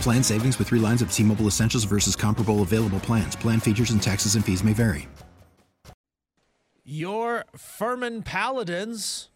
Plan 0.00 0.22
savings 0.22 0.58
with 0.58 0.68
three 0.68 0.78
lines 0.78 1.02
of 1.02 1.12
T 1.12 1.22
Mobile 1.22 1.46
Essentials 1.46 1.84
versus 1.84 2.16
comparable 2.16 2.62
available 2.62 3.00
plans. 3.00 3.36
Plan 3.36 3.60
features 3.60 3.90
and 3.90 4.02
taxes 4.02 4.34
and 4.34 4.44
fees 4.44 4.62
may 4.62 4.72
vary. 4.72 5.08
Your 6.84 7.44
Furman 7.56 8.22
Paladins 8.22 9.30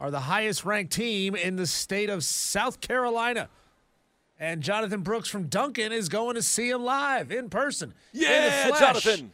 are 0.00 0.10
the 0.10 0.20
highest 0.20 0.64
ranked 0.64 0.92
team 0.92 1.36
in 1.36 1.54
the 1.54 1.66
state 1.66 2.10
of 2.10 2.24
South 2.24 2.80
Carolina. 2.80 3.48
And 4.40 4.62
Jonathan 4.62 5.02
Brooks 5.02 5.28
from 5.28 5.44
Duncan 5.44 5.92
is 5.92 6.08
going 6.08 6.34
to 6.34 6.42
see 6.42 6.70
him 6.70 6.82
live 6.82 7.30
in 7.30 7.50
person. 7.50 7.94
Yeah, 8.12 8.68
in 8.68 8.74
Jonathan. 8.74 9.32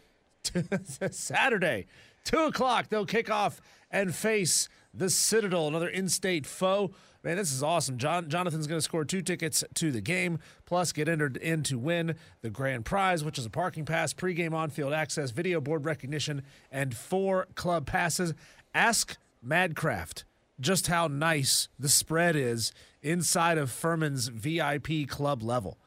Saturday, 1.10 1.86
2 2.24 2.38
o'clock, 2.40 2.88
they'll 2.88 3.06
kick 3.06 3.30
off 3.30 3.60
and 3.90 4.14
face 4.14 4.68
the 4.92 5.08
Citadel, 5.08 5.68
another 5.68 5.88
in 5.88 6.08
state 6.08 6.44
foe. 6.44 6.90
Man, 7.26 7.36
this 7.36 7.52
is 7.52 7.60
awesome. 7.60 7.98
John 7.98 8.28
Jonathan's 8.28 8.68
going 8.68 8.78
to 8.78 8.82
score 8.82 9.04
two 9.04 9.20
tickets 9.20 9.64
to 9.74 9.90
the 9.90 10.00
game, 10.00 10.38
plus 10.64 10.92
get 10.92 11.08
entered 11.08 11.36
in 11.36 11.64
to 11.64 11.76
win 11.76 12.14
the 12.40 12.50
grand 12.50 12.84
prize, 12.84 13.24
which 13.24 13.36
is 13.36 13.44
a 13.44 13.50
parking 13.50 13.84
pass, 13.84 14.12
pregame 14.12 14.54
on-field 14.54 14.92
access, 14.92 15.32
video 15.32 15.60
board 15.60 15.84
recognition, 15.84 16.42
and 16.70 16.96
four 16.96 17.48
club 17.56 17.84
passes. 17.84 18.32
Ask 18.76 19.16
Madcraft 19.44 20.22
just 20.60 20.86
how 20.86 21.08
nice 21.08 21.66
the 21.80 21.88
spread 21.88 22.36
is 22.36 22.72
inside 23.02 23.58
of 23.58 23.72
Furman's 23.72 24.28
VIP 24.28 25.08
club 25.08 25.42
level. 25.42 25.78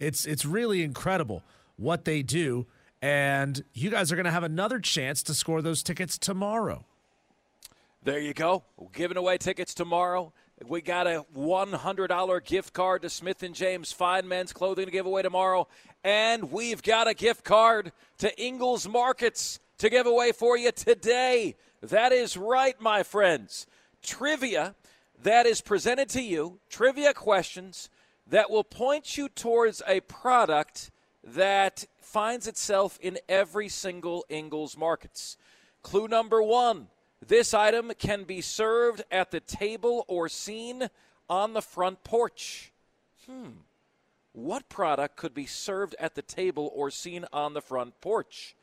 It's 0.00 0.26
it's 0.26 0.44
really 0.44 0.82
incredible 0.82 1.44
what 1.76 2.06
they 2.06 2.22
do, 2.22 2.66
and 3.00 3.62
you 3.72 3.88
guys 3.88 4.10
are 4.10 4.16
going 4.16 4.26
to 4.26 4.32
have 4.32 4.42
another 4.42 4.80
chance 4.80 5.22
to 5.22 5.34
score 5.34 5.62
those 5.62 5.84
tickets 5.84 6.18
tomorrow. 6.18 6.84
There 8.02 8.18
you 8.18 8.34
go. 8.34 8.64
We're 8.76 8.88
giving 8.92 9.16
away 9.16 9.38
tickets 9.38 9.74
tomorrow. 9.74 10.32
We 10.66 10.80
got 10.80 11.06
a 11.06 11.24
$100 11.36 12.44
gift 12.44 12.72
card 12.72 13.02
to 13.02 13.10
Smith 13.10 13.42
and 13.44 13.54
James 13.54 13.92
Fine 13.92 14.26
Men's 14.26 14.52
Clothing 14.52 14.86
to 14.86 14.90
give 14.90 15.06
away 15.06 15.22
tomorrow, 15.22 15.68
and 16.02 16.50
we've 16.50 16.82
got 16.82 17.06
a 17.06 17.14
gift 17.14 17.44
card 17.44 17.92
to 18.18 18.42
Ingles 18.42 18.88
Markets 18.88 19.60
to 19.78 19.88
give 19.88 20.06
away 20.06 20.32
for 20.32 20.56
you 20.56 20.72
today. 20.72 21.54
That 21.80 22.12
is 22.12 22.36
right, 22.36 22.78
my 22.80 23.04
friends. 23.04 23.66
Trivia 24.02 24.74
that 25.22 25.46
is 25.46 25.60
presented 25.60 26.08
to 26.10 26.22
you, 26.22 26.60
trivia 26.68 27.14
questions 27.14 27.88
that 28.26 28.50
will 28.50 28.64
point 28.64 29.16
you 29.16 29.28
towards 29.28 29.82
a 29.86 30.00
product 30.00 30.90
that 31.22 31.86
finds 32.00 32.46
itself 32.46 32.98
in 33.00 33.18
every 33.28 33.68
single 33.68 34.24
Ingles 34.28 34.76
Markets. 34.76 35.36
Clue 35.82 36.08
number 36.08 36.42
one 36.42 36.88
this 37.26 37.52
item 37.52 37.92
can 37.98 38.24
be 38.24 38.40
served 38.40 39.02
at 39.10 39.30
the 39.30 39.40
table 39.40 40.04
or 40.08 40.28
seen 40.28 40.88
on 41.28 41.52
the 41.52 41.62
front 41.62 42.04
porch. 42.04 42.72
Hmm. 43.26 43.50
What 44.32 44.68
product 44.68 45.16
could 45.16 45.34
be 45.34 45.46
served 45.46 45.96
at 45.98 46.14
the 46.14 46.22
table 46.22 46.70
or 46.74 46.90
seen 46.90 47.24
on 47.32 47.54
the 47.54 47.60
front 47.60 48.00
porch? 48.00 48.54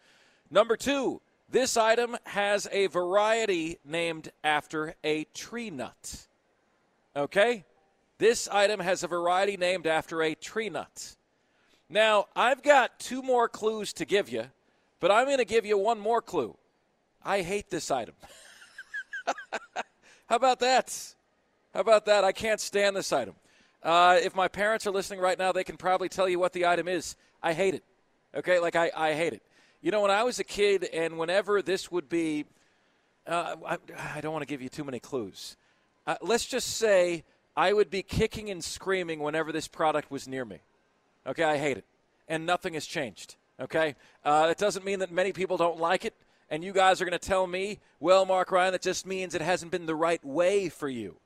Number 0.50 0.78
two, 0.78 1.22
this 1.50 1.76
item 1.76 2.18
has 2.24 2.68
a 2.72 2.88
variety 2.88 3.78
named 3.84 4.32
after 4.44 4.96
a 5.04 5.26
tree 5.26 5.70
nut. 5.70 6.28
Okay? 7.16 7.66
This 8.18 8.48
item 8.48 8.80
has 8.80 9.04
a 9.04 9.08
variety 9.08 9.58
named 9.58 9.86
after 9.86 10.24
a 10.24 10.34
tree 10.34 10.70
nut. 10.70 11.16
Now, 11.90 12.28
I've 12.36 12.64
got 12.64 13.00
two 13.00 13.22
more 13.22 13.48
clues 13.48 13.94
to 13.94 14.06
give 14.06 14.30
you, 14.30 14.46
but 15.00 15.12
I'm 15.12 15.26
going 15.26 15.38
to 15.38 15.46
give 15.46 15.66
you 15.66 15.78
one 15.78 16.00
more 16.00 16.22
clue. 16.22 16.58
I 17.24 17.42
hate 17.42 17.70
this 17.70 17.92
item. 17.92 18.16
How 20.28 20.36
about 20.36 20.60
that? 20.60 21.16
How 21.74 21.82
about 21.82 22.06
that? 22.06 22.24
I 22.24 22.32
can't 22.32 22.60
stand 22.60 22.96
this 22.96 23.12
item. 23.12 23.36
Uh, 23.84 24.18
if 24.24 24.36
my 24.36 24.48
parents 24.48 24.88
are 24.88 24.92
listening 24.92 25.20
right 25.20 25.38
now, 25.38 25.52
they 25.52 25.64
can 25.64 25.78
probably 25.78 26.10
tell 26.10 26.28
you 26.28 26.40
what 26.40 26.54
the 26.54 26.66
item 26.66 26.88
is. 26.88 27.16
I 27.44 27.54
hate 27.54 27.76
it. 27.76 27.84
Okay, 28.36 28.60
like 28.60 28.76
I, 28.76 28.92
I 28.96 29.14
hate 29.14 29.34
it. 29.34 29.44
You 29.82 29.92
know, 29.92 30.02
when 30.02 30.12
I 30.12 30.24
was 30.24 30.40
a 30.40 30.44
kid, 30.44 30.84
and 30.92 31.18
whenever 31.20 31.62
this 31.62 31.92
would 31.92 32.10
be, 32.10 32.46
uh, 33.28 33.56
I, 33.66 33.78
I, 34.16 34.22
don't 34.22 34.34
want 34.34 34.42
to 34.42 34.48
give 34.48 34.62
you 34.62 34.70
too 34.70 34.84
many 34.84 35.00
clues. 35.00 35.58
Uh, 36.08 36.16
let's 36.22 36.46
just 36.46 36.78
say 36.78 37.24
I 37.56 37.72
would 37.74 37.92
be 37.92 38.02
kicking 38.02 38.50
and 38.50 38.64
screaming 38.64 39.20
whenever 39.20 39.52
this 39.52 39.68
product 39.68 40.10
was 40.10 40.28
near 40.28 40.44
me. 40.44 40.58
Okay, 41.28 41.44
I 41.44 41.58
hate 41.58 41.78
it, 41.78 41.86
and 42.28 42.46
nothing 42.46 42.74
has 42.74 42.86
changed. 42.88 43.36
Okay, 43.60 43.96
uh, 44.24 44.48
that 44.48 44.58
doesn't 44.58 44.84
mean 44.84 45.00
that 45.00 45.12
many 45.12 45.32
people 45.32 45.58
don't 45.58 45.80
like 45.80 46.04
it 46.04 46.14
and 46.50 46.64
you 46.64 46.74
guys 46.74 47.02
are 47.02 47.06
going 47.06 47.18
to 47.18 47.28
tell 47.28 47.48
me, 47.48 47.80
well, 48.00 48.26
Mark 48.26 48.52
Ryan, 48.52 48.74
that 48.74 48.82
just 48.82 49.06
means 49.06 49.34
it 49.34 49.42
hasn't 49.42 49.72
been 49.72 49.86
the 49.86 49.96
right 49.96 50.24
way 50.24 50.70
for 50.70 50.88
you. 50.88 51.18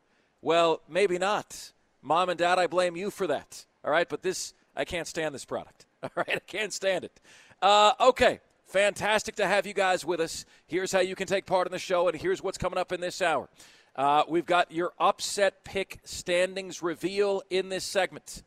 Well, 0.42 0.82
maybe 0.88 1.18
not. 1.18 1.74
Mom 2.02 2.30
and 2.30 2.40
Dad, 2.40 2.60
I 2.60 2.68
blame 2.68 2.96
you 2.96 3.12
for 3.12 3.28
that. 3.28 3.66
All 3.84 3.92
right, 3.92 4.08
but 4.08 4.22
this, 4.22 4.54
I 4.76 4.86
can't 4.86 5.08
stand 5.08 5.36
this 5.36 5.46
product. 5.46 5.86
All 6.04 6.10
right, 6.16 6.36
I 6.36 6.40
can't 6.40 6.72
stand 6.72 7.04
it. 7.04 7.20
Uh, 7.62 7.92
okay, 8.00 8.40
fantastic 8.66 9.36
to 9.36 9.48
have 9.48 9.68
you 9.68 9.74
guys 9.74 10.06
with 10.06 10.22
us. 10.22 10.46
Here's 10.68 10.92
how 10.92 11.02
you 11.02 11.16
can 11.16 11.28
take 11.28 11.46
part 11.46 11.68
in 11.68 11.72
the 11.72 11.80
show, 11.80 12.08
and 12.08 12.20
here's 12.20 12.42
what's 12.42 12.58
coming 12.58 12.80
up 12.80 12.94
in 12.94 13.02
this 13.02 13.22
hour. 13.22 13.50
Uh, 13.96 14.24
we've 14.30 14.46
got 14.46 14.72
your 14.72 14.94
upset 15.00 15.66
pick 15.66 16.00
standings 16.06 16.82
reveal 16.82 17.42
in 17.50 17.68
this 17.68 17.84
segment. 17.84 18.44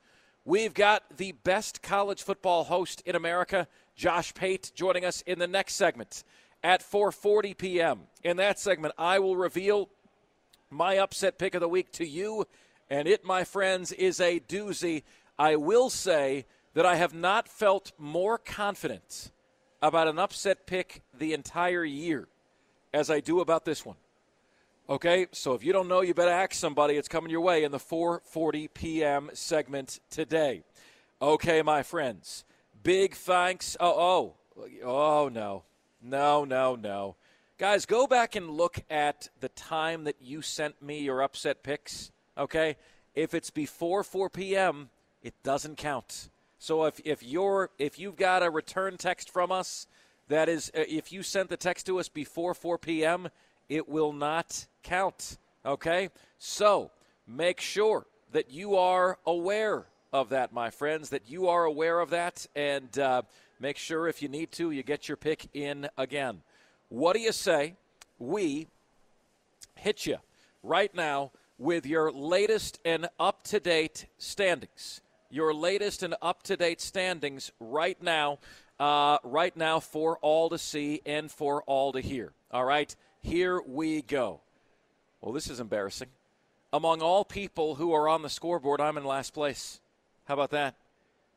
We've 0.47 0.73
got 0.73 1.19
the 1.19 1.33
best 1.33 1.83
college 1.83 2.23
football 2.23 2.65
host 2.65 3.03
in 3.05 3.15
America, 3.15 3.69
Josh 3.95 4.33
Pate, 4.33 4.73
joining 4.75 5.05
us 5.05 5.21
in 5.23 5.39
the 5.39 5.47
next 5.47 5.75
segment 5.75 6.25
at 6.63 6.83
4:40 6.83 7.57
p.m. 7.57 8.01
In 8.23 8.37
that 8.37 8.59
segment, 8.59 8.95
I 8.97 9.19
will 9.19 9.37
reveal 9.37 9.89
my 10.71 10.99
upset 10.99 11.39
pick 11.39 11.55
of 11.55 11.61
the 11.61 11.69
week 11.69 11.93
to 11.93 12.07
you, 12.07 12.47
and 12.89 13.07
it, 13.07 13.25
my 13.25 13.45
friends, 13.45 13.93
is 13.93 14.21
a 14.21 14.41
doozy. 14.41 15.03
I 15.39 15.57
will 15.57 15.91
say 15.91 16.47
that 16.75 16.87
I 16.87 16.97
have 16.97 17.15
not 17.15 17.49
felt 17.49 17.93
more 17.99 18.39
confident 18.39 19.31
about 19.81 20.09
an 20.09 20.19
upset 20.19 20.67
pick 20.67 21.03
the 21.17 21.35
entire 21.35 21.85
year 21.85 22.29
as 22.95 23.11
I 23.11 23.21
do 23.21 23.41
about 23.41 23.65
this 23.65 23.85
one. 23.85 23.97
Okay, 24.89 25.27
so 25.33 25.55
if 25.55 25.65
you 25.65 25.73
don't 25.73 25.89
know, 25.89 26.03
you 26.03 26.15
better 26.15 26.31
ask 26.31 26.55
somebody. 26.55 26.95
It's 26.95 27.09
coming 27.09 27.31
your 27.31 27.41
way 27.41 27.65
in 27.65 27.73
the 27.73 27.79
4:40 27.79 28.69
p.m. 28.73 29.31
segment 29.33 30.01
today. 30.11 30.65
Okay, 31.21 31.63
my 31.63 31.83
friends. 31.83 32.45
Big 32.83 33.15
thanks. 33.15 33.77
Oh, 33.79 34.35
oh, 34.57 34.75
oh 34.85 35.29
no. 35.29 35.63
No, 36.03 36.45
no, 36.45 36.75
no. 36.75 37.17
Guys, 37.59 37.87
go 37.87 38.09
back 38.09 38.35
and 38.35 38.51
look 38.51 38.81
at 38.91 39.29
the 39.39 39.49
time 39.51 40.05
that 40.05 40.17
you 40.21 40.43
sent 40.43 40.83
me 40.83 40.99
your 40.99 41.23
upset 41.23 41.63
picks, 41.63 42.11
okay? 42.37 42.77
If 43.15 43.35
it's 43.35 43.51
before 43.51 44.03
4 44.03 44.29
p.m., 44.29 44.91
it 45.23 45.35
doesn't 45.45 45.77
count. 45.77 46.29
So 46.59 46.85
if, 46.85 47.01
if 47.05 47.23
you're 47.23 47.71
if 47.79 47.99
you've 47.99 48.17
got 48.17 48.43
a 48.43 48.51
return 48.51 48.97
text 48.97 49.31
from 49.31 49.53
us 49.53 49.87
that 50.29 50.49
is 50.49 50.73
uh, 50.77 50.85
if 50.89 51.13
you 51.13 51.23
sent 51.23 51.51
the 51.51 51.57
text 51.57 51.87
to 51.87 52.01
us 52.01 52.09
before 52.09 52.55
4 52.55 52.79
p.m., 52.79 53.29
it 53.69 53.89
will 53.89 54.13
not 54.13 54.67
count, 54.83 55.39
okay? 55.65 56.09
So, 56.39 56.91
make 57.27 57.61
sure 57.61 58.07
that 58.33 58.51
you 58.51 58.77
are 58.77 59.19
aware 59.25 59.87
of 60.13 60.31
that, 60.31 60.53
my 60.53 60.71
friends, 60.71 61.11
that 61.11 61.31
you 61.31 61.49
are 61.49 61.65
aware 61.65 62.01
of 62.01 62.11
that 62.11 62.47
and 62.55 62.99
uh, 62.99 63.23
Make 63.63 63.77
sure 63.77 64.09
if 64.09 64.21
you 64.21 64.29
need 64.29 64.51
to, 64.53 64.73
you 64.73 64.83
get 64.83 65.07
your 65.07 65.17
pick 65.17 65.49
in 65.55 65.89
again. 65.97 66.43
What 66.89 67.15
do 67.15 67.21
you 67.21 67.31
say? 67.31 67.77
We 68.19 68.67
hit 69.77 70.05
you 70.05 70.17
right 70.65 70.93
now 70.93 71.31
with 71.59 71.87
your 71.87 72.11
latest 72.11 72.81
and 72.85 73.09
up 73.21 73.45
to 73.45 73.61
date 73.61 74.07
standings. 74.19 75.01
your 75.31 75.55
latest 75.55 76.03
and 76.03 76.17
up 76.21 76.43
to 76.43 76.57
date 76.57 76.81
standings 76.81 77.53
right 77.61 78.03
now, 78.03 78.41
uh, 78.81 79.19
right 79.23 79.57
now 79.57 79.79
for 79.79 80.19
all 80.19 80.51
to 80.51 80.59
see 80.59 81.01
and 81.07 81.31
for 81.31 81.63
all 81.63 81.93
to 81.93 82.01
hear. 82.01 82.33
All 82.51 82.65
right, 82.65 82.95
here 83.21 83.63
we 83.63 84.03
go. 84.03 84.41
Well, 85.21 85.33
this 85.33 85.49
is 85.49 85.61
embarrassing. 85.61 86.09
Among 86.73 87.01
all 87.01 87.25
people 87.25 87.77
who 87.77 87.93
are 87.93 88.09
on 88.09 88.23
the 88.23 88.29
scoreboard, 88.29 88.81
I'm 88.81 88.99
in 88.99 89.05
last 89.05 89.33
place. 89.33 89.81
How 90.25 90.35
about 90.35 90.51
that? 90.51 90.75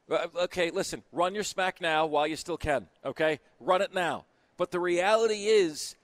Uh, 0.09 0.27
okay, 0.43 0.69
listen, 0.69 1.03
run 1.11 1.33
your 1.33 1.43
smack 1.43 1.81
now 1.81 2.05
while 2.05 2.27
you 2.27 2.35
still 2.35 2.57
can, 2.57 2.87
okay? 3.03 3.39
Run 3.59 3.81
it 3.81 3.93
now. 3.93 4.25
But 4.57 4.71
the 4.71 4.79
reality 4.79 5.47
is, 5.47 5.95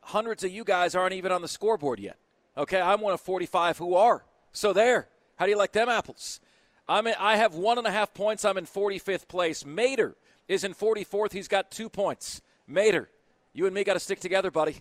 hundreds 0.00 0.42
of 0.42 0.50
you 0.50 0.64
guys 0.64 0.94
aren't 0.94 1.12
even 1.14 1.32
on 1.32 1.42
the 1.42 1.48
scoreboard 1.48 2.00
yet, 2.00 2.16
okay? 2.56 2.80
I'm 2.80 3.00
one 3.00 3.12
of 3.12 3.20
45 3.20 3.78
who 3.78 3.94
are. 3.94 4.24
So 4.52 4.72
there. 4.72 5.08
How 5.36 5.46
do 5.46 5.50
you 5.50 5.58
like 5.58 5.72
them 5.72 5.88
apples? 5.88 6.40
I'm 6.88 7.06
in, 7.06 7.14
I 7.18 7.36
have 7.36 7.54
one 7.54 7.78
and 7.78 7.86
a 7.86 7.90
half 7.90 8.14
points. 8.14 8.44
I'm 8.44 8.58
in 8.58 8.66
45th 8.66 9.28
place. 9.28 9.64
Mater 9.64 10.14
is 10.48 10.64
in 10.64 10.74
44th. 10.74 11.32
He's 11.32 11.48
got 11.48 11.70
two 11.70 11.88
points. 11.88 12.42
Mater, 12.66 13.08
you 13.52 13.66
and 13.66 13.74
me 13.74 13.84
got 13.84 13.94
to 13.94 14.00
stick 14.00 14.20
together, 14.20 14.50
buddy. 14.50 14.76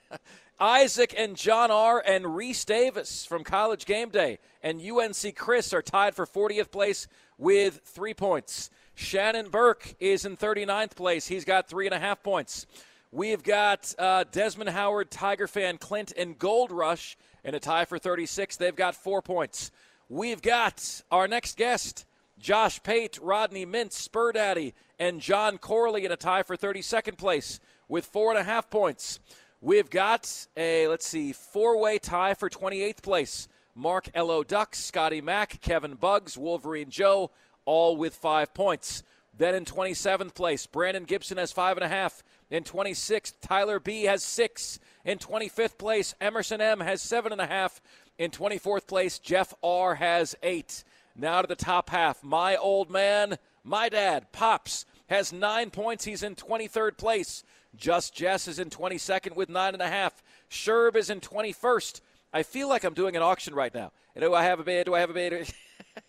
Isaac 0.62 1.12
and 1.18 1.36
John 1.36 1.72
R. 1.72 2.00
and 2.06 2.24
Rece 2.24 2.64
Davis 2.64 3.26
from 3.26 3.42
College 3.42 3.84
Game 3.84 4.10
Day 4.10 4.38
and 4.62 4.80
UNC 4.80 5.34
Chris 5.34 5.72
are 5.72 5.82
tied 5.82 6.14
for 6.14 6.24
40th 6.24 6.70
place 6.70 7.08
with 7.36 7.80
three 7.84 8.14
points. 8.14 8.70
Shannon 8.94 9.48
Burke 9.50 9.96
is 9.98 10.24
in 10.24 10.36
39th 10.36 10.94
place. 10.94 11.26
He's 11.26 11.44
got 11.44 11.68
three 11.68 11.86
and 11.86 11.94
a 11.94 11.98
half 11.98 12.22
points. 12.22 12.66
We've 13.10 13.42
got 13.42 13.92
uh, 13.98 14.22
Desmond 14.30 14.70
Howard, 14.70 15.10
Tiger 15.10 15.48
fan 15.48 15.78
Clint, 15.78 16.12
and 16.16 16.38
Gold 16.38 16.70
Rush 16.70 17.18
in 17.42 17.56
a 17.56 17.60
tie 17.60 17.84
for 17.84 17.98
36. 17.98 18.56
They've 18.56 18.76
got 18.76 18.94
four 18.94 19.20
points. 19.20 19.72
We've 20.08 20.42
got 20.42 21.02
our 21.10 21.26
next 21.26 21.56
guest, 21.56 22.06
Josh 22.38 22.80
Pate, 22.84 23.18
Rodney 23.20 23.66
Mintz, 23.66 23.94
Spur 23.94 24.30
Daddy, 24.30 24.74
and 24.96 25.20
John 25.20 25.58
Corley 25.58 26.04
in 26.04 26.12
a 26.12 26.16
tie 26.16 26.44
for 26.44 26.56
32nd 26.56 27.18
place 27.18 27.58
with 27.88 28.06
four 28.06 28.30
and 28.30 28.38
a 28.38 28.44
half 28.44 28.70
points. 28.70 29.18
We've 29.64 29.88
got 29.88 30.48
a, 30.56 30.88
let's 30.88 31.06
see, 31.06 31.32
four 31.32 31.78
way 31.78 32.00
tie 32.00 32.34
for 32.34 32.50
28th 32.50 33.00
place. 33.00 33.46
Mark 33.76 34.08
L.O. 34.12 34.42
Duck, 34.42 34.74
Scotty 34.74 35.20
Mack, 35.20 35.60
Kevin 35.60 35.94
Bugs, 35.94 36.36
Wolverine 36.36 36.90
Joe, 36.90 37.30
all 37.64 37.96
with 37.96 38.16
five 38.16 38.52
points. 38.54 39.04
Then 39.38 39.54
in 39.54 39.64
27th 39.64 40.34
place, 40.34 40.66
Brandon 40.66 41.04
Gibson 41.04 41.38
has 41.38 41.52
five 41.52 41.76
and 41.76 41.84
a 41.84 41.88
half. 41.88 42.24
In 42.50 42.64
26th, 42.64 43.34
Tyler 43.40 43.78
B 43.78 44.02
has 44.02 44.24
six. 44.24 44.80
In 45.04 45.18
25th 45.18 45.78
place, 45.78 46.16
Emerson 46.20 46.60
M 46.60 46.80
has 46.80 47.00
seven 47.00 47.30
and 47.30 47.40
a 47.40 47.46
half. 47.46 47.80
In 48.18 48.32
24th 48.32 48.88
place, 48.88 49.20
Jeff 49.20 49.54
R 49.62 49.94
has 49.94 50.34
eight. 50.42 50.82
Now 51.14 51.40
to 51.40 51.46
the 51.46 51.54
top 51.54 51.88
half. 51.88 52.24
My 52.24 52.56
old 52.56 52.90
man, 52.90 53.38
my 53.62 53.88
dad, 53.88 54.32
Pops, 54.32 54.86
has 55.06 55.32
nine 55.32 55.70
points. 55.70 56.04
He's 56.04 56.24
in 56.24 56.34
23rd 56.34 56.98
place. 56.98 57.44
Just 57.76 58.14
Jess 58.14 58.48
is 58.48 58.58
in 58.58 58.70
22nd 58.70 59.34
with 59.34 59.48
nine 59.48 59.74
and 59.74 59.82
a 59.82 59.88
half. 59.88 60.22
Sherb 60.50 60.96
is 60.96 61.10
in 61.10 61.20
21st 61.20 62.00
I 62.32 62.42
feel 62.42 62.68
like 62.68 62.84
I'm 62.84 62.94
doing 62.94 63.14
an 63.14 63.22
auction 63.22 63.54
right 63.54 63.74
now. 63.74 63.92
Do 64.18 64.32
I 64.32 64.44
have 64.44 64.58
a 64.58 64.64
bid? 64.64 64.86
Do 64.86 64.94
I 64.94 65.00
have 65.00 65.10
a 65.10 65.14
bid? 65.14 65.52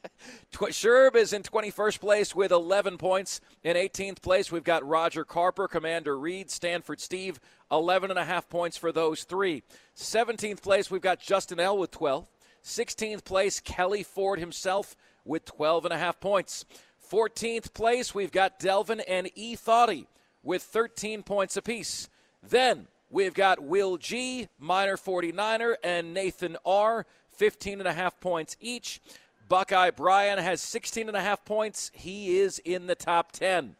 Sherb 0.54 1.15
is 1.15 1.33
in 1.33 1.44
21st 1.44 2.00
place 2.00 2.33
with 2.33 2.51
11 2.51 2.98
points. 2.98 3.42
In 3.62 3.75
18th 3.75 4.21
place, 4.21 4.50
we've 4.50 4.63
got 4.63 4.88
Roger 4.88 5.25
Carper, 5.25 5.68
Commander 5.68 6.18
Reed, 6.18 6.50
Stanford 6.50 7.01
Steve, 7.01 7.42
11 7.69 8.09
and 8.09 8.19
a 8.19 8.24
half 8.24 8.48
points 8.50 8.77
for 8.77 8.94
those 8.94 9.25
three. 9.25 9.63
17th 9.98 10.62
place, 10.62 10.89
we've 10.89 11.01
got 11.01 11.19
Justin 11.19 11.59
L 11.59 11.77
with 11.77 11.92
12. 11.92 12.25
16th 12.63 13.25
place, 13.25 13.59
Kelly 13.59 14.04
Ford 14.04 14.39
himself 14.39 14.95
with 15.25 15.44
12 15.44 15.86
and 15.86 15.94
a 15.94 15.98
half 15.98 16.21
points. 16.21 16.63
14th 17.12 17.74
place, 17.74 18.16
we've 18.16 18.31
got 18.31 18.59
Delvin 18.59 19.01
and 19.01 19.30
E. 19.36 19.57
Thoughty 19.57 20.07
with 20.44 20.62
13 20.63 21.24
points 21.24 21.57
apiece. 21.57 22.10
Then 22.42 22.88
We've 23.13 23.36
got 23.36 23.62
Will 23.62 23.98
G, 23.98 24.48
minor 24.57 24.98
49er, 24.98 25.75
and 25.84 26.16
Nathan 26.16 26.57
R, 26.66 27.06
15 27.30 27.78
and 27.78 27.88
a 27.88 27.94
half 27.94 28.19
points 28.19 28.57
each. 28.60 29.01
Buckeye 29.48 29.92
Brian 29.92 30.40
has 30.40 30.62
16 30.62 31.10
and 31.10 31.16
a 31.16 31.22
half 31.22 31.45
points. 31.45 31.92
He 31.94 32.40
is 32.40 32.57
in 32.57 32.88
the 32.88 32.95
top 32.95 33.31
10. 33.31 33.75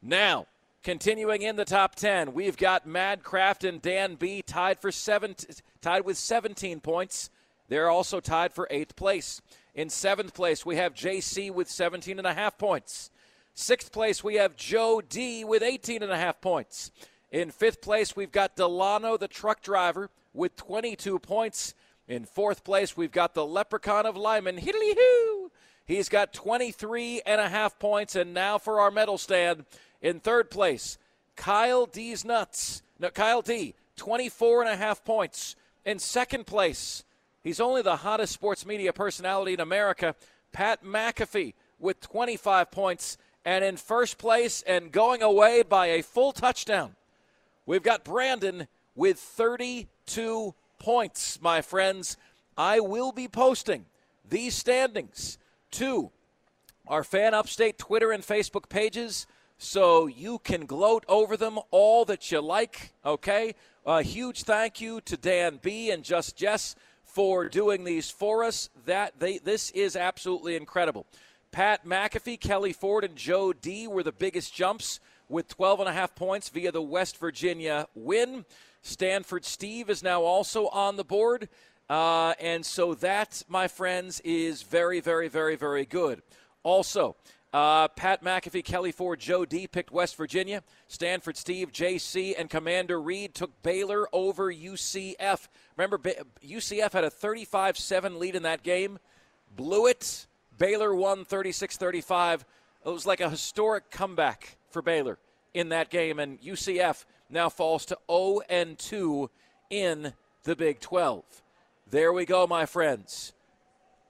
Now, 0.00 0.46
continuing 0.82 1.42
in 1.42 1.56
the 1.56 1.66
top 1.66 1.94
10, 1.94 2.32
we've 2.32 2.56
got 2.56 2.88
Madcraft 2.88 3.68
and 3.68 3.82
Dan 3.82 4.14
B 4.14 4.40
tied 4.40 4.80
for 4.80 4.90
seven, 4.90 5.36
tied 5.82 6.06
with 6.06 6.16
17 6.16 6.80
points. 6.80 7.28
They're 7.68 7.90
also 7.90 8.18
tied 8.18 8.54
for 8.54 8.66
eighth 8.70 8.96
place. 8.96 9.42
In 9.74 9.90
seventh 9.90 10.32
place, 10.32 10.64
we 10.64 10.76
have 10.76 10.94
JC 10.94 11.50
with 11.50 11.68
17 11.68 12.16
and 12.16 12.26
a 12.26 12.32
half 12.32 12.56
points. 12.56 13.10
Sixth 13.54 13.92
place, 13.92 14.24
we 14.24 14.34
have 14.34 14.56
Joe 14.56 15.00
D 15.00 15.44
with 15.44 15.62
18 15.62 16.02
and 16.02 16.10
a 16.10 16.18
half 16.18 16.40
points. 16.40 16.90
In 17.30 17.52
fifth 17.52 17.80
place, 17.80 18.16
we've 18.16 18.32
got 18.32 18.56
Delano, 18.56 19.16
the 19.16 19.28
truck 19.28 19.62
driver, 19.62 20.10
with 20.32 20.56
22 20.56 21.20
points. 21.20 21.74
In 22.08 22.24
fourth 22.24 22.64
place, 22.64 22.96
we've 22.96 23.12
got 23.12 23.34
the 23.34 23.46
leprechaun 23.46 24.06
of 24.06 24.16
Lyman, 24.16 24.56
Hiddly 24.56 24.94
Hoo. 24.94 25.52
He's 25.86 26.08
got 26.08 26.32
23 26.32 27.22
and 27.24 27.40
a 27.40 27.48
half 27.48 27.78
points. 27.78 28.16
And 28.16 28.34
now 28.34 28.58
for 28.58 28.80
our 28.80 28.90
medal 28.90 29.18
stand. 29.18 29.64
In 30.02 30.18
third 30.18 30.50
place, 30.50 30.98
Kyle 31.36 31.86
D's 31.86 32.24
Nuts. 32.24 32.82
No, 32.98 33.10
Kyle 33.10 33.40
D, 33.40 33.74
24 33.96 34.62
and 34.62 34.70
a 34.70 34.76
half 34.76 35.04
points. 35.04 35.54
In 35.84 35.98
second 35.98 36.46
place, 36.46 37.04
he's 37.42 37.60
only 37.60 37.82
the 37.82 37.96
hottest 37.96 38.32
sports 38.32 38.66
media 38.66 38.92
personality 38.92 39.54
in 39.54 39.60
America, 39.60 40.16
Pat 40.52 40.84
McAfee, 40.84 41.54
with 41.78 42.00
25 42.00 42.70
points. 42.70 43.16
And 43.44 43.64
in 43.64 43.76
first 43.76 44.18
place 44.18 44.62
and 44.66 44.90
going 44.90 45.22
away 45.22 45.62
by 45.62 45.86
a 45.86 46.02
full 46.02 46.32
touchdown, 46.32 46.96
We've 47.66 47.82
got 47.82 48.04
Brandon 48.04 48.68
with 48.94 49.18
32 49.18 50.54
points, 50.78 51.40
my 51.40 51.62
friends. 51.62 52.18
I 52.58 52.80
will 52.80 53.10
be 53.10 53.26
posting 53.26 53.86
these 54.28 54.54
standings 54.54 55.38
to 55.72 56.10
our 56.86 57.02
Fan 57.02 57.32
Upstate 57.32 57.78
Twitter 57.78 58.12
and 58.12 58.22
Facebook 58.22 58.68
pages 58.68 59.26
so 59.56 60.06
you 60.06 60.40
can 60.40 60.66
gloat 60.66 61.04
over 61.08 61.38
them 61.38 61.58
all 61.70 62.04
that 62.04 62.30
you 62.30 62.42
like, 62.42 62.92
okay? 63.04 63.54
A 63.86 64.02
huge 64.02 64.42
thank 64.42 64.78
you 64.82 65.00
to 65.02 65.16
Dan 65.16 65.58
B 65.62 65.90
and 65.90 66.04
Just 66.04 66.36
Jess 66.36 66.76
for 67.02 67.48
doing 67.48 67.84
these 67.84 68.10
for 68.10 68.44
us. 68.44 68.68
That 68.84 69.18
they 69.18 69.38
this 69.38 69.70
is 69.70 69.96
absolutely 69.96 70.54
incredible. 70.54 71.06
Pat 71.54 71.86
McAfee, 71.86 72.40
Kelly 72.40 72.72
Ford, 72.72 73.04
and 73.04 73.14
Joe 73.14 73.52
D 73.52 73.86
were 73.86 74.02
the 74.02 74.10
biggest 74.10 74.52
jumps 74.52 74.98
with 75.28 75.46
12 75.46 75.78
and 75.78 75.88
a 75.88 75.92
half 75.92 76.16
points 76.16 76.48
via 76.48 76.72
the 76.72 76.82
West 76.82 77.16
Virginia 77.18 77.86
win. 77.94 78.44
Stanford 78.82 79.44
Steve 79.44 79.88
is 79.88 80.02
now 80.02 80.22
also 80.22 80.66
on 80.66 80.96
the 80.96 81.04
board. 81.04 81.48
Uh, 81.88 82.34
and 82.40 82.66
so 82.66 82.94
that, 82.94 83.44
my 83.46 83.68
friends, 83.68 84.20
is 84.24 84.64
very, 84.64 84.98
very, 84.98 85.28
very, 85.28 85.54
very 85.54 85.86
good. 85.86 86.22
Also, 86.64 87.14
uh, 87.52 87.86
Pat 87.86 88.24
McAfee, 88.24 88.64
Kelly 88.64 88.90
Ford, 88.90 89.20
Joe 89.20 89.44
D 89.44 89.68
picked 89.68 89.92
West 89.92 90.16
Virginia. 90.16 90.60
Stanford 90.88 91.36
Steve, 91.36 91.70
JC, 91.70 92.34
and 92.36 92.50
Commander 92.50 93.00
Reed 93.00 93.32
took 93.32 93.62
Baylor 93.62 94.08
over 94.12 94.52
UCF. 94.52 95.46
Remember, 95.76 95.98
UCF 96.44 96.90
had 96.90 97.04
a 97.04 97.10
35 97.10 97.78
7 97.78 98.18
lead 98.18 98.34
in 98.34 98.42
that 98.42 98.64
game, 98.64 98.98
blew 99.54 99.86
it. 99.86 100.26
Baylor 100.58 100.94
won 100.94 101.24
36 101.24 101.76
35. 101.76 102.44
It 102.84 102.88
was 102.88 103.06
like 103.06 103.20
a 103.20 103.30
historic 103.30 103.90
comeback 103.90 104.56
for 104.70 104.82
Baylor 104.82 105.18
in 105.54 105.70
that 105.70 105.90
game, 105.90 106.18
and 106.18 106.40
UCF 106.40 107.04
now 107.30 107.48
falls 107.48 107.86
to 107.86 107.98
0 108.10 108.40
and 108.48 108.78
2 108.78 109.30
in 109.70 110.12
the 110.44 110.54
Big 110.54 110.80
12. 110.80 111.24
There 111.90 112.12
we 112.12 112.24
go, 112.24 112.46
my 112.46 112.66
friends. 112.66 113.32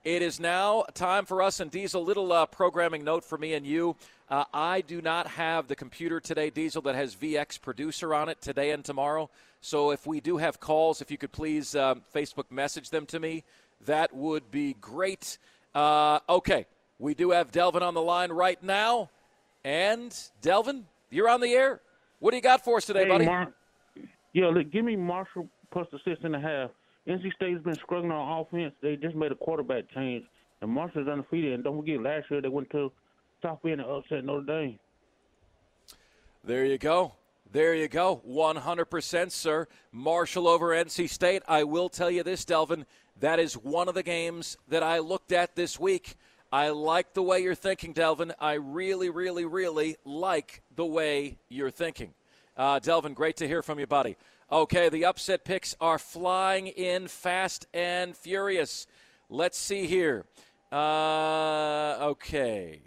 It 0.03 0.21
is 0.21 0.39
now 0.39 0.83
time 0.93 1.25
for 1.25 1.41
us 1.41 1.59
and 1.59 1.71
Diesel. 1.71 2.03
Little 2.03 2.31
uh, 2.31 2.45
programming 2.45 3.03
note 3.03 3.23
for 3.23 3.37
me 3.37 3.53
and 3.53 3.65
you. 3.65 3.95
Uh, 4.29 4.43
I 4.53 4.81
do 4.81 5.01
not 5.01 5.27
have 5.27 5.67
the 5.67 5.75
computer 5.75 6.19
today, 6.19 6.49
Diesel, 6.49 6.81
that 6.83 6.95
has 6.95 7.15
VX 7.15 7.61
producer 7.61 8.13
on 8.13 8.29
it 8.29 8.41
today 8.41 8.71
and 8.71 8.83
tomorrow. 8.83 9.29
So 9.61 9.91
if 9.91 10.05
we 10.05 10.19
do 10.19 10.37
have 10.37 10.59
calls, 10.59 11.01
if 11.01 11.09
you 11.09 11.17
could 11.17 11.31
please 11.31 11.75
um, 11.75 12.01
Facebook 12.13 12.51
message 12.51 12.89
them 12.89 13.05
to 13.07 13.19
me, 13.19 13.43
that 13.85 14.15
would 14.15 14.51
be 14.51 14.75
great. 14.79 15.37
Uh, 15.75 16.19
okay, 16.29 16.65
we 16.97 17.13
do 17.13 17.31
have 17.31 17.51
Delvin 17.51 17.83
on 17.83 17.93
the 17.93 18.01
line 18.01 18.31
right 18.31 18.61
now. 18.63 19.09
And 19.65 20.17
Delvin, 20.41 20.85
you're 21.09 21.27
on 21.27 21.41
the 21.41 21.51
air. 21.51 21.81
What 22.19 22.31
do 22.31 22.37
you 22.37 22.43
got 22.43 22.63
for 22.63 22.77
us 22.77 22.85
today, 22.85 23.03
hey, 23.03 23.09
buddy? 23.09 23.25
Mar- 23.25 23.53
yeah, 24.33 24.47
look, 24.47 24.71
give 24.71 24.85
me 24.85 24.95
Marshall 24.95 25.49
plus 25.71 25.87
the 25.91 25.99
six 26.05 26.19
and 26.23 26.35
a 26.35 26.39
half. 26.39 26.69
NC 27.07 27.33
State's 27.33 27.61
been 27.63 27.75
struggling 27.75 28.11
on 28.11 28.41
offense. 28.41 28.73
They 28.81 28.95
just 28.95 29.15
made 29.15 29.31
a 29.31 29.35
quarterback 29.35 29.89
change, 29.93 30.23
and 30.61 30.71
Marshall's 30.71 31.07
undefeated. 31.07 31.53
And 31.53 31.63
don't 31.63 31.77
forget, 31.77 32.01
last 32.01 32.31
year 32.31 32.41
they 32.41 32.47
went 32.47 32.69
to 32.71 32.91
South 33.43 33.59
Bend 33.61 33.81
and 33.81 33.89
upset 33.89 34.23
Notre 34.23 34.45
Dame. 34.45 34.79
There 36.43 36.65
you 36.65 36.77
go. 36.77 37.13
There 37.51 37.75
you 37.75 37.87
go. 37.87 38.21
100%, 38.27 39.31
sir. 39.31 39.67
Marshall 39.91 40.47
over 40.47 40.67
NC 40.67 41.09
State. 41.09 41.43
I 41.47 41.63
will 41.63 41.89
tell 41.89 42.09
you 42.09 42.23
this, 42.23 42.45
Delvin. 42.45 42.85
That 43.19 43.39
is 43.39 43.53
one 43.53 43.87
of 43.87 43.95
the 43.95 44.03
games 44.03 44.57
that 44.67 44.83
I 44.83 44.99
looked 44.99 45.31
at 45.31 45.55
this 45.55 45.79
week. 45.79 46.15
I 46.51 46.69
like 46.69 47.13
the 47.13 47.23
way 47.23 47.41
you're 47.41 47.55
thinking, 47.55 47.93
Delvin. 47.93 48.33
I 48.39 48.53
really, 48.53 49.09
really, 49.09 49.45
really 49.45 49.95
like 50.05 50.61
the 50.75 50.85
way 50.85 51.37
you're 51.49 51.71
thinking. 51.71 52.13
Uh, 52.57 52.79
Delvin, 52.79 53.13
great 53.13 53.37
to 53.37 53.47
hear 53.47 53.61
from 53.61 53.79
you, 53.79 53.87
buddy. 53.87 54.17
Okay, 54.51 54.89
the 54.89 55.05
upset 55.05 55.43
picks 55.43 55.75
are 55.81 55.97
flying 55.97 56.67
in 56.67 57.07
fast 57.07 57.67
and 57.73 58.15
furious. 58.15 58.85
Let's 59.29 59.57
see 59.57 59.87
here. 59.87 60.25
Uh, 60.71 61.97
okay. 62.01 62.81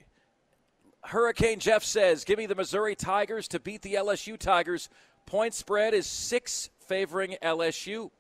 Hurricane 1.05 1.59
Jeff 1.59 1.83
says, 1.83 2.25
Give 2.25 2.39
me 2.39 2.47
the 2.47 2.55
Missouri 2.55 2.95
Tigers 2.95 3.49
to 3.49 3.61
beat 3.61 3.83
the 3.83 3.95
LSU 3.95 4.39
Tigers. 4.39 4.89
Point 5.27 5.55
spread 5.55 5.95
is 5.95 6.07
six 6.07 6.71
favoring 6.87 7.37
LSU. 7.43 8.11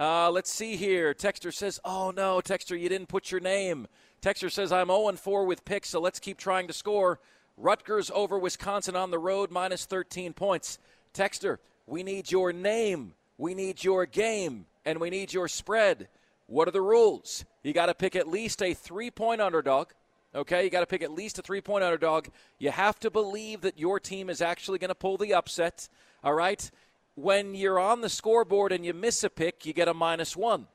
Uh, 0.00 0.30
let's 0.30 0.50
see 0.50 0.76
here. 0.76 1.12
Texter 1.12 1.52
says, 1.52 1.78
Oh 1.84 2.10
no, 2.10 2.40
Texter, 2.42 2.80
you 2.80 2.88
didn't 2.88 3.08
put 3.08 3.30
your 3.30 3.40
name. 3.40 3.86
Texter 4.22 4.50
says, 4.50 4.72
I'm 4.72 4.86
0 4.86 5.12
4 5.12 5.44
with 5.44 5.66
picks, 5.66 5.90
so 5.90 6.00
let's 6.00 6.18
keep 6.18 6.38
trying 6.38 6.66
to 6.68 6.72
score. 6.72 7.20
Rutgers 7.58 8.10
over 8.14 8.38
Wisconsin 8.38 8.96
on 8.96 9.10
the 9.10 9.18
road, 9.18 9.50
minus 9.50 9.84
13 9.84 10.32
points. 10.32 10.78
Texter, 11.12 11.58
we 11.86 12.02
need 12.02 12.30
your 12.30 12.50
name, 12.50 13.12
we 13.36 13.52
need 13.52 13.84
your 13.84 14.06
game, 14.06 14.64
and 14.86 15.00
we 15.00 15.10
need 15.10 15.34
your 15.34 15.48
spread. 15.48 16.08
What 16.46 16.66
are 16.66 16.72
the 16.72 16.80
rules? 16.80 17.44
You 17.62 17.74
got 17.74 17.86
to 17.86 17.94
pick 17.94 18.16
at 18.16 18.26
least 18.26 18.62
a 18.62 18.72
three 18.72 19.10
point 19.10 19.42
underdog. 19.42 19.90
Okay, 20.34 20.64
you 20.64 20.70
got 20.70 20.80
to 20.80 20.86
pick 20.86 21.02
at 21.02 21.12
least 21.12 21.38
a 21.38 21.42
three 21.42 21.60
point 21.60 21.84
underdog. 21.84 22.28
You 22.58 22.70
have 22.70 22.98
to 23.00 23.10
believe 23.10 23.60
that 23.60 23.78
your 23.78 24.00
team 24.00 24.30
is 24.30 24.40
actually 24.40 24.78
going 24.78 24.88
to 24.88 24.94
pull 24.94 25.18
the 25.18 25.34
upset. 25.34 25.90
All 26.24 26.34
right? 26.34 26.70
When 27.20 27.54
you're 27.54 27.78
on 27.78 28.00
the 28.00 28.08
scoreboard 28.08 28.72
and 28.72 28.82
you 28.82 28.94
miss 28.94 29.22
a 29.24 29.28
pick, 29.28 29.66
you 29.66 29.74
get 29.74 29.88
a 29.88 29.92
minus 29.92 30.34
one. 30.34 30.68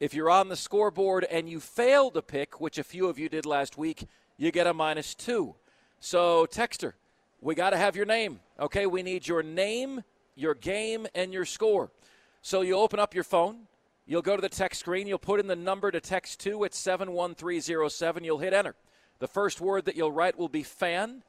If 0.00 0.14
you're 0.14 0.30
on 0.30 0.48
the 0.48 0.56
scoreboard 0.56 1.22
and 1.30 1.48
you 1.48 1.60
fail 1.60 2.10
to 2.10 2.20
pick, 2.20 2.60
which 2.60 2.76
a 2.76 2.82
few 2.82 3.06
of 3.06 3.20
you 3.20 3.28
did 3.28 3.46
last 3.46 3.78
week, 3.78 4.08
you 4.36 4.50
get 4.50 4.66
a 4.66 4.74
minus 4.74 5.14
two. 5.14 5.54
So, 6.00 6.44
Texter, 6.46 6.94
we 7.40 7.54
got 7.54 7.70
to 7.70 7.76
have 7.76 7.94
your 7.94 8.04
name. 8.04 8.40
Okay, 8.58 8.84
we 8.84 9.04
need 9.04 9.28
your 9.28 9.44
name, 9.44 10.02
your 10.34 10.56
game, 10.56 11.06
and 11.14 11.32
your 11.32 11.44
score. 11.44 11.92
So 12.40 12.62
you 12.62 12.74
open 12.78 12.98
up 12.98 13.14
your 13.14 13.22
phone. 13.22 13.68
You'll 14.04 14.22
go 14.22 14.34
to 14.34 14.42
the 14.42 14.48
text 14.48 14.80
screen. 14.80 15.06
You'll 15.06 15.20
put 15.20 15.38
in 15.38 15.46
the 15.46 15.54
number 15.54 15.92
to 15.92 16.00
text 16.00 16.40
to 16.40 16.64
at 16.64 16.74
71307. 16.74 18.24
You'll 18.24 18.38
hit 18.38 18.52
enter. 18.52 18.74
The 19.20 19.28
first 19.28 19.60
word 19.60 19.84
that 19.84 19.94
you'll 19.94 20.10
write 20.10 20.36
will 20.36 20.48
be 20.48 20.64
fan. 20.64 21.22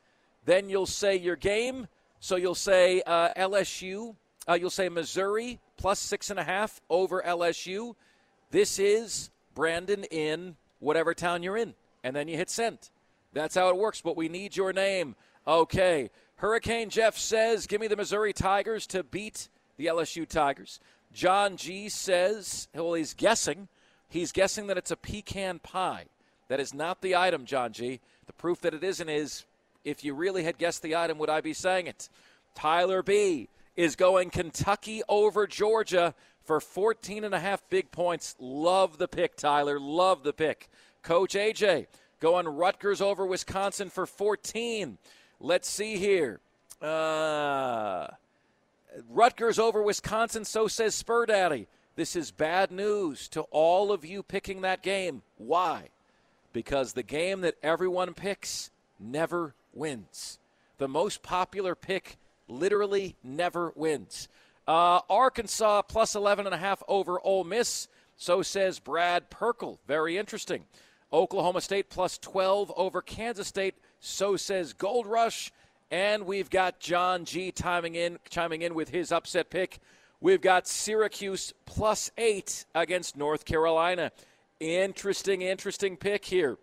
Then 0.45 0.67
you'll 0.67 0.87
say 0.87 1.15
your 1.15 1.35
game. 1.35 1.89
So 2.19 2.37
you'll 2.37 2.55
say 2.55 3.03
uh, 3.05 3.35
LSU. 3.37 4.15
Uh, 4.47 4.53
you'll 4.53 4.69
say 4.69 4.89
Missouri 4.89 5.59
plus 5.77 5.99
six 5.99 6.29
and 6.29 6.39
a 6.39 6.43
half 6.43 6.81
over 6.89 7.21
LSU. 7.21 7.95
This 8.51 8.77
is 8.79 9.29
Brandon 9.55 10.03
in 10.05 10.55
whatever 10.79 11.13
town 11.13 11.43
you're 11.43 11.57
in. 11.57 11.73
And 12.03 12.15
then 12.15 12.27
you 12.27 12.37
hit 12.37 12.49
send. 12.49 12.89
That's 13.31 13.55
how 13.55 13.69
it 13.69 13.77
works. 13.77 14.01
But 14.01 14.17
we 14.17 14.29
need 14.29 14.55
your 14.55 14.73
name. 14.73 15.15
Okay. 15.47 16.09
Hurricane 16.35 16.89
Jeff 16.89 17.17
says, 17.17 17.67
Give 17.67 17.79
me 17.79 17.87
the 17.87 17.95
Missouri 17.95 18.33
Tigers 18.33 18.85
to 18.87 19.03
beat 19.03 19.47
the 19.77 19.85
LSU 19.85 20.27
Tigers. 20.27 20.79
John 21.13 21.57
G 21.57 21.89
says, 21.89 22.67
Well, 22.73 22.93
he's 22.93 23.13
guessing. 23.13 23.69
He's 24.09 24.31
guessing 24.31 24.67
that 24.67 24.77
it's 24.77 24.91
a 24.91 24.97
pecan 24.97 25.59
pie. 25.59 26.05
That 26.49 26.59
is 26.59 26.73
not 26.73 27.01
the 27.01 27.15
item, 27.15 27.45
John 27.45 27.71
G. 27.71 28.01
The 28.27 28.33
proof 28.33 28.61
that 28.61 28.73
it 28.73 28.83
isn't 28.83 29.09
is 29.09 29.45
if 29.83 30.03
you 30.03 30.13
really 30.13 30.43
had 30.43 30.57
guessed 30.57 30.81
the 30.81 30.95
item, 30.95 31.17
would 31.17 31.29
I 31.29 31.41
be 31.41 31.53
saying 31.53 31.87
it? 31.87 32.09
Tyler 32.55 33.01
B 33.01 33.49
is 33.75 33.95
going 33.95 34.29
Kentucky 34.29 35.01
over 35.07 35.47
Georgia 35.47 36.13
for 36.43 36.59
14 36.59 37.23
and 37.23 37.33
a 37.33 37.39
half 37.39 37.67
big 37.69 37.91
points. 37.91 38.35
Love 38.39 38.97
the 38.97 39.07
pick, 39.07 39.35
Tyler. 39.35 39.79
Love 39.79 40.23
the 40.23 40.33
pick. 40.33 40.69
Coach 41.01 41.33
AJ 41.33 41.87
going 42.19 42.47
Rutgers 42.47 43.01
over 43.01 43.25
Wisconsin 43.25 43.89
for 43.89 44.05
14. 44.05 44.97
Let's 45.41 45.69
see 45.69 45.97
here. 45.97 46.39
Uh, 46.81 48.07
Rutgers 49.09 49.59
over 49.59 49.81
Wisconsin, 49.83 50.45
so 50.45 50.69
says 50.69 50.95
Spur 50.95 51.25
Daddy. 51.25 51.67
This 51.95 52.15
is 52.15 52.31
bad 52.31 52.71
news 52.71 53.27
to 53.29 53.41
all 53.51 53.91
of 53.91 54.05
you 54.05 54.23
picking 54.23 54.61
that 54.61 54.81
game. 54.81 55.21
Why? 55.37 55.89
Because 56.53 56.93
the 56.93 57.03
game 57.03 57.41
that 57.41 57.55
everyone 57.61 58.13
picks 58.13 58.71
never 58.99 59.53
wins. 59.73 60.39
The 60.77 60.87
most 60.87 61.23
popular 61.23 61.75
pick 61.75 62.17
literally 62.47 63.15
never 63.23 63.71
wins. 63.75 64.27
Uh, 64.67 64.99
Arkansas 65.09 65.81
plus 65.83 66.15
11.5 66.15 66.81
over 66.87 67.19
Ole 67.21 67.43
Miss. 67.43 67.87
So 68.15 68.41
says 68.41 68.79
Brad 68.79 69.29
Perkle. 69.29 69.79
Very 69.87 70.17
interesting. 70.17 70.65
Oklahoma 71.11 71.61
State 71.61 71.89
plus 71.89 72.17
12 72.17 72.71
over 72.75 73.01
Kansas 73.01 73.47
State. 73.47 73.75
So 73.99 74.35
says 74.37 74.73
Gold 74.73 75.07
Rush. 75.07 75.51
And 75.91 76.25
we've 76.25 76.49
got 76.49 76.79
John 76.79 77.25
G 77.25 77.51
timing 77.51 77.95
in, 77.95 78.17
chiming 78.29 78.61
in 78.61 78.73
with 78.73 78.89
his 78.89 79.11
upset 79.11 79.49
pick. 79.49 79.79
We've 80.21 80.41
got 80.41 80.67
Syracuse 80.67 81.53
plus 81.65 82.09
eight 82.17 82.65
against 82.73 83.17
North 83.17 83.45
Carolina. 83.45 84.11
Interesting, 84.59 85.41
interesting 85.41 85.97
pick 85.97 86.25
here. 86.25 86.57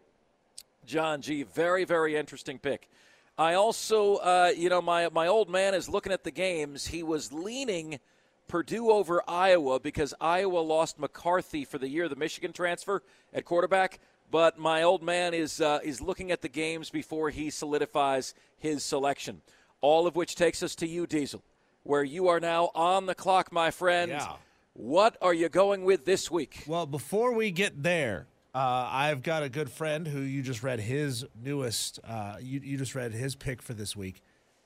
John 0.87 1.21
G. 1.21 1.43
Very, 1.43 1.85
very 1.85 2.17
interesting 2.17 2.59
pick. 2.59 2.89
I 3.41 3.55
also, 3.55 4.17
uh, 4.17 4.53
you 4.55 4.69
know, 4.69 4.83
my, 4.83 5.09
my 5.09 5.27
old 5.27 5.49
man 5.49 5.73
is 5.73 5.89
looking 5.89 6.13
at 6.13 6.25
the 6.25 6.31
games. 6.31 6.89
He 6.89 7.03
was 7.03 7.33
leaning 7.33 7.99
Purdue 8.49 8.91
over 8.91 9.23
Iowa 9.27 9.81
because 9.81 10.13
Iowa 10.21 10.59
lost 10.59 10.99
McCarthy 10.99 11.65
for 11.65 11.79
the 11.79 11.89
year, 11.89 12.07
the 12.07 12.17
Michigan 12.17 12.53
transfer 12.53 13.03
at 13.33 13.47
quarterback. 13.47 13.99
But 14.31 14.59
my 14.59 14.83
old 14.83 15.03
man 15.03 15.33
is 15.33 15.59
uh, 15.59 15.79
is 15.83 16.03
looking 16.03 16.31
at 16.31 16.43
the 16.43 16.51
games 16.51 16.91
before 16.91 17.31
he 17.31 17.49
solidifies 17.49 18.35
his 18.59 18.85
selection. 18.85 19.41
All 19.81 20.07
of 20.07 20.17
which 20.17 20.35
takes 20.35 20.63
us 20.63 20.75
to 20.75 20.87
you, 20.87 21.07
Diesel, 21.07 21.43
where 21.83 22.05
you 22.05 22.29
are 22.29 22.41
now 22.41 22.71
on 22.75 23.07
the 23.07 23.15
clock, 23.15 23.51
my 23.51 23.71
friend. 23.71 24.11
Yeah. 24.11 24.35
What 24.75 25.17
are 25.23 25.33
you 25.33 25.49
going 25.49 25.85
with 25.85 26.05
this 26.05 26.31
week? 26.31 26.65
Well, 26.67 26.85
before 26.85 27.33
we 27.33 27.53
get 27.53 27.83
there, 27.83 28.27
uh, 28.54 28.88
I've 28.90 29.23
got 29.23 29.42
a 29.42 29.49
good 29.49 29.71
friend 29.71 30.07
who 30.07 30.21
you 30.21 30.42
just 30.42 30.62
read 30.62 30.80
his 30.80 31.25
newest. 31.42 32.00
Uh, 32.07 32.37
you, 32.40 32.61
you 32.62 32.76
just 32.76 32.95
read 32.95 33.12
his 33.12 33.35
pick 33.37 33.62
for 33.62 33.75
this 33.75 33.95
week. 33.95 34.23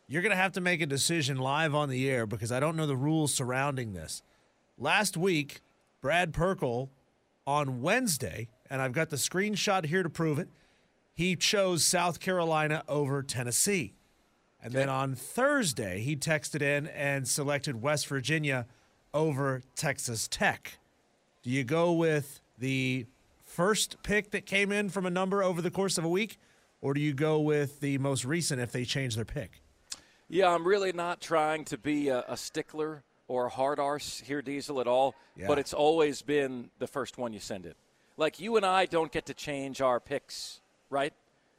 You're 0.06 0.22
going 0.22 0.30
to 0.30 0.36
have 0.36 0.52
to 0.52 0.60
make 0.60 0.80
a 0.80 0.86
decision 0.86 1.38
live 1.38 1.74
on 1.74 1.88
the 1.88 2.08
air 2.10 2.26
because 2.26 2.52
I 2.52 2.60
don't 2.60 2.76
know 2.76 2.86
the 2.86 2.96
rules 2.96 3.34
surrounding 3.34 3.92
this. 3.92 4.22
Last 4.78 5.16
week, 5.16 5.60
Brad 6.00 6.32
Perkle 6.32 6.90
on 7.46 7.80
Wednesday, 7.82 8.48
and 8.70 8.80
I've 8.82 8.92
got 8.92 9.10
the 9.10 9.16
screenshot 9.16 9.86
here 9.86 10.02
to 10.02 10.10
prove 10.10 10.38
it. 10.38 10.48
He 11.14 11.36
chose 11.36 11.84
South 11.84 12.20
Carolina 12.20 12.82
over 12.88 13.22
Tennessee. 13.22 13.94
And 14.62 14.72
then 14.72 14.88
on 14.88 15.14
Thursday, 15.14 16.00
he 16.00 16.16
texted 16.16 16.62
in 16.62 16.86
and 16.86 17.28
selected 17.28 17.82
West 17.82 18.06
Virginia 18.06 18.66
over 19.12 19.60
Texas 19.76 20.26
Tech. 20.26 20.78
Do 21.42 21.50
you 21.50 21.64
go 21.64 21.92
with 21.92 22.40
the 22.58 23.06
first 23.54 24.02
pick 24.02 24.32
that 24.32 24.46
came 24.46 24.72
in 24.72 24.88
from 24.88 25.06
a 25.06 25.10
number 25.10 25.42
over 25.42 25.62
the 25.62 25.70
course 25.70 25.96
of 25.96 26.04
a 26.04 26.08
week, 26.08 26.38
or 26.80 26.92
do 26.92 27.00
you 27.00 27.14
go 27.14 27.38
with 27.38 27.78
the 27.80 27.96
most 27.98 28.24
recent 28.24 28.60
if 28.60 28.72
they 28.72 28.84
change 28.84 29.14
their 29.14 29.24
pick? 29.24 29.62
Yeah, 30.28 30.52
I'm 30.52 30.66
really 30.66 30.92
not 30.92 31.20
trying 31.20 31.64
to 31.66 31.78
be 31.78 32.08
a, 32.08 32.24
a 32.26 32.36
stickler 32.36 33.04
or 33.28 33.46
a 33.46 33.48
hard 33.48 33.78
arse 33.78 34.20
here, 34.26 34.42
Diesel, 34.42 34.80
at 34.80 34.88
all. 34.88 35.14
Yeah. 35.36 35.46
But 35.46 35.60
it's 35.60 35.72
always 35.72 36.20
been 36.20 36.70
the 36.80 36.88
first 36.88 37.16
one 37.16 37.32
you 37.32 37.38
send 37.38 37.64
it. 37.64 37.76
Like 38.16 38.40
you 38.40 38.56
and 38.56 38.66
I 38.66 38.86
don't 38.86 39.12
get 39.12 39.26
to 39.26 39.34
change 39.34 39.80
our 39.80 40.00
picks, 40.00 40.60
right? 40.90 41.12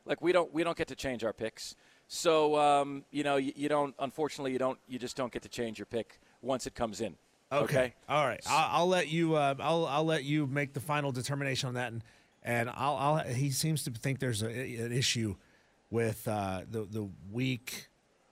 Like 0.06 0.22
we 0.22 0.34
don't 0.34 0.54
we 0.54 0.64
don't 0.64 0.78
get 0.78 0.90
to 0.90 0.96
change 0.96 1.24
our 1.24 1.34
picks. 1.34 1.76
So 2.08 2.58
um, 2.58 3.06
you 3.12 3.24
know 3.24 3.38
you, 3.38 3.54
you 3.56 3.70
don't. 3.70 3.96
Unfortunately, 4.00 4.52
you 4.52 4.60
don't. 4.60 4.80
You 4.88 5.00
just 5.00 5.16
don't 5.16 5.32
get 5.32 5.44
to 5.44 5.50
change 5.50 5.80
your 5.80 5.86
pick 5.86 6.20
once 6.42 6.68
it 6.68 6.76
comes 6.76 7.02
in. 7.02 7.16
Okay. 7.52 7.94
All 8.10 8.26
right. 8.26 8.42
I'll, 8.48 8.82
I'll 8.82 8.88
let 8.88 9.08
you. 9.08 9.36
Uh, 9.36 9.56
I'll 9.60 9.86
I'll 9.86 10.06
let 10.06 10.24
you 10.24 10.48
make 10.48 10.74
the 10.74 10.80
final 10.80 11.12
determination 11.12 11.68
on 11.68 11.76
that, 11.76 11.92
and 11.92 12.04
and 12.44 12.70
I'll. 12.70 12.96
I'll 12.96 13.18
he 13.20 13.52
seems 13.52 13.84
to 13.84 13.92
think 13.92 14.20
there's 14.20 14.42
a, 14.42 14.48
an 14.48 14.92
issue 14.92 15.36
with 15.92 16.28
uh, 16.28 16.62
the 16.70 16.84
the 16.84 17.08
week 17.32 17.90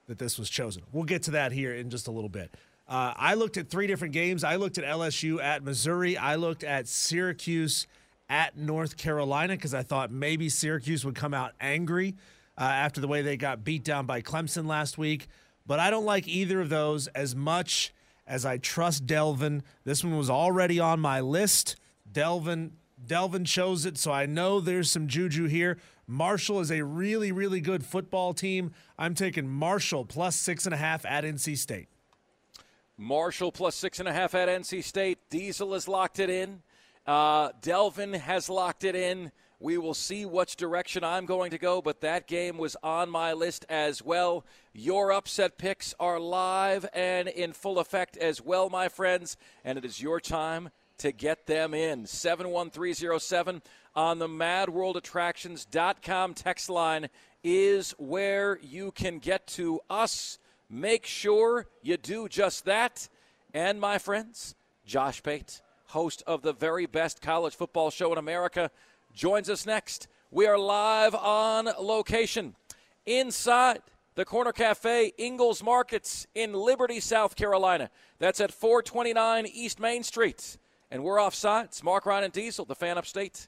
that 0.07 0.17
this 0.17 0.37
was 0.37 0.49
chosen. 0.49 0.83
We'll 0.91 1.03
get 1.03 1.23
to 1.23 1.31
that 1.31 1.51
here 1.51 1.73
in 1.73 1.89
just 1.89 2.07
a 2.07 2.11
little 2.11 2.29
bit. 2.29 2.53
Uh, 2.87 3.13
I 3.15 3.35
looked 3.35 3.57
at 3.57 3.69
three 3.69 3.87
different 3.87 4.13
games. 4.13 4.43
I 4.43 4.57
looked 4.57 4.77
at 4.77 4.83
LSU 4.83 5.41
at 5.41 5.63
Missouri. 5.63 6.17
I 6.17 6.35
looked 6.35 6.63
at 6.63 6.87
Syracuse 6.87 7.87
at 8.29 8.57
North 8.57 8.97
Carolina 8.97 9.55
because 9.55 9.73
I 9.73 9.83
thought 9.83 10.11
maybe 10.11 10.49
Syracuse 10.49 11.05
would 11.05 11.15
come 11.15 11.33
out 11.33 11.53
angry 11.61 12.15
uh, 12.57 12.63
after 12.63 12.99
the 12.99 13.07
way 13.07 13.21
they 13.21 13.37
got 13.37 13.63
beat 13.63 13.83
down 13.83 14.05
by 14.05 14.21
Clemson 14.21 14.67
last 14.67 14.97
week. 14.97 15.27
But 15.65 15.79
I 15.79 15.89
don't 15.89 16.05
like 16.05 16.27
either 16.27 16.59
of 16.59 16.69
those 16.69 17.07
as 17.07 17.35
much 17.35 17.93
as 18.27 18.45
I 18.45 18.57
trust 18.57 19.05
Delvin. 19.05 19.63
This 19.83 20.03
one 20.03 20.17
was 20.17 20.29
already 20.29 20.79
on 20.79 20.99
my 20.99 21.19
list. 21.19 21.75
Delvin 22.11 22.73
Delvin 23.05 23.45
chose 23.45 23.85
it, 23.85 23.97
so 23.97 24.11
I 24.11 24.25
know 24.25 24.59
there's 24.59 24.89
some 24.89 25.07
juju 25.07 25.47
here. 25.47 25.77
Marshall 26.07 26.59
is 26.59 26.71
a 26.71 26.83
really, 26.83 27.31
really 27.31 27.59
good 27.59 27.85
football 27.85 28.33
team. 28.33 28.71
I'm 28.97 29.13
taking 29.13 29.49
Marshall 29.49 30.05
plus 30.05 30.35
six 30.35 30.65
and 30.65 30.73
a 30.73 30.77
half 30.77 31.05
at 31.05 31.23
NC 31.23 31.57
State. 31.57 31.87
Marshall 32.97 33.51
plus 33.51 33.75
six 33.75 33.99
and 33.99 34.07
a 34.07 34.13
half 34.13 34.35
at 34.35 34.47
NC 34.47 34.83
State. 34.83 35.17
Diesel 35.29 35.73
has 35.73 35.87
locked 35.87 36.19
it 36.19 36.29
in. 36.29 36.61
Uh, 37.05 37.49
Delvin 37.61 38.13
has 38.13 38.49
locked 38.49 38.83
it 38.83 38.95
in. 38.95 39.31
We 39.63 39.77
will 39.77 39.93
see 39.93 40.25
which 40.25 40.57
direction 40.57 41.05
I'm 41.05 41.25
going 41.25 41.51
to 41.51 41.57
go, 41.57 41.81
but 41.81 42.01
that 42.01 42.27
game 42.27 42.57
was 42.57 42.75
on 42.83 43.09
my 43.09 43.31
list 43.31 43.65
as 43.69 44.03
well. 44.03 44.43
Your 44.73 45.13
upset 45.13 45.57
picks 45.57 45.95
are 46.01 46.19
live 46.19 46.85
and 46.93 47.29
in 47.29 47.53
full 47.53 47.79
effect 47.79 48.17
as 48.17 48.41
well, 48.41 48.69
my 48.69 48.89
friends, 48.89 49.37
and 49.63 49.77
it 49.77 49.85
is 49.85 50.01
your 50.01 50.19
time 50.19 50.69
to 50.97 51.13
get 51.13 51.47
them 51.47 51.73
in. 51.73 52.05
71307 52.05 53.61
on 53.95 54.19
the 54.19 54.27
madworldattractions.com 54.27 56.33
text 56.33 56.69
line 56.69 57.07
is 57.41 57.91
where 57.91 58.59
you 58.61 58.91
can 58.91 59.17
get 59.17 59.47
to 59.47 59.79
us. 59.89 60.39
Make 60.69 61.05
sure 61.05 61.67
you 61.81 61.95
do 61.95 62.27
just 62.27 62.65
that. 62.65 63.07
And 63.53 63.79
my 63.79 63.97
friends, 63.97 64.55
Josh 64.85 65.23
Pate, 65.23 65.61
host 65.85 66.21
of 66.27 66.41
the 66.41 66.51
very 66.51 66.85
best 66.85 67.21
college 67.21 67.55
football 67.55 67.91
show 67.91 68.11
in 68.11 68.17
America, 68.17 68.69
joins 69.13 69.49
us 69.49 69.65
next. 69.65 70.07
We 70.31 70.47
are 70.47 70.57
live 70.57 71.13
on 71.13 71.69
location 71.79 72.55
inside 73.05 73.81
the 74.15 74.25
Corner 74.25 74.51
Cafe, 74.51 75.13
Ingles 75.17 75.63
Markets 75.63 76.27
in 76.33 76.53
Liberty, 76.53 76.99
South 76.99 77.35
Carolina. 77.35 77.89
That's 78.19 78.41
at 78.41 78.51
429 78.51 79.45
East 79.45 79.79
Main 79.79 80.03
Street. 80.03 80.57
And 80.89 81.03
we're 81.03 81.19
off 81.19 81.35
sides. 81.35 81.83
Mark 81.83 82.05
Ryan 82.05 82.25
and 82.25 82.33
Diesel, 82.33 82.65
the 82.65 82.75
fan 82.75 82.97
upstate. 82.97 83.47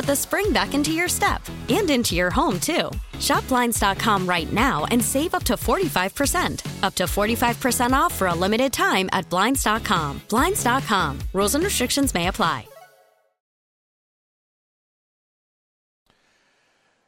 the 0.05 0.15
spring 0.15 0.53
back 0.53 0.73
into 0.73 0.91
your 0.91 1.07
step 1.07 1.41
and 1.69 1.89
into 1.89 2.15
your 2.15 2.29
home, 2.29 2.59
too. 2.59 2.89
Shop 3.19 3.47
Blinds.com 3.47 4.27
right 4.27 4.51
now 4.51 4.85
and 4.91 5.03
save 5.03 5.33
up 5.33 5.43
to 5.43 5.53
45%. 5.53 6.83
Up 6.83 6.95
to 6.95 7.03
45% 7.03 7.93
off 7.93 8.13
for 8.13 8.27
a 8.27 8.33
limited 8.33 8.71
time 8.71 9.09
at 9.11 9.29
Blinds.com. 9.29 10.21
Blinds.com. 10.29 11.19
Rules 11.33 11.55
and 11.55 11.63
restrictions 11.63 12.13
may 12.13 12.27
apply. 12.27 12.65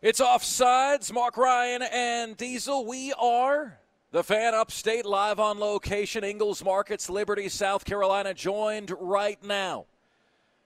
It's 0.02 0.20
offsides. 0.20 1.14
Mark 1.14 1.38
Ryan 1.38 1.84
and 1.84 2.36
Diesel. 2.36 2.86
We 2.86 3.14
are 3.14 3.80
the 4.12 4.22
fan 4.22 4.54
upstate 4.54 5.06
live 5.06 5.40
on 5.40 5.60
location, 5.60 6.26
Ingles 6.26 6.62
Markets, 6.62 7.10
Liberty, 7.10 7.48
South 7.48 7.86
Carolina, 7.86 8.34
joined 8.34 8.92
right 9.00 9.42
now 9.42 9.86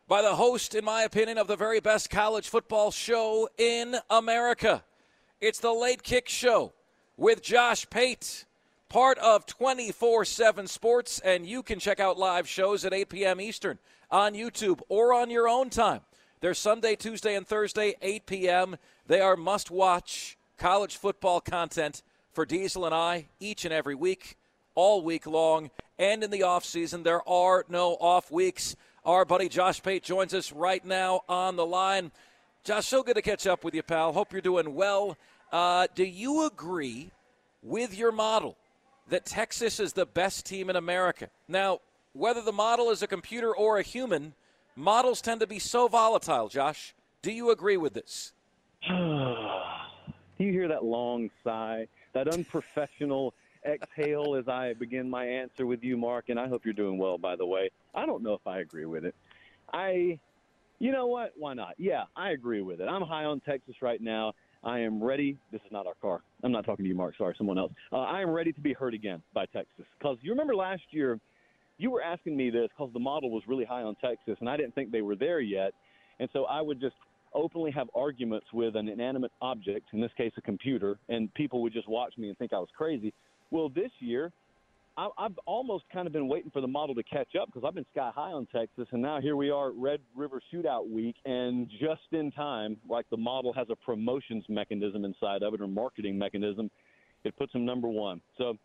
by 0.07 0.21
the 0.21 0.35
host, 0.35 0.73
in 0.73 0.85
my 0.85 1.03
opinion, 1.03 1.37
of 1.37 1.47
the 1.47 1.57
very 1.57 1.81
best 1.81 2.09
college 2.09 2.47
football 2.47 2.91
show 2.91 3.49
in 3.57 3.97
America. 4.09 4.81
It's 5.41 5.59
the 5.59 5.73
Late 5.73 6.01
Kick 6.01 6.29
Show 6.29 6.71
with 7.17 7.41
Josh 7.41 7.89
Pate, 7.89 8.45
part 8.87 9.17
of 9.17 9.45
24 9.45 10.23
7 10.23 10.67
Sports, 10.67 11.19
and 11.19 11.45
you 11.45 11.61
can 11.61 11.79
check 11.79 11.99
out 11.99 12.17
live 12.17 12.47
shows 12.47 12.85
at 12.85 12.93
8 12.93 13.09
p.m. 13.09 13.41
Eastern 13.41 13.79
on 14.09 14.33
YouTube 14.33 14.79
or 14.87 15.13
on 15.13 15.29
your 15.29 15.49
own 15.49 15.69
time. 15.69 16.01
They're 16.39 16.53
Sunday, 16.53 16.95
Tuesday, 16.95 17.35
and 17.35 17.45
Thursday, 17.45 17.95
8 18.01 18.25
p.m. 18.25 18.77
They 19.07 19.19
are 19.19 19.35
must 19.35 19.69
watch 19.69 20.37
college 20.57 20.95
football 20.95 21.41
content 21.41 22.01
for 22.31 22.45
Diesel 22.45 22.85
and 22.85 22.95
I 22.95 23.27
each 23.41 23.65
and 23.65 23.73
every 23.73 23.95
week, 23.95 24.37
all 24.73 25.01
week 25.01 25.27
long, 25.27 25.69
and 25.99 26.23
in 26.23 26.31
the 26.31 26.43
off 26.43 26.63
season. 26.63 27.03
There 27.03 27.27
are 27.27 27.65
no 27.67 27.95
off 27.95 28.31
weeks. 28.31 28.77
Our 29.07 29.23
buddy 29.23 29.47
Josh 29.47 29.81
Pate 29.81 30.03
joins 30.03 30.33
us 30.33 30.51
right 30.51 30.83
now 30.83 31.21
on 31.29 31.55
the 31.55 31.65
line. 31.65 32.11
Josh, 32.65 32.87
so 32.87 33.03
good 33.03 33.15
to 33.15 33.21
catch 33.21 33.47
up 33.47 33.63
with 33.63 33.73
you, 33.73 33.81
pal. 33.81 34.11
Hope 34.11 34.33
you're 34.33 34.41
doing 34.41 34.75
well. 34.75 35.17
Uh, 35.49 35.87
do 35.95 36.03
you 36.03 36.45
agree 36.45 37.11
with 37.63 37.97
your 37.97 38.11
model 38.11 38.57
that 39.07 39.25
Texas 39.25 39.79
is 39.79 39.93
the 39.93 40.05
best 40.05 40.45
team 40.45 40.69
in 40.69 40.75
America? 40.75 41.29
Now, 41.47 41.79
whether 42.11 42.41
the 42.41 42.51
model 42.51 42.89
is 42.89 43.01
a 43.01 43.07
computer 43.07 43.55
or 43.55 43.77
a 43.77 43.81
human, 43.81 44.33
models 44.75 45.21
tend 45.21 45.39
to 45.39 45.47
be 45.47 45.59
so 45.59 45.87
volatile, 45.87 46.49
Josh. 46.49 46.93
Do 47.21 47.31
you 47.31 47.49
agree 47.49 47.77
with 47.77 47.93
this? 47.93 48.33
Do 48.89 48.93
you 50.37 50.51
hear 50.51 50.67
that 50.67 50.83
long 50.83 51.29
sigh, 51.45 51.87
that 52.11 52.27
unprofessional 52.27 53.33
exhale 53.67 54.35
as 54.35 54.47
I 54.47 54.73
begin 54.73 55.09
my 55.09 55.25
answer 55.25 55.65
with 55.65 55.83
you, 55.83 55.97
Mark? 55.97 56.29
And 56.29 56.39
I 56.39 56.47
hope 56.47 56.65
you're 56.65 56.73
doing 56.73 56.97
well, 56.97 57.17
by 57.17 57.35
the 57.35 57.45
way. 57.45 57.69
I 57.93 58.05
don't 58.05 58.23
know 58.23 58.33
if 58.33 58.45
I 58.45 58.59
agree 58.59 58.85
with 58.85 59.05
it. 59.05 59.15
I, 59.73 60.19
you 60.79 60.91
know 60.91 61.07
what? 61.07 61.33
Why 61.37 61.53
not? 61.53 61.75
Yeah, 61.77 62.03
I 62.15 62.31
agree 62.31 62.61
with 62.61 62.81
it. 62.81 62.85
I'm 62.85 63.01
high 63.01 63.25
on 63.25 63.39
Texas 63.41 63.75
right 63.81 64.01
now. 64.01 64.33
I 64.63 64.79
am 64.79 65.03
ready. 65.03 65.37
This 65.51 65.61
is 65.65 65.71
not 65.71 65.87
our 65.87 65.93
car. 66.01 66.21
I'm 66.43 66.51
not 66.51 66.65
talking 66.65 66.83
to 66.83 66.89
you, 66.89 66.95
Mark. 66.95 67.15
Sorry, 67.17 67.35
someone 67.37 67.57
else. 67.57 67.71
Uh, 67.91 67.97
I 67.97 68.21
am 68.21 68.31
ready 68.31 68.51
to 68.51 68.61
be 68.61 68.73
hurt 68.73 68.93
again 68.93 69.21
by 69.33 69.45
Texas. 69.45 69.85
Because 69.97 70.17
you 70.21 70.31
remember 70.31 70.55
last 70.55 70.83
year, 70.91 71.19
you 71.77 71.91
were 71.91 72.01
asking 72.01 72.35
me 72.35 72.49
this 72.49 72.69
because 72.75 72.91
the 72.93 72.99
model 72.99 73.29
was 73.29 73.43
really 73.47 73.65
high 73.65 73.83
on 73.83 73.95
Texas, 73.95 74.35
and 74.39 74.49
I 74.49 74.57
didn't 74.57 74.73
think 74.73 74.91
they 74.91 75.01
were 75.01 75.15
there 75.15 75.39
yet. 75.39 75.73
And 76.19 76.27
so 76.33 76.45
I 76.45 76.61
would 76.61 76.81
just 76.81 76.95
openly 77.33 77.71
have 77.71 77.87
arguments 77.95 78.47
with 78.51 78.75
an 78.75 78.89
inanimate 78.89 79.31
object, 79.41 79.89
in 79.93 80.01
this 80.01 80.11
case 80.17 80.31
a 80.37 80.41
computer, 80.41 80.97
and 81.09 81.31
people 81.35 81.61
would 81.61 81.73
just 81.73 81.87
watch 81.87 82.17
me 82.17 82.29
and 82.29 82.37
think 82.37 82.51
I 82.51 82.59
was 82.59 82.69
crazy. 82.75 83.13
Well, 83.51 83.69
this 83.69 83.91
year, 83.99 84.31
I, 84.97 85.09
I've 85.17 85.37
almost 85.45 85.85
kind 85.93 86.07
of 86.07 86.13
been 86.13 86.27
waiting 86.27 86.51
for 86.51 86.61
the 86.61 86.67
model 86.67 86.95
to 86.95 87.03
catch 87.03 87.35
up 87.39 87.47
because 87.47 87.63
I've 87.65 87.75
been 87.75 87.85
sky 87.91 88.11
high 88.13 88.31
on 88.31 88.47
Texas, 88.47 88.87
and 88.91 89.01
now 89.01 89.21
here 89.21 89.35
we 89.35 89.49
are, 89.49 89.71
Red 89.71 89.99
River 90.15 90.41
Shootout 90.51 90.89
Week, 90.89 91.15
and 91.25 91.69
just 91.69 92.01
in 92.11 92.31
time, 92.31 92.77
like 92.89 93.05
the 93.09 93.17
model 93.17 93.53
has 93.53 93.67
a 93.69 93.75
promotions 93.75 94.43
mechanism 94.49 95.05
inside 95.05 95.43
of 95.43 95.53
it 95.53 95.61
or 95.61 95.67
marketing 95.67 96.17
mechanism, 96.17 96.69
it 97.23 97.37
puts 97.37 97.53
them 97.53 97.65
number 97.65 97.87
one. 97.87 98.21
So 98.37 98.57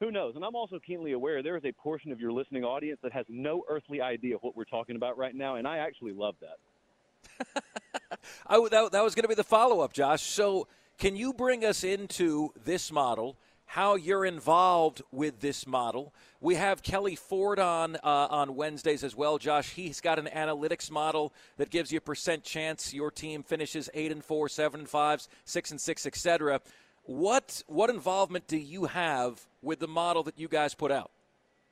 who 0.00 0.10
knows? 0.10 0.36
And 0.36 0.44
I'm 0.44 0.54
also 0.54 0.78
keenly 0.78 1.12
aware 1.12 1.42
there 1.42 1.56
is 1.56 1.64
a 1.64 1.72
portion 1.72 2.12
of 2.12 2.20
your 2.20 2.32
listening 2.32 2.64
audience 2.64 2.98
that 3.02 3.12
has 3.12 3.26
no 3.28 3.64
earthly 3.68 4.00
idea 4.00 4.36
what 4.36 4.56
we're 4.56 4.64
talking 4.64 4.96
about 4.96 5.16
right 5.16 5.34
now, 5.34 5.56
and 5.56 5.66
I 5.66 5.78
actually 5.78 6.12
love 6.12 6.34
that. 6.40 7.62
I, 8.46 8.68
that, 8.70 8.92
that 8.92 9.02
was 9.02 9.14
going 9.14 9.24
to 9.24 9.28
be 9.28 9.34
the 9.34 9.44
follow 9.44 9.80
up, 9.80 9.92
Josh. 9.92 10.22
So, 10.22 10.68
Can 10.98 11.16
you 11.16 11.32
bring 11.32 11.64
us 11.64 11.84
into 11.84 12.52
this 12.64 12.92
model? 12.92 13.36
How 13.74 13.94
you're 13.94 14.24
involved 14.24 15.00
with 15.12 15.38
this 15.38 15.64
model? 15.64 16.12
We 16.40 16.56
have 16.56 16.82
Kelly 16.82 17.14
Ford 17.14 17.60
on 17.60 17.94
uh, 18.02 18.26
on 18.28 18.56
Wednesdays 18.56 19.04
as 19.04 19.14
well. 19.14 19.38
Josh, 19.38 19.74
he's 19.74 20.00
got 20.00 20.18
an 20.18 20.26
analytics 20.26 20.90
model 20.90 21.32
that 21.56 21.70
gives 21.70 21.92
you 21.92 21.98
a 21.98 22.00
percent 22.00 22.42
chance 22.42 22.92
your 22.92 23.12
team 23.12 23.44
finishes 23.44 23.88
eight 23.94 24.10
and 24.10 24.24
four, 24.24 24.48
seven 24.48 24.80
and 24.80 24.88
five, 24.88 25.24
six 25.44 25.70
and 25.70 25.80
six, 25.80 26.04
etc. 26.04 26.60
What 27.04 27.62
what 27.68 27.90
involvement 27.90 28.48
do 28.48 28.56
you 28.56 28.86
have 28.86 29.46
with 29.62 29.78
the 29.78 29.86
model 29.86 30.24
that 30.24 30.36
you 30.36 30.48
guys 30.48 30.74
put 30.74 30.90
out? 30.90 31.12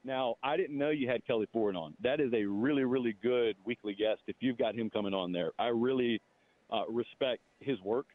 Now, 0.04 0.36
I 0.40 0.56
didn't 0.56 0.78
know 0.78 0.90
you 0.90 1.08
had 1.08 1.26
Kelly 1.26 1.48
Ford 1.52 1.74
on. 1.74 1.94
That 2.00 2.20
is 2.20 2.32
a 2.32 2.44
really, 2.44 2.84
really 2.84 3.16
good 3.20 3.56
weekly 3.64 3.94
guest. 3.94 4.20
If 4.28 4.36
you've 4.38 4.56
got 4.56 4.76
him 4.76 4.88
coming 4.88 5.14
on 5.14 5.32
there, 5.32 5.50
I 5.58 5.66
really 5.66 6.22
uh, 6.70 6.84
respect 6.88 7.42
his 7.58 7.80
work. 7.80 8.06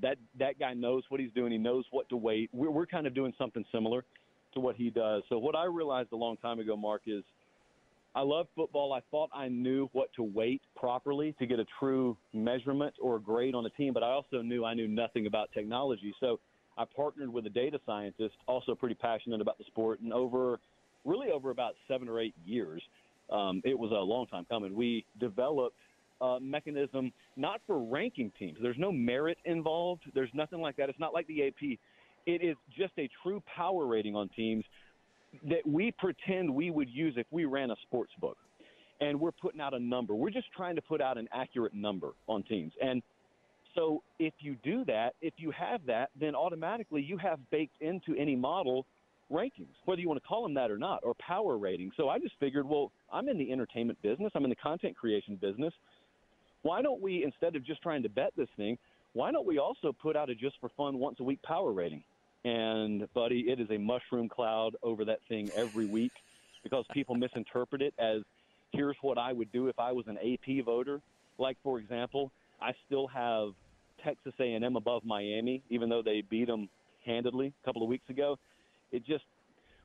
That 0.00 0.16
that 0.38 0.58
guy 0.58 0.74
knows 0.74 1.04
what 1.08 1.20
he's 1.20 1.32
doing. 1.32 1.52
He 1.52 1.58
knows 1.58 1.84
what 1.90 2.08
to 2.08 2.16
wait. 2.16 2.50
We're, 2.52 2.70
we're 2.70 2.86
kind 2.86 3.06
of 3.06 3.14
doing 3.14 3.32
something 3.36 3.64
similar 3.72 4.04
to 4.54 4.60
what 4.60 4.76
he 4.76 4.90
does. 4.90 5.22
So 5.28 5.38
what 5.38 5.54
I 5.54 5.64
realized 5.64 6.12
a 6.12 6.16
long 6.16 6.36
time 6.38 6.58
ago, 6.58 6.76
Mark, 6.76 7.02
is 7.06 7.22
I 8.14 8.20
love 8.20 8.46
football. 8.54 8.92
I 8.92 9.00
thought 9.10 9.30
I 9.34 9.48
knew 9.48 9.88
what 9.92 10.12
to 10.16 10.22
weight 10.22 10.60
properly 10.76 11.34
to 11.38 11.46
get 11.46 11.58
a 11.58 11.64
true 11.78 12.16
measurement 12.34 12.94
or 13.00 13.18
grade 13.18 13.54
on 13.54 13.64
a 13.64 13.70
team, 13.70 13.94
but 13.94 14.02
I 14.02 14.08
also 14.08 14.42
knew 14.42 14.64
I 14.64 14.74
knew 14.74 14.88
nothing 14.88 15.26
about 15.26 15.50
technology. 15.54 16.14
So 16.20 16.38
I 16.76 16.84
partnered 16.84 17.32
with 17.32 17.46
a 17.46 17.50
data 17.50 17.78
scientist, 17.86 18.34
also 18.46 18.74
pretty 18.74 18.94
passionate 18.94 19.40
about 19.40 19.58
the 19.58 19.64
sport, 19.64 20.00
and 20.00 20.12
over 20.12 20.58
really 21.04 21.30
over 21.30 21.50
about 21.50 21.74
seven 21.88 22.08
or 22.08 22.20
eight 22.20 22.34
years, 22.44 22.82
um, 23.30 23.62
it 23.64 23.78
was 23.78 23.90
a 23.90 23.94
long 23.94 24.26
time 24.26 24.46
coming. 24.48 24.74
We 24.74 25.04
developed 25.18 25.76
uh, 26.22 26.38
mechanism 26.40 27.12
not 27.36 27.60
for 27.66 27.82
ranking 27.82 28.32
teams. 28.38 28.56
There's 28.62 28.78
no 28.78 28.92
merit 28.92 29.38
involved. 29.44 30.02
There's 30.14 30.30
nothing 30.32 30.60
like 30.60 30.76
that. 30.76 30.88
It's 30.88 31.00
not 31.00 31.12
like 31.12 31.26
the 31.26 31.48
AP. 31.48 31.78
It 32.24 32.42
is 32.42 32.56
just 32.76 32.92
a 32.98 33.08
true 33.22 33.42
power 33.54 33.86
rating 33.86 34.14
on 34.14 34.28
teams 34.28 34.64
that 35.48 35.66
we 35.66 35.92
pretend 35.98 36.54
we 36.54 36.70
would 36.70 36.88
use 36.88 37.14
if 37.16 37.26
we 37.30 37.44
ran 37.44 37.70
a 37.70 37.76
sports 37.82 38.12
book. 38.20 38.36
And 39.00 39.18
we're 39.18 39.32
putting 39.32 39.60
out 39.60 39.74
a 39.74 39.80
number. 39.80 40.14
We're 40.14 40.30
just 40.30 40.46
trying 40.56 40.76
to 40.76 40.82
put 40.82 41.00
out 41.00 41.18
an 41.18 41.28
accurate 41.32 41.74
number 41.74 42.10
on 42.28 42.44
teams. 42.44 42.72
And 42.80 43.02
so 43.74 44.02
if 44.20 44.34
you 44.38 44.56
do 44.62 44.84
that, 44.84 45.14
if 45.20 45.34
you 45.38 45.50
have 45.50 45.80
that, 45.86 46.10
then 46.18 46.36
automatically 46.36 47.02
you 47.02 47.18
have 47.18 47.38
baked 47.50 47.80
into 47.80 48.14
any 48.16 48.36
model 48.36 48.86
rankings, 49.32 49.74
whether 49.86 50.00
you 50.00 50.08
want 50.08 50.22
to 50.22 50.28
call 50.28 50.42
them 50.42 50.54
that 50.54 50.70
or 50.70 50.78
not, 50.78 51.00
or 51.02 51.14
power 51.14 51.56
ratings. 51.56 51.94
So 51.96 52.08
I 52.10 52.18
just 52.18 52.34
figured, 52.38 52.68
well, 52.68 52.92
I'm 53.12 53.28
in 53.28 53.38
the 53.38 53.50
entertainment 53.50 54.00
business, 54.02 54.30
I'm 54.34 54.44
in 54.44 54.50
the 54.50 54.56
content 54.56 54.96
creation 54.96 55.36
business 55.36 55.72
why 56.62 56.82
don't 56.82 57.00
we, 57.00 57.24
instead 57.24 57.56
of 57.56 57.64
just 57.64 57.82
trying 57.82 58.02
to 58.02 58.08
bet 58.08 58.32
this 58.36 58.48
thing, 58.56 58.78
why 59.14 59.30
don't 59.30 59.46
we 59.46 59.58
also 59.58 59.92
put 59.92 60.16
out 60.16 60.30
a 60.30 60.34
just 60.34 60.56
for 60.60 60.70
fun 60.76 60.98
once 60.98 61.16
a 61.20 61.24
week 61.24 61.42
power 61.42 61.72
rating? 61.72 62.02
And, 62.44 63.06
buddy, 63.14 63.40
it 63.48 63.60
is 63.60 63.68
a 63.70 63.78
mushroom 63.78 64.28
cloud 64.28 64.74
over 64.82 65.04
that 65.04 65.18
thing 65.28 65.50
every 65.56 65.86
week 65.86 66.12
because 66.62 66.84
people 66.92 67.14
misinterpret 67.14 67.82
it 67.82 67.94
as 67.98 68.22
here's 68.72 68.96
what 69.02 69.18
I 69.18 69.32
would 69.32 69.52
do 69.52 69.68
if 69.68 69.78
I 69.78 69.92
was 69.92 70.06
an 70.08 70.16
AP 70.18 70.64
voter. 70.64 71.00
Like, 71.38 71.56
for 71.62 71.78
example, 71.78 72.32
I 72.60 72.72
still 72.86 73.06
have 73.08 73.50
Texas 74.04 74.32
A&M 74.40 74.76
above 74.76 75.04
Miami, 75.04 75.62
even 75.70 75.88
though 75.88 76.02
they 76.02 76.22
beat 76.28 76.46
them 76.46 76.68
handedly 77.04 77.52
a 77.62 77.66
couple 77.66 77.82
of 77.82 77.88
weeks 77.88 78.08
ago. 78.08 78.38
It 78.90 79.04
just 79.06 79.24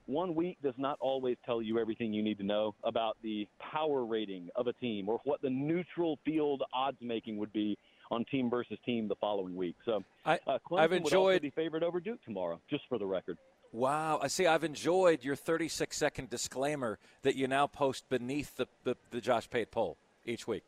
one 0.08 0.34
week 0.34 0.58
does 0.63 0.74
not 0.78 0.98
always 1.00 1.38
tell 1.46 1.62
you 1.62 1.78
everything 1.80 2.13
you 2.13 2.24
need 2.24 2.38
to 2.39 2.43
know 2.43 2.74
about 2.84 3.17
the 3.22 3.48
power 3.60 4.06
rating 4.06 4.50
of 4.56 4.67
a 4.67 4.74
team 4.74 5.08
or 5.08 5.20
what 5.26 5.41
the 5.41 5.50
neutral 5.50 6.17
field 6.26 6.63
odds 6.74 6.98
making 7.02 7.38
would 7.38 7.54
be 7.54 7.78
on 8.10 8.26
team 8.26 8.50
versus 8.50 8.78
team 8.86 9.08
the 9.08 9.15
following 9.15 9.56
week. 9.56 9.76
So 9.86 10.04
I, 10.26 10.39
uh, 10.48 10.60
Clemson 10.70 10.80
I've 10.80 10.93
enjoyed 10.93 11.36
would 11.36 11.41
be 11.41 11.50
favored 11.50 11.84
over 11.84 12.00
Duke 12.00 12.24
tomorrow, 12.24 12.60
just 12.70 12.84
for 12.88 12.98
the 12.98 13.06
record. 13.06 13.38
Wow, 13.74 14.20
I 14.24 14.28
see. 14.28 14.48
I've 14.48 14.63
enjoyed 14.63 15.26
your 15.26 15.36
36 15.36 15.96
second 15.96 16.30
disclaimer 16.30 17.00
that 17.24 17.36
you 17.36 17.48
now 17.48 17.67
post 17.67 18.08
beneath 18.08 18.56
the, 18.56 18.67
the, 18.86 18.96
the 19.12 19.20
Josh 19.20 19.50
Pate 19.50 19.72
poll 19.72 19.98
each 20.26 20.48
week 20.48 20.63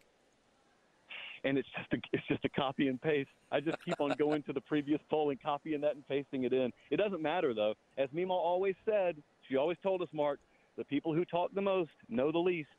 and 1.43 1.57
it's 1.57 1.67
just 1.77 1.93
a, 1.93 1.97
it's 2.13 2.27
just 2.27 2.43
a 2.45 2.49
copy 2.49 2.87
and 2.87 3.01
paste. 3.01 3.29
I 3.51 3.59
just 3.59 3.77
keep 3.83 3.99
on 3.99 4.13
going 4.17 4.43
to 4.43 4.53
the 4.53 4.61
previous 4.61 4.99
poll 5.09 5.29
and 5.29 5.41
copying 5.41 5.81
that 5.81 5.95
and 5.95 6.07
pasting 6.07 6.43
it 6.43 6.53
in. 6.53 6.71
It 6.91 6.97
doesn't 6.97 7.21
matter 7.21 7.53
though. 7.53 7.73
As 7.97 8.09
Mima 8.13 8.33
always 8.33 8.75
said, 8.85 9.15
she 9.47 9.55
always 9.55 9.77
told 9.81 10.01
us, 10.01 10.09
Mark, 10.13 10.39
the 10.77 10.83
people 10.83 11.13
who 11.13 11.25
talk 11.25 11.53
the 11.53 11.61
most 11.61 11.91
know 12.07 12.31
the 12.31 12.39
least, 12.39 12.69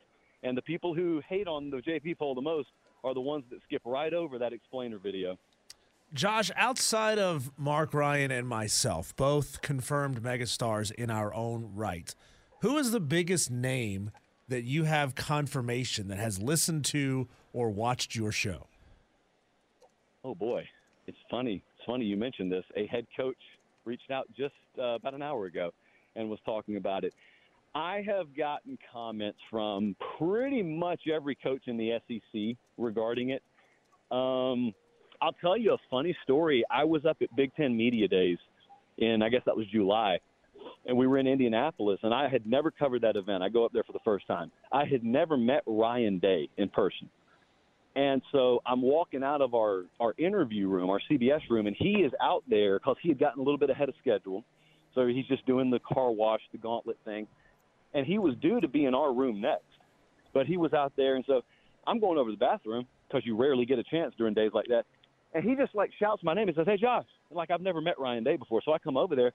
and 0.43 0.57
the 0.57 0.61
people 0.61 0.95
who 0.95 1.21
hate 1.27 1.47
on 1.47 1.69
the 1.69 1.77
JP 1.77 2.17
poll 2.17 2.35
the 2.35 2.41
most 2.41 2.69
are 3.03 3.13
the 3.13 3.21
ones 3.21 3.43
that 3.49 3.61
skip 3.63 3.81
right 3.85 4.13
over 4.13 4.37
that 4.39 4.53
explainer 4.53 4.97
video. 4.97 5.37
Josh, 6.13 6.51
outside 6.57 7.19
of 7.19 7.51
Mark 7.57 7.93
Ryan 7.93 8.31
and 8.31 8.47
myself, 8.47 9.15
both 9.15 9.61
confirmed 9.61 10.21
megastars 10.21 10.91
in 10.91 11.09
our 11.09 11.33
own 11.33 11.71
right, 11.73 12.13
who 12.61 12.77
is 12.77 12.91
the 12.91 12.99
biggest 12.99 13.49
name 13.49 14.11
that 14.49 14.63
you 14.63 14.83
have 14.83 15.15
confirmation 15.15 16.09
that 16.09 16.19
has 16.19 16.41
listened 16.41 16.83
to 16.85 17.29
or 17.53 17.69
watched 17.69 18.15
your 18.15 18.31
show? 18.31 18.67
Oh 20.23 20.35
boy, 20.35 20.67
it's 21.07 21.17
funny. 21.29 21.63
It's 21.75 21.85
funny 21.85 22.05
you 22.05 22.17
mentioned 22.17 22.51
this. 22.51 22.65
A 22.75 22.85
head 22.87 23.05
coach 23.17 23.37
reached 23.85 24.11
out 24.11 24.27
just 24.37 24.53
uh, 24.77 24.95
about 24.95 25.13
an 25.13 25.21
hour 25.21 25.45
ago 25.45 25.71
and 26.15 26.29
was 26.29 26.39
talking 26.45 26.77
about 26.77 27.03
it. 27.03 27.13
I 27.73 28.03
have 28.05 28.35
gotten 28.35 28.77
comments 28.91 29.39
from 29.49 29.95
pretty 30.17 30.61
much 30.61 31.01
every 31.13 31.35
coach 31.35 31.63
in 31.67 31.77
the 31.77 31.99
SEC 32.07 32.57
regarding 32.77 33.29
it. 33.29 33.41
Um, 34.11 34.73
I'll 35.21 35.35
tell 35.39 35.55
you 35.55 35.73
a 35.73 35.77
funny 35.89 36.15
story. 36.23 36.63
I 36.69 36.83
was 36.83 37.05
up 37.05 37.17
at 37.21 37.33
Big 37.35 37.55
Ten 37.55 37.75
Media 37.75 38.07
Days 38.07 38.37
in, 38.97 39.21
I 39.21 39.29
guess 39.29 39.41
that 39.45 39.55
was 39.55 39.65
July, 39.71 40.19
and 40.85 40.97
we 40.97 41.07
were 41.07 41.17
in 41.17 41.27
Indianapolis, 41.27 41.99
and 42.03 42.13
I 42.13 42.27
had 42.27 42.45
never 42.45 42.71
covered 42.71 43.01
that 43.03 43.15
event. 43.15 43.41
I 43.41 43.49
go 43.49 43.63
up 43.63 43.71
there 43.71 43.83
for 43.83 43.93
the 43.93 43.99
first 44.03 44.27
time. 44.27 44.51
I 44.71 44.85
had 44.85 45.03
never 45.03 45.37
met 45.37 45.61
Ryan 45.65 46.19
Day 46.19 46.49
in 46.57 46.69
person. 46.69 47.09
And 47.95 48.21
so 48.31 48.61
I'm 48.65 48.81
walking 48.81 49.23
out 49.23 49.41
of 49.41 49.53
our, 49.53 49.83
our 49.99 50.13
interview 50.17 50.69
room, 50.69 50.89
our 50.89 51.01
CBS 51.09 51.41
room, 51.49 51.67
and 51.67 51.75
he 51.77 51.95
is 51.95 52.11
out 52.21 52.43
there 52.49 52.79
because 52.79 52.95
he 53.01 53.09
had 53.09 53.19
gotten 53.19 53.41
a 53.41 53.43
little 53.43 53.57
bit 53.57 53.69
ahead 53.69 53.89
of 53.89 53.95
schedule. 53.99 54.43
So 54.95 55.07
he's 55.07 55.25
just 55.27 55.45
doing 55.45 55.69
the 55.69 55.79
car 55.79 56.11
wash, 56.11 56.41
the 56.51 56.57
gauntlet 56.57 56.97
thing. 57.03 57.27
And 57.93 58.05
he 58.05 58.17
was 58.17 58.35
due 58.41 58.61
to 58.61 58.67
be 58.67 58.85
in 58.85 58.95
our 58.95 59.13
room 59.13 59.41
next. 59.41 59.65
But 60.33 60.45
he 60.45 60.55
was 60.55 60.71
out 60.73 60.93
there. 60.95 61.15
And 61.15 61.25
so 61.27 61.41
I'm 61.85 61.99
going 61.99 62.17
over 62.17 62.29
to 62.29 62.35
the 62.35 62.39
bathroom 62.39 62.87
because 63.07 63.25
you 63.25 63.35
rarely 63.35 63.65
get 63.65 63.79
a 63.79 63.83
chance 63.83 64.13
during 64.17 64.33
days 64.33 64.51
like 64.53 64.67
that. 64.67 64.83
And 65.33 65.43
he 65.43 65.55
just 65.55 65.75
like 65.75 65.91
shouts 65.99 66.23
my 66.23 66.33
name 66.33 66.47
and 66.47 66.55
says, 66.55 66.67
Hey, 66.67 66.77
Josh. 66.77 67.05
And 67.29 67.37
like 67.37 67.51
I've 67.51 67.61
never 67.61 67.81
met 67.81 67.99
Ryan 67.99 68.23
Day 68.23 68.37
before. 68.37 68.61
So 68.63 68.71
I 68.71 68.79
come 68.79 68.95
over 68.95 69.15
there 69.15 69.33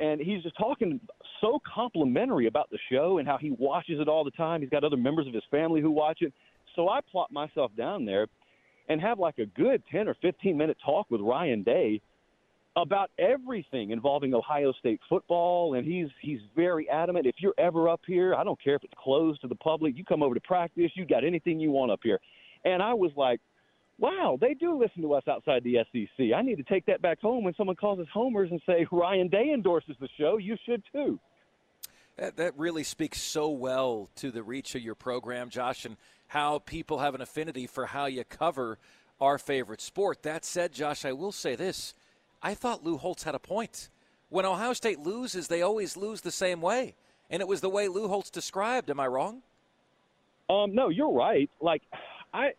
and 0.00 0.20
he's 0.20 0.42
just 0.42 0.56
talking 0.56 1.00
so 1.40 1.60
complimentary 1.74 2.46
about 2.46 2.70
the 2.70 2.78
show 2.90 3.18
and 3.18 3.26
how 3.26 3.36
he 3.38 3.50
watches 3.50 3.98
it 4.00 4.08
all 4.08 4.24
the 4.24 4.30
time. 4.32 4.60
He's 4.60 4.70
got 4.70 4.84
other 4.84 4.96
members 4.96 5.26
of 5.26 5.34
his 5.34 5.42
family 5.50 5.80
who 5.80 5.90
watch 5.90 6.18
it. 6.20 6.32
So 6.78 6.88
I 6.88 7.00
plop 7.10 7.32
myself 7.32 7.72
down 7.76 8.04
there 8.04 8.28
and 8.88 9.00
have 9.00 9.18
like 9.18 9.38
a 9.38 9.46
good 9.46 9.82
10 9.90 10.06
or 10.06 10.14
15 10.22 10.56
minute 10.56 10.76
talk 10.84 11.10
with 11.10 11.20
Ryan 11.20 11.64
Day 11.64 12.00
about 12.76 13.10
everything 13.18 13.90
involving 13.90 14.32
Ohio 14.32 14.72
State 14.78 15.00
football 15.08 15.74
and 15.74 15.84
he's 15.84 16.06
he's 16.22 16.38
very 16.54 16.88
adamant 16.88 17.26
if 17.26 17.34
you're 17.38 17.54
ever 17.58 17.88
up 17.88 18.02
here, 18.06 18.32
I 18.32 18.44
don't 18.44 18.62
care 18.62 18.76
if 18.76 18.84
it's 18.84 18.94
closed 18.96 19.40
to 19.40 19.48
the 19.48 19.56
public, 19.56 19.96
you 19.96 20.04
come 20.04 20.22
over 20.22 20.36
to 20.36 20.40
practice, 20.40 20.92
you 20.94 21.04
got 21.04 21.24
anything 21.24 21.58
you 21.58 21.72
want 21.72 21.90
up 21.90 21.98
here. 22.04 22.20
And 22.64 22.80
I 22.80 22.94
was 22.94 23.10
like, 23.16 23.40
wow, 23.98 24.38
they 24.40 24.54
do 24.54 24.78
listen 24.78 25.02
to 25.02 25.14
us 25.14 25.24
outside 25.26 25.64
the 25.64 25.78
SEC. 25.90 26.26
I 26.32 26.42
need 26.42 26.58
to 26.58 26.62
take 26.62 26.86
that 26.86 27.02
back 27.02 27.20
home 27.20 27.42
when 27.42 27.54
someone 27.56 27.74
calls 27.74 27.98
us 27.98 28.06
homers 28.14 28.52
and 28.52 28.62
say 28.64 28.86
Ryan 28.92 29.26
Day 29.26 29.50
endorses 29.52 29.96
the 30.00 30.08
show, 30.16 30.36
you 30.36 30.56
should 30.64 30.84
too. 30.92 31.18
That, 32.18 32.36
that 32.36 32.56
really 32.56 32.84
speaks 32.84 33.20
so 33.20 33.48
well 33.50 34.10
to 34.16 34.30
the 34.30 34.44
reach 34.44 34.76
of 34.76 34.82
your 34.82 34.96
program, 34.96 35.50
Josh, 35.50 35.84
and 35.84 35.96
how 36.28 36.60
people 36.60 36.98
have 36.98 37.14
an 37.14 37.20
affinity 37.20 37.66
for 37.66 37.86
how 37.86 38.06
you 38.06 38.22
cover 38.24 38.78
our 39.20 39.38
favorite 39.38 39.80
sport. 39.80 40.22
That 40.22 40.44
said, 40.44 40.72
Josh, 40.72 41.04
I 41.04 41.12
will 41.12 41.32
say 41.32 41.56
this. 41.56 41.94
I 42.42 42.54
thought 42.54 42.84
Lou 42.84 42.98
Holtz 42.98 43.24
had 43.24 43.34
a 43.34 43.40
point. 43.40 43.88
When 44.28 44.44
Ohio 44.44 44.74
State 44.74 45.00
loses, 45.00 45.48
they 45.48 45.62
always 45.62 45.96
lose 45.96 46.20
the 46.20 46.30
same 46.30 46.60
way. 46.60 46.94
And 47.30 47.40
it 47.40 47.48
was 47.48 47.60
the 47.60 47.70
way 47.70 47.88
Lou 47.88 48.08
Holtz 48.08 48.30
described. 48.30 48.90
Am 48.90 49.00
I 49.00 49.06
wrong? 49.06 49.42
Um, 50.48 50.74
no, 50.74 50.88
you're 50.88 51.12
right. 51.12 51.50
Like, 51.60 51.82
I 52.32 52.50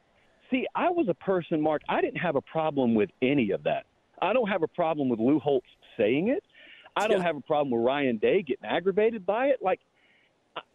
see, 0.49 0.67
I 0.75 0.89
was 0.89 1.08
a 1.08 1.13
person, 1.13 1.62
Mark, 1.62 1.84
I 1.88 2.01
didn't 2.01 2.19
have 2.19 2.36
a 2.36 2.41
problem 2.41 2.95
with 2.95 3.10
any 3.21 3.51
of 3.51 3.63
that. 3.63 3.86
I 4.21 4.34
don't 4.34 4.49
have 4.49 4.63
a 4.63 4.67
problem 4.67 5.10
with 5.10 5.19
Lou 5.19 5.39
Holtz 5.39 5.67
saying 5.95 6.29
it. 6.29 6.43
I 6.95 7.08
don't 7.08 7.19
yeah. 7.19 7.23
have 7.23 7.38
a 7.38 7.41
problem 7.41 7.71
with 7.71 7.86
Ryan 7.86 8.17
Day 8.17 8.41
getting 8.41 8.65
aggravated 8.65 9.25
by 9.25 9.47
it. 9.47 9.60
Like, 9.62 9.79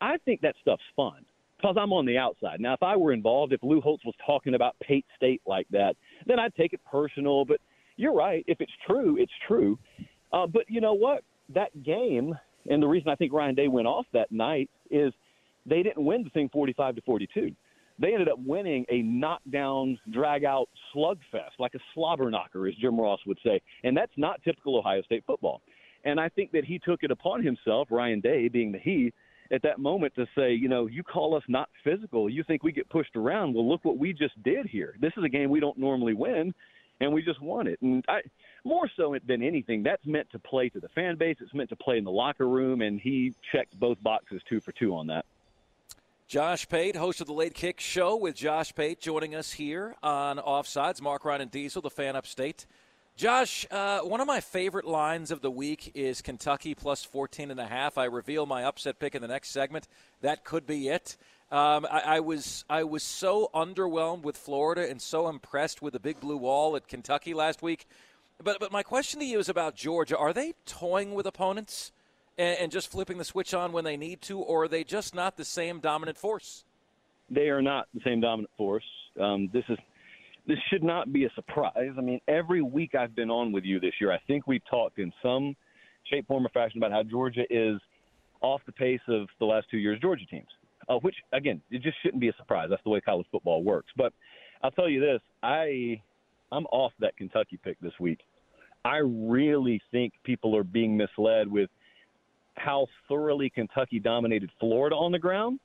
I 0.00 0.16
think 0.18 0.40
that 0.42 0.54
stuff's 0.62 0.82
fun 0.96 1.24
because 1.64 1.76
I'm 1.80 1.94
on 1.94 2.04
the 2.04 2.18
outside. 2.18 2.60
Now, 2.60 2.74
if 2.74 2.82
I 2.82 2.94
were 2.94 3.14
involved, 3.14 3.54
if 3.54 3.62
Lou 3.62 3.80
Holtz 3.80 4.04
was 4.04 4.14
talking 4.26 4.54
about 4.54 4.76
Pate 4.80 5.06
State 5.16 5.40
like 5.46 5.66
that, 5.70 5.96
then 6.26 6.38
I'd 6.38 6.54
take 6.56 6.74
it 6.74 6.80
personal. 6.90 7.46
But 7.46 7.58
you're 7.96 8.12
right. 8.12 8.44
If 8.46 8.60
it's 8.60 8.72
true, 8.86 9.16
it's 9.18 9.32
true. 9.48 9.78
Uh, 10.30 10.46
but 10.46 10.64
you 10.68 10.82
know 10.82 10.92
what? 10.92 11.22
That 11.54 11.82
game, 11.82 12.34
and 12.68 12.82
the 12.82 12.86
reason 12.86 13.08
I 13.08 13.14
think 13.14 13.32
Ryan 13.32 13.54
Day 13.54 13.68
went 13.68 13.86
off 13.86 14.04
that 14.12 14.30
night 14.30 14.68
is 14.90 15.14
they 15.64 15.82
didn't 15.82 16.04
win 16.04 16.22
the 16.22 16.30
thing 16.30 16.50
45 16.52 16.96
to 16.96 17.02
42. 17.02 17.50
they 17.98 18.12
ended 18.12 18.28
up 18.28 18.38
winning 18.44 18.84
a 18.90 19.00
knockdown, 19.00 19.98
drag 20.12 20.44
out 20.44 20.68
slugfest, 20.94 21.56
like 21.58 21.72
a 21.74 21.80
slobber 21.94 22.30
knocker, 22.30 22.66
as 22.66 22.74
Jim 22.74 23.00
Ross 23.00 23.20
would 23.26 23.38
say. 23.42 23.58
And 23.84 23.96
that's 23.96 24.12
not 24.18 24.42
typical 24.44 24.76
Ohio 24.76 25.00
State 25.02 25.24
football. 25.26 25.62
And 26.04 26.20
I 26.20 26.28
think 26.28 26.52
that 26.52 26.66
he 26.66 26.78
took 26.78 27.02
it 27.02 27.10
upon 27.10 27.42
himself, 27.42 27.88
Ryan 27.90 28.20
Day 28.20 28.48
being 28.48 28.70
the 28.70 28.78
he, 28.78 29.14
at 29.50 29.62
that 29.62 29.78
moment 29.78 30.14
to 30.16 30.26
say, 30.36 30.54
you 30.54 30.68
know, 30.68 30.86
you 30.86 31.02
call 31.02 31.36
us 31.36 31.42
not 31.48 31.68
physical. 31.82 32.28
You 32.28 32.42
think 32.44 32.62
we 32.62 32.72
get 32.72 32.88
pushed 32.88 33.16
around. 33.16 33.54
Well, 33.54 33.68
look 33.68 33.84
what 33.84 33.98
we 33.98 34.12
just 34.12 34.40
did 34.42 34.66
here. 34.66 34.96
This 35.00 35.12
is 35.16 35.24
a 35.24 35.28
game 35.28 35.50
we 35.50 35.60
don't 35.60 35.78
normally 35.78 36.14
win, 36.14 36.54
and 37.00 37.12
we 37.12 37.22
just 37.22 37.40
won 37.40 37.66
it. 37.66 37.80
And 37.82 38.04
I, 38.08 38.22
more 38.64 38.88
so 38.96 39.16
than 39.26 39.42
anything, 39.42 39.82
that's 39.82 40.04
meant 40.06 40.30
to 40.30 40.38
play 40.38 40.68
to 40.70 40.80
the 40.80 40.88
fan 40.88 41.16
base. 41.16 41.36
It's 41.40 41.54
meant 41.54 41.70
to 41.70 41.76
play 41.76 41.98
in 41.98 42.04
the 42.04 42.10
locker 42.10 42.48
room, 42.48 42.80
and 42.80 43.00
he 43.00 43.34
checked 43.52 43.78
both 43.78 44.02
boxes 44.02 44.42
two 44.48 44.60
for 44.60 44.72
two 44.72 44.94
on 44.94 45.08
that. 45.08 45.26
Josh 46.26 46.66
Pate, 46.66 46.96
host 46.96 47.20
of 47.20 47.26
the 47.26 47.34
Late 47.34 47.52
Kick 47.52 47.80
Show 47.80 48.16
with 48.16 48.34
Josh 48.34 48.74
Pate, 48.74 48.98
joining 48.98 49.34
us 49.34 49.52
here 49.52 49.94
on 50.02 50.38
Offsides. 50.38 51.02
Mark 51.02 51.24
Ryan 51.24 51.42
and 51.42 51.50
Diesel, 51.50 51.82
the 51.82 51.90
fan 51.90 52.16
upstate. 52.16 52.64
Josh, 53.16 53.64
uh, 53.70 54.00
one 54.00 54.20
of 54.20 54.26
my 54.26 54.40
favorite 54.40 54.86
lines 54.86 55.30
of 55.30 55.40
the 55.40 55.50
week 55.50 55.92
is 55.94 56.20
Kentucky 56.20 56.74
plus 56.74 57.04
14 57.04 57.52
and 57.52 57.60
a 57.60 57.66
half. 57.66 57.96
I 57.96 58.06
reveal 58.06 58.44
my 58.44 58.64
upset 58.64 58.98
pick 58.98 59.14
in 59.14 59.22
the 59.22 59.28
next 59.28 59.50
segment. 59.50 59.86
That 60.20 60.44
could 60.44 60.66
be 60.66 60.88
it. 60.88 61.16
Um, 61.52 61.86
I, 61.88 62.00
I, 62.16 62.20
was 62.20 62.64
I 62.68 62.82
was 62.82 63.04
so 63.04 63.50
underwhelmed 63.54 64.22
with 64.22 64.36
Florida 64.36 64.90
and 64.90 65.00
so 65.00 65.28
impressed 65.28 65.80
with 65.80 65.92
the 65.92 66.00
big 66.00 66.18
blue 66.18 66.36
wall 66.36 66.74
at 66.74 66.88
Kentucky 66.88 67.34
last 67.34 67.62
week. 67.62 67.86
But 68.42 68.58
but 68.58 68.72
my 68.72 68.82
question 68.82 69.20
to 69.20 69.26
you 69.26 69.38
is 69.38 69.48
about 69.48 69.76
Georgia. 69.76 70.18
Are 70.18 70.32
they 70.32 70.54
toying 70.66 71.14
with 71.14 71.26
opponents 71.26 71.92
and, 72.36 72.58
and 72.58 72.72
just 72.72 72.90
flipping 72.90 73.18
the 73.18 73.24
switch 73.24 73.54
on 73.54 73.70
when 73.70 73.84
they 73.84 73.96
need 73.96 74.22
to, 74.22 74.40
or 74.40 74.64
are 74.64 74.68
they 74.68 74.82
just 74.82 75.14
not 75.14 75.36
the 75.36 75.44
same 75.44 75.78
dominant 75.78 76.18
force? 76.18 76.64
They 77.30 77.48
are 77.48 77.62
not 77.62 77.86
the 77.94 78.00
same 78.04 78.20
dominant 78.20 78.50
force. 78.56 78.84
Um, 79.20 79.50
this 79.52 79.64
is 79.68 79.78
this 80.46 80.58
should 80.70 80.82
not 80.82 81.12
be 81.12 81.24
a 81.24 81.30
surprise. 81.34 81.92
I 81.96 82.00
mean, 82.00 82.20
every 82.28 82.62
week 82.62 82.94
I've 82.94 83.14
been 83.14 83.30
on 83.30 83.52
with 83.52 83.64
you 83.64 83.80
this 83.80 83.94
year, 84.00 84.12
I 84.12 84.18
think 84.26 84.46
we've 84.46 84.64
talked 84.70 84.98
in 84.98 85.12
some 85.22 85.56
shape, 86.10 86.26
form, 86.26 86.44
or 86.46 86.50
fashion 86.50 86.78
about 86.78 86.92
how 86.92 87.02
Georgia 87.02 87.44
is 87.50 87.80
off 88.42 88.60
the 88.66 88.72
pace 88.72 89.00
of 89.08 89.26
the 89.38 89.46
last 89.46 89.66
two 89.70 89.78
years' 89.78 89.98
Georgia 90.00 90.26
teams. 90.26 90.48
Uh, 90.86 90.96
which 90.98 91.14
again, 91.32 91.62
it 91.70 91.82
just 91.82 91.96
shouldn't 92.02 92.20
be 92.20 92.28
a 92.28 92.34
surprise. 92.36 92.66
That's 92.68 92.82
the 92.84 92.90
way 92.90 93.00
college 93.00 93.26
football 93.32 93.64
works. 93.64 93.90
But 93.96 94.12
I'll 94.62 94.70
tell 94.70 94.88
you 94.88 95.00
this: 95.00 95.20
I 95.42 96.02
I'm 96.52 96.66
off 96.66 96.92
that 97.00 97.16
Kentucky 97.16 97.58
pick 97.62 97.80
this 97.80 97.94
week. 97.98 98.20
I 98.84 98.98
really 98.98 99.80
think 99.90 100.12
people 100.24 100.54
are 100.54 100.62
being 100.62 100.94
misled 100.94 101.48
with 101.48 101.70
how 102.56 102.86
thoroughly 103.08 103.48
Kentucky 103.48 103.98
dominated 103.98 104.50
Florida 104.60 104.94
on 104.94 105.10
the 105.10 105.18
ground 105.18 105.58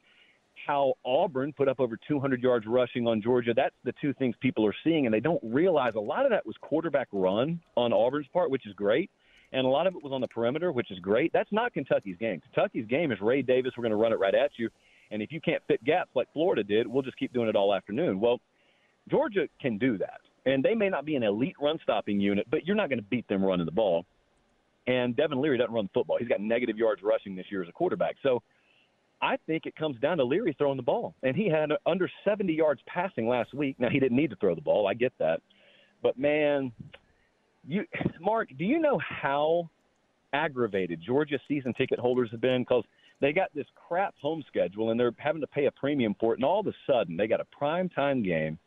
how 0.66 0.94
Auburn 1.06 1.54
put 1.54 1.68
up 1.68 1.80
over 1.80 1.98
200 2.08 2.42
yards 2.42 2.66
rushing 2.68 3.08
on 3.08 3.22
Georgia. 3.22 3.54
That's 3.56 3.76
the 3.84 3.94
two 4.02 4.14
things 4.14 4.36
people 4.40 4.66
are 4.66 4.76
seeing, 4.84 5.06
and 5.06 5.14
they 5.14 5.20
don't 5.20 5.42
realize 5.44 5.94
a 5.96 6.00
lot 6.00 6.26
of 6.26 6.32
that 6.32 6.46
was 6.46 6.56
quarterback 6.62 7.08
run 7.12 7.60
on 7.76 7.94
Auburn's 7.94 8.28
part, 8.32 8.52
which 8.52 8.66
is 8.68 8.74
great. 8.74 9.10
And 9.52 9.66
a 9.66 9.70
lot 9.70 9.88
of 9.88 9.96
it 9.96 10.04
was 10.04 10.14
on 10.14 10.22
the 10.22 10.28
perimeter, 10.28 10.72
which 10.72 10.92
is 10.92 11.00
great. 11.00 11.34
That's 11.34 11.52
not 11.52 11.74
Kentucky's 11.74 12.18
game. 12.18 12.40
Kentucky's 12.42 12.86
game 12.88 13.12
is 13.12 13.20
Ray 13.20 13.42
Davis. 13.42 13.74
We're 13.76 13.84
going 13.84 13.92
to 13.92 13.98
run 13.98 14.14
it 14.14 14.20
right 14.20 14.36
at 14.36 14.52
you. 14.58 14.70
And 15.12 15.24
if 15.24 15.32
you 15.32 15.42
can't 15.42 15.64
fit 15.68 15.84
gaps 15.84 16.12
like 16.16 16.28
Florida 16.34 16.64
did, 16.64 16.86
we'll 16.86 17.02
just 17.02 17.18
keep 17.18 17.34
doing 17.34 17.50
it 17.50 17.56
all 17.56 17.74
afternoon. 17.74 18.20
Well, 18.20 18.40
Georgia 19.10 19.48
can 19.60 19.80
do 19.80 19.98
that. 19.98 20.22
And 20.46 20.64
they 20.64 20.76
may 20.76 20.90
not 20.90 21.06
be 21.06 21.16
an 21.16 21.24
elite 21.24 21.56
run 21.60 21.80
stopping 21.82 22.20
unit, 22.20 22.46
but 22.50 22.66
you're 22.66 22.76
not 22.76 22.90
going 22.90 23.00
to 23.00 23.06
beat 23.06 23.28
them 23.28 23.44
running 23.44 23.66
the 23.66 23.72
ball. 23.72 24.06
And 24.88 25.16
Devin 25.16 25.42
Leary 25.42 25.58
doesn't 25.58 25.74
run 25.74 25.90
football. 25.94 26.18
He's 26.20 26.28
got 26.28 26.42
negative 26.42 26.78
yards 26.78 27.02
rushing 27.04 27.36
this 27.36 27.46
year 27.50 27.62
as 27.62 27.70
a 27.70 27.72
quarterback. 27.72 28.16
So 28.24 28.42
I 29.22 29.38
think 29.48 29.66
it 29.66 29.76
comes 29.76 30.00
down 30.00 30.18
to 30.18 30.24
Leary 30.24 30.56
throwing 30.58 30.78
the 30.78 30.84
ball. 30.84 31.16
And 31.24 31.36
he 31.36 31.50
had 31.50 31.70
under 31.86 32.10
70 32.24 32.54
yards 32.54 32.82
passing 32.88 33.28
last 33.28 33.54
week. 33.54 33.76
Now, 33.80 33.90
he 33.90 34.00
didn't 34.00 34.18
need 34.18 34.30
to 34.30 34.36
throw 34.38 34.56
the 34.56 34.62
ball. 34.62 34.88
I 34.88 34.94
get 34.94 35.14
that. 35.20 35.42
But, 36.02 36.18
man, 36.18 36.72
you, 37.68 37.84
Mark, 38.22 38.50
do 38.58 38.64
you 38.64 38.80
know 38.80 39.00
how 39.00 39.70
aggravated 40.32 41.02
Georgia 41.06 41.40
season 41.48 41.74
ticket 41.74 42.00
holders 42.00 42.30
have 42.32 42.42
been? 42.42 42.62
Because 42.62 42.86
they 43.20 43.34
got 43.34 43.50
this 43.54 43.68
crap 43.76 44.16
home 44.22 44.44
schedule 44.48 44.92
and 44.92 45.00
they're 45.00 45.14
having 45.18 45.42
to 45.42 45.48
pay 45.48 45.66
a 45.66 45.72
premium 45.72 46.16
for 46.20 46.34
it. 46.34 46.38
And 46.38 46.46
all 46.46 46.62
of 46.62 46.68
a 46.68 46.74
sudden, 46.88 47.18
they 47.18 47.28
got 47.28 47.42
a 47.42 47.46
prime 47.46 47.90
time 47.90 48.24
game 48.24 48.58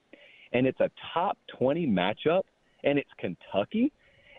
and 0.53 0.67
it's 0.67 0.81
a 0.81 0.91
top 1.15 1.39
20 1.59 1.87
matchup 1.87 2.43
and 2.85 2.99
it's 2.99 3.11
Kentucky. 3.19 3.93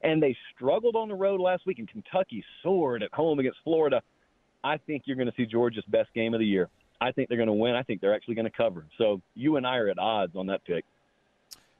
And 0.03 0.21
they 0.21 0.35
struggled 0.53 0.95
on 0.97 1.07
the 1.07 1.15
road 1.15 1.39
last 1.39 1.65
week, 1.65 1.79
and 1.79 1.87
Kentucky 1.87 2.43
soared 2.61 3.03
at 3.03 3.13
home 3.13 3.39
against 3.39 3.59
Florida. 3.63 4.01
I 4.63 4.77
think 4.77 5.03
you're 5.05 5.17
going 5.17 5.29
to 5.29 5.35
see 5.35 5.45
Georgia's 5.45 5.83
best 5.87 6.13
game 6.13 6.33
of 6.33 6.39
the 6.39 6.45
year. 6.45 6.69
I 7.01 7.11
think 7.11 7.27
they're 7.27 7.37
going 7.37 7.47
to 7.47 7.53
win. 7.53 7.75
I 7.75 7.83
think 7.83 8.01
they're 8.01 8.15
actually 8.15 8.35
going 8.35 8.49
to 8.49 8.57
cover. 8.57 8.85
So 8.97 9.21
you 9.35 9.57
and 9.57 9.67
I 9.67 9.77
are 9.77 9.89
at 9.89 9.99
odds 9.99 10.35
on 10.35 10.47
that 10.47 10.63
pick. 10.63 10.85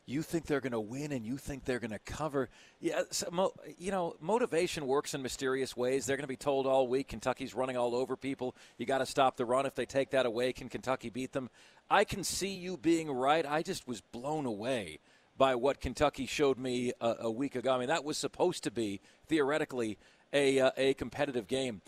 You 0.06 0.22
think 0.22 0.48
they're 0.48 0.60
going 0.60 0.74
to 0.74 0.82
win, 0.82 1.14
and 1.14 1.26
you 1.26 1.38
think 1.38 1.64
they're 1.64 1.80
going 1.80 1.92
to 1.92 2.00
cover. 2.00 2.50
Yeah, 2.82 3.04
so, 3.10 3.54
you 3.78 3.90
know, 3.90 4.18
motivation 4.20 4.86
works 4.86 5.14
in 5.14 5.22
mysterious 5.22 5.78
ways. 5.78 6.06
They're 6.06 6.18
going 6.18 6.26
to 6.26 6.28
be 6.28 6.36
told 6.36 6.68
all 6.68 6.90
week 6.90 7.08
Kentucky's 7.08 7.54
running 7.54 7.78
all 7.78 7.96
over 7.96 8.18
people. 8.18 8.54
You 8.78 8.86
got 8.86 8.98
to 8.98 9.06
stop 9.06 9.38
the 9.38 9.46
run. 9.46 9.66
If 9.66 9.76
they 9.76 9.86
take 9.86 10.10
that 10.10 10.26
away, 10.26 10.52
can 10.52 10.68
Kentucky 10.68 11.10
beat 11.10 11.32
them? 11.32 11.50
I 11.90 12.04
can 12.04 12.26
see 12.26 12.54
you 12.54 12.76
being 12.76 13.10
right. 13.10 13.46
I 13.46 13.62
just 13.62 13.88
was 13.88 14.02
blown 14.02 14.46
away 14.46 15.00
by 15.38 15.56
what 15.56 15.80
Kentucky 15.80 16.26
showed 16.26 16.58
me 16.58 16.92
a, 17.00 17.16
a 17.22 17.32
week 17.32 17.56
ago. 17.56 17.74
I 17.74 17.80
mean, 17.80 17.88
that 17.88 18.04
was 18.04 18.18
supposed 18.18 18.64
to 18.66 18.72
be 18.72 19.00
theoretically 19.28 19.98
a 20.34 20.60
uh, 20.60 20.72
a 20.76 20.94
competitive 20.96 21.48
game. 21.48 21.82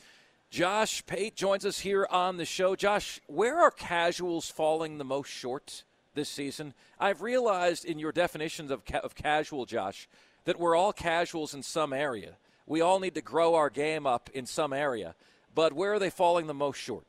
Josh 0.55 1.05
Pate 1.05 1.35
joins 1.35 1.65
us 1.65 1.79
here 1.79 2.07
on 2.09 2.37
the 2.37 2.45
show. 2.45 2.77
Josh, 2.77 3.19
where 3.27 3.59
are 3.59 3.71
casuals 3.71 4.49
falling 4.49 4.97
the 4.97 5.03
most 5.03 5.27
short 5.27 5.83
this 6.13 6.29
season? 6.29 6.73
I've 6.97 7.21
realized 7.21 7.83
in 7.83 7.99
your 7.99 8.13
definitions 8.13 8.71
of, 8.71 8.85
ca- 8.85 8.99
of 8.99 9.15
casual, 9.15 9.65
Josh, 9.65 10.07
that 10.45 10.57
we're 10.57 10.73
all 10.73 10.93
casuals 10.93 11.53
in 11.53 11.61
some 11.61 11.91
area. 11.91 12.37
We 12.65 12.79
all 12.79 13.01
need 13.01 13.15
to 13.15 13.21
grow 13.21 13.55
our 13.55 13.69
game 13.69 14.07
up 14.07 14.29
in 14.33 14.45
some 14.45 14.71
area. 14.71 15.13
But 15.53 15.73
where 15.73 15.91
are 15.91 15.99
they 15.99 16.09
falling 16.09 16.47
the 16.47 16.53
most 16.53 16.77
short? 16.77 17.03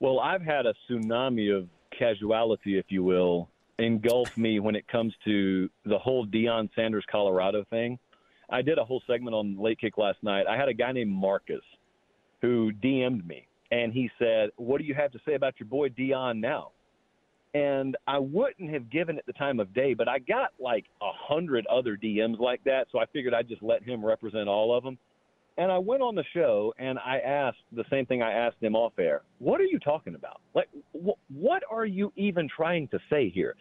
Well, 0.00 0.18
I've 0.18 0.40
had 0.40 0.64
a 0.64 0.72
tsunami 0.88 1.54
of 1.54 1.68
casuality, 1.90 2.78
if 2.78 2.86
you 2.88 3.04
will, 3.04 3.50
engulf 3.78 4.38
me 4.38 4.58
when 4.58 4.74
it 4.74 4.88
comes 4.88 5.12
to 5.26 5.68
the 5.84 5.98
whole 5.98 6.26
Deion 6.26 6.70
Sanders 6.74 7.04
Colorado 7.12 7.66
thing. 7.68 7.98
I 8.48 8.62
did 8.62 8.78
a 8.78 8.84
whole 8.84 9.02
segment 9.06 9.34
on 9.34 9.60
Late 9.60 9.80
Kick 9.80 9.98
last 9.98 10.22
night. 10.22 10.46
I 10.46 10.56
had 10.56 10.70
a 10.70 10.74
guy 10.74 10.92
named 10.92 11.10
Marcus 11.12 11.60
who 12.42 12.72
DM'd 12.82 13.26
me 13.26 13.46
and 13.70 13.92
he 13.92 14.10
said, 14.18 14.50
"What 14.56 14.78
do 14.78 14.84
you 14.84 14.94
have 14.94 15.12
to 15.12 15.20
say 15.26 15.34
about 15.34 15.54
your 15.58 15.68
boy 15.68 15.88
Deion 15.88 16.38
now?" 16.38 16.72
And 17.54 17.96
I 18.06 18.18
wouldn't 18.18 18.70
have 18.70 18.90
given 18.90 19.16
it 19.16 19.24
the 19.26 19.32
time 19.32 19.60
of 19.60 19.72
day, 19.72 19.94
but 19.94 20.08
I 20.08 20.18
got 20.18 20.52
like 20.58 20.84
a 21.00 21.10
hundred 21.12 21.66
other 21.66 21.96
DMs 21.96 22.38
like 22.38 22.62
that, 22.64 22.88
so 22.92 22.98
I 22.98 23.06
figured 23.06 23.32
I'd 23.32 23.48
just 23.48 23.62
let 23.62 23.82
him 23.82 24.04
represent 24.04 24.48
all 24.48 24.76
of 24.76 24.84
them. 24.84 24.98
And 25.58 25.72
I 25.72 25.78
went 25.78 26.02
on 26.02 26.14
the 26.14 26.24
show 26.34 26.74
and 26.78 26.98
I 26.98 27.18
asked 27.18 27.62
the 27.72 27.84
same 27.88 28.04
thing 28.04 28.20
I 28.20 28.30
asked 28.30 28.58
him 28.60 28.76
off 28.76 28.92
air. 28.98 29.22
What 29.38 29.60
are 29.60 29.64
you 29.64 29.78
talking 29.78 30.14
about? 30.14 30.42
Like, 30.54 30.68
wh- 30.92 31.18
what 31.34 31.62
are 31.70 31.86
you 31.86 32.12
even 32.14 32.46
trying 32.54 32.88
to 32.88 32.98
say 33.08 33.30
here? 33.30 33.56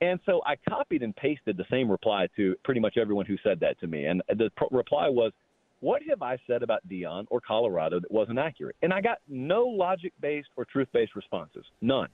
And 0.00 0.18
so 0.24 0.40
I 0.46 0.54
copied 0.68 1.02
and 1.02 1.14
pasted 1.16 1.56
the 1.56 1.66
same 1.70 1.90
reply 1.90 2.28
to 2.36 2.54
pretty 2.64 2.80
much 2.80 2.96
everyone 2.96 3.26
who 3.26 3.36
said 3.42 3.60
that 3.60 3.78
to 3.80 3.86
me. 3.86 4.06
And 4.06 4.22
the 4.28 4.50
reply 4.70 5.08
was, 5.08 5.32
what 5.80 6.02
have 6.08 6.22
I 6.22 6.38
said 6.46 6.62
about 6.62 6.86
Deion 6.88 7.26
or 7.30 7.40
Colorado 7.40 8.00
that 8.00 8.10
wasn't 8.10 8.38
accurate? 8.38 8.76
And 8.82 8.92
I 8.92 9.00
got 9.00 9.18
no 9.28 9.64
logic 9.64 10.12
based 10.20 10.48
or 10.56 10.64
truth 10.64 10.88
based 10.92 11.14
responses. 11.14 11.64
None. 11.80 12.08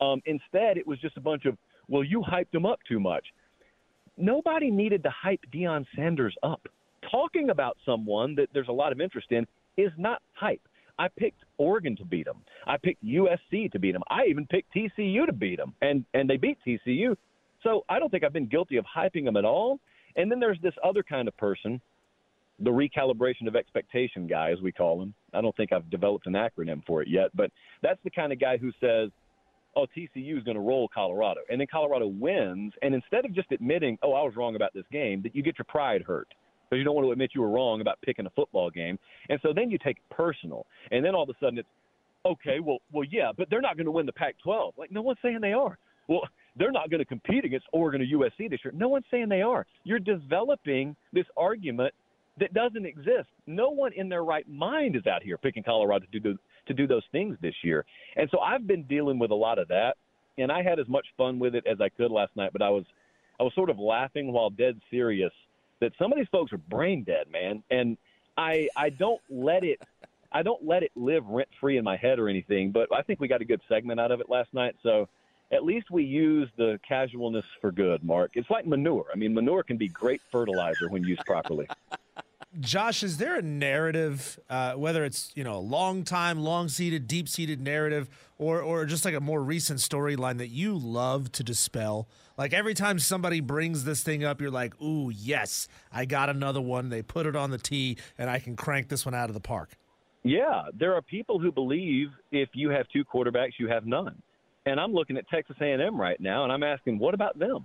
Um, 0.00 0.20
instead, 0.26 0.76
it 0.76 0.86
was 0.86 1.00
just 1.00 1.16
a 1.16 1.20
bunch 1.20 1.44
of, 1.44 1.56
well, 1.88 2.04
you 2.04 2.22
hyped 2.22 2.54
him 2.54 2.66
up 2.66 2.80
too 2.86 3.00
much. 3.00 3.24
Nobody 4.16 4.70
needed 4.70 5.02
to 5.04 5.10
hype 5.10 5.40
Deion 5.52 5.86
Sanders 5.96 6.36
up. 6.42 6.68
Talking 7.10 7.50
about 7.50 7.76
someone 7.86 8.34
that 8.34 8.48
there's 8.52 8.68
a 8.68 8.72
lot 8.72 8.92
of 8.92 9.00
interest 9.00 9.28
in 9.30 9.46
is 9.76 9.92
not 9.96 10.20
hype. 10.34 10.60
I 10.98 11.08
picked 11.08 11.44
Oregon 11.58 11.96
to 11.96 12.04
beat 12.04 12.26
them. 12.26 12.42
I 12.66 12.76
picked 12.76 13.04
USC 13.04 13.70
to 13.70 13.78
beat 13.78 13.92
them. 13.92 14.02
I 14.10 14.24
even 14.28 14.46
picked 14.46 14.74
TCU 14.74 15.26
to 15.26 15.32
beat 15.32 15.56
them, 15.56 15.74
and 15.80 16.04
and 16.12 16.28
they 16.28 16.36
beat 16.36 16.58
TCU. 16.66 17.16
So 17.62 17.84
I 17.88 18.00
don't 18.00 18.10
think 18.10 18.24
I've 18.24 18.32
been 18.32 18.48
guilty 18.48 18.76
of 18.76 18.84
hyping 18.84 19.24
them 19.24 19.36
at 19.36 19.44
all. 19.44 19.78
And 20.16 20.30
then 20.30 20.40
there's 20.40 20.58
this 20.60 20.74
other 20.82 21.04
kind 21.04 21.28
of 21.28 21.36
person 21.36 21.80
the 22.60 22.70
recalibration 22.70 23.46
of 23.46 23.56
expectation 23.56 24.26
guy, 24.26 24.50
as 24.50 24.60
we 24.60 24.72
call 24.72 25.00
him. 25.00 25.14
I 25.32 25.40
don't 25.40 25.56
think 25.56 25.72
I've 25.72 25.88
developed 25.90 26.26
an 26.26 26.32
acronym 26.32 26.84
for 26.86 27.02
it 27.02 27.08
yet, 27.08 27.30
but 27.34 27.50
that's 27.82 28.00
the 28.04 28.10
kind 28.10 28.32
of 28.32 28.40
guy 28.40 28.56
who 28.56 28.72
says, 28.80 29.10
oh, 29.76 29.86
TCU 29.96 30.36
is 30.36 30.42
going 30.42 30.56
to 30.56 30.60
roll 30.62 30.88
Colorado. 30.92 31.40
And 31.48 31.60
then 31.60 31.68
Colorado 31.70 32.08
wins. 32.08 32.72
And 32.82 32.94
instead 32.94 33.24
of 33.24 33.34
just 33.34 33.52
admitting, 33.52 33.98
oh, 34.02 34.12
I 34.12 34.22
was 34.22 34.34
wrong 34.36 34.56
about 34.56 34.74
this 34.74 34.84
game, 34.90 35.22
that 35.22 35.36
you 35.36 35.42
get 35.42 35.58
your 35.58 35.66
pride 35.68 36.02
hurt 36.02 36.28
because 36.68 36.78
you 36.78 36.84
don't 36.84 36.94
want 36.94 37.06
to 37.06 37.12
admit 37.12 37.30
you 37.34 37.40
were 37.40 37.50
wrong 37.50 37.80
about 37.80 38.00
picking 38.02 38.26
a 38.26 38.30
football 38.30 38.70
game. 38.70 38.98
And 39.28 39.38
so 39.42 39.52
then 39.54 39.70
you 39.70 39.78
take 39.78 39.98
it 39.98 40.14
personal. 40.14 40.66
And 40.90 41.04
then 41.04 41.14
all 41.14 41.22
of 41.22 41.28
a 41.28 41.34
sudden 41.40 41.58
it's, 41.58 41.68
okay, 42.26 42.60
well, 42.60 42.78
well, 42.92 43.04
yeah, 43.08 43.30
but 43.36 43.48
they're 43.50 43.60
not 43.60 43.76
going 43.76 43.86
to 43.86 43.92
win 43.92 44.04
the 44.04 44.12
Pac-12. 44.12 44.72
Like 44.76 44.90
no 44.90 45.00
one's 45.02 45.18
saying 45.22 45.38
they 45.40 45.52
are. 45.52 45.78
Well, 46.08 46.22
they're 46.56 46.72
not 46.72 46.90
going 46.90 46.98
to 46.98 47.04
compete 47.04 47.44
against 47.44 47.66
Oregon 47.72 48.02
or 48.02 48.04
USC 48.04 48.50
this 48.50 48.60
year. 48.64 48.72
No 48.74 48.88
one's 48.88 49.04
saying 49.10 49.28
they 49.28 49.42
are. 49.42 49.66
You're 49.84 50.00
developing 50.00 50.96
this 51.12 51.26
argument 51.36 51.94
that 52.40 52.54
doesn't 52.54 52.86
exist. 52.86 53.28
No 53.46 53.70
one 53.70 53.92
in 53.92 54.08
their 54.08 54.24
right 54.24 54.48
mind 54.48 54.96
is 54.96 55.06
out 55.06 55.22
here 55.22 55.38
picking 55.38 55.62
Colorado 55.62 56.06
to 56.12 56.20
do 56.20 56.38
to 56.66 56.74
do 56.74 56.86
those 56.86 57.04
things 57.12 57.36
this 57.40 57.54
year. 57.62 57.84
And 58.16 58.28
so 58.30 58.40
I've 58.40 58.66
been 58.66 58.84
dealing 58.84 59.18
with 59.18 59.30
a 59.30 59.34
lot 59.34 59.58
of 59.58 59.68
that. 59.68 59.96
and 60.36 60.52
I 60.52 60.62
had 60.62 60.78
as 60.78 60.88
much 60.88 61.06
fun 61.16 61.38
with 61.38 61.54
it 61.54 61.66
as 61.66 61.80
I 61.80 61.88
could 61.88 62.10
last 62.10 62.36
night. 62.36 62.52
But 62.52 62.62
I 62.62 62.70
was 62.70 62.84
I 63.40 63.42
was 63.42 63.54
sort 63.54 63.70
of 63.70 63.78
laughing 63.78 64.32
while 64.32 64.50
dead 64.50 64.80
serious 64.90 65.32
that 65.80 65.92
some 65.98 66.12
of 66.12 66.18
these 66.18 66.28
folks 66.30 66.52
are 66.52 66.58
brain 66.58 67.04
dead, 67.04 67.30
man, 67.30 67.62
and 67.70 67.96
I 68.36 68.68
I 68.76 68.90
don't 68.90 69.20
let 69.30 69.64
it 69.64 69.80
I 70.30 70.42
don't 70.42 70.64
let 70.64 70.82
it 70.82 70.92
live 70.94 71.24
rent 71.26 71.48
free 71.60 71.78
in 71.78 71.84
my 71.84 71.96
head 71.96 72.18
or 72.18 72.28
anything. 72.28 72.70
But 72.70 72.94
I 72.94 73.02
think 73.02 73.20
we 73.20 73.28
got 73.28 73.40
a 73.40 73.44
good 73.46 73.62
segment 73.68 73.98
out 74.00 74.10
of 74.12 74.20
it 74.20 74.28
last 74.28 74.52
night, 74.52 74.76
so 74.82 75.08
at 75.50 75.64
least 75.64 75.90
we 75.90 76.04
use 76.04 76.50
the 76.58 76.78
casualness 76.86 77.46
for 77.60 77.72
good, 77.72 78.04
Mark. 78.04 78.32
It's 78.34 78.50
like 78.50 78.66
manure. 78.66 79.06
I 79.12 79.16
mean, 79.16 79.32
manure 79.32 79.62
can 79.62 79.78
be 79.78 79.88
great 79.88 80.20
fertilizer 80.30 80.88
when 80.90 81.02
used 81.04 81.24
properly. 81.24 81.66
Josh, 82.60 83.02
is 83.02 83.18
there 83.18 83.36
a 83.36 83.42
narrative, 83.42 84.38
uh, 84.48 84.72
whether 84.72 85.04
it's 85.04 85.30
you 85.34 85.44
know 85.44 85.54
a 85.54 85.60
long 85.60 86.02
time, 86.02 86.40
long 86.40 86.68
seated, 86.68 87.06
deep 87.06 87.28
seated 87.28 87.60
narrative, 87.60 88.08
or 88.38 88.62
or 88.62 88.86
just 88.86 89.04
like 89.04 89.14
a 89.14 89.20
more 89.20 89.42
recent 89.42 89.80
storyline 89.80 90.38
that 90.38 90.48
you 90.48 90.76
love 90.76 91.30
to 91.32 91.44
dispel? 91.44 92.08
Like 92.38 92.54
every 92.54 92.74
time 92.74 92.98
somebody 92.98 93.40
brings 93.40 93.84
this 93.84 94.02
thing 94.02 94.24
up, 94.24 94.40
you're 94.40 94.50
like, 94.50 94.80
"Ooh, 94.80 95.10
yes, 95.10 95.68
I 95.92 96.06
got 96.06 96.30
another 96.30 96.60
one." 96.60 96.88
They 96.88 97.02
put 97.02 97.26
it 97.26 97.36
on 97.36 97.50
the 97.50 97.58
tee, 97.58 97.98
and 98.16 98.30
I 98.30 98.38
can 98.38 98.56
crank 98.56 98.88
this 98.88 99.04
one 99.04 99.14
out 99.14 99.28
of 99.28 99.34
the 99.34 99.40
park. 99.40 99.76
Yeah, 100.22 100.64
there 100.74 100.94
are 100.94 101.02
people 101.02 101.38
who 101.38 101.52
believe 101.52 102.08
if 102.32 102.48
you 102.54 102.70
have 102.70 102.88
two 102.88 103.04
quarterbacks, 103.04 103.52
you 103.58 103.68
have 103.68 103.86
none. 103.86 104.20
And 104.66 104.80
I'm 104.80 104.92
looking 104.92 105.16
at 105.16 105.28
Texas 105.28 105.56
A&M 105.60 105.98
right 105.98 106.20
now, 106.20 106.44
and 106.44 106.52
I'm 106.52 106.62
asking, 106.62 106.98
what 106.98 107.14
about 107.14 107.38
them? 107.38 107.64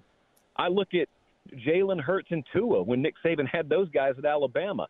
I 0.56 0.68
look 0.68 0.94
at 0.94 1.10
Jalen 1.68 2.00
Hurts 2.02 2.30
and 2.32 2.44
Tua 2.54 2.84
when 2.84 3.02
Nick 3.02 3.16
Saban 3.24 3.48
had 3.48 3.70
those 3.70 3.90
guys 3.90 4.14
at 4.18 4.26
Alabama. 4.26 4.88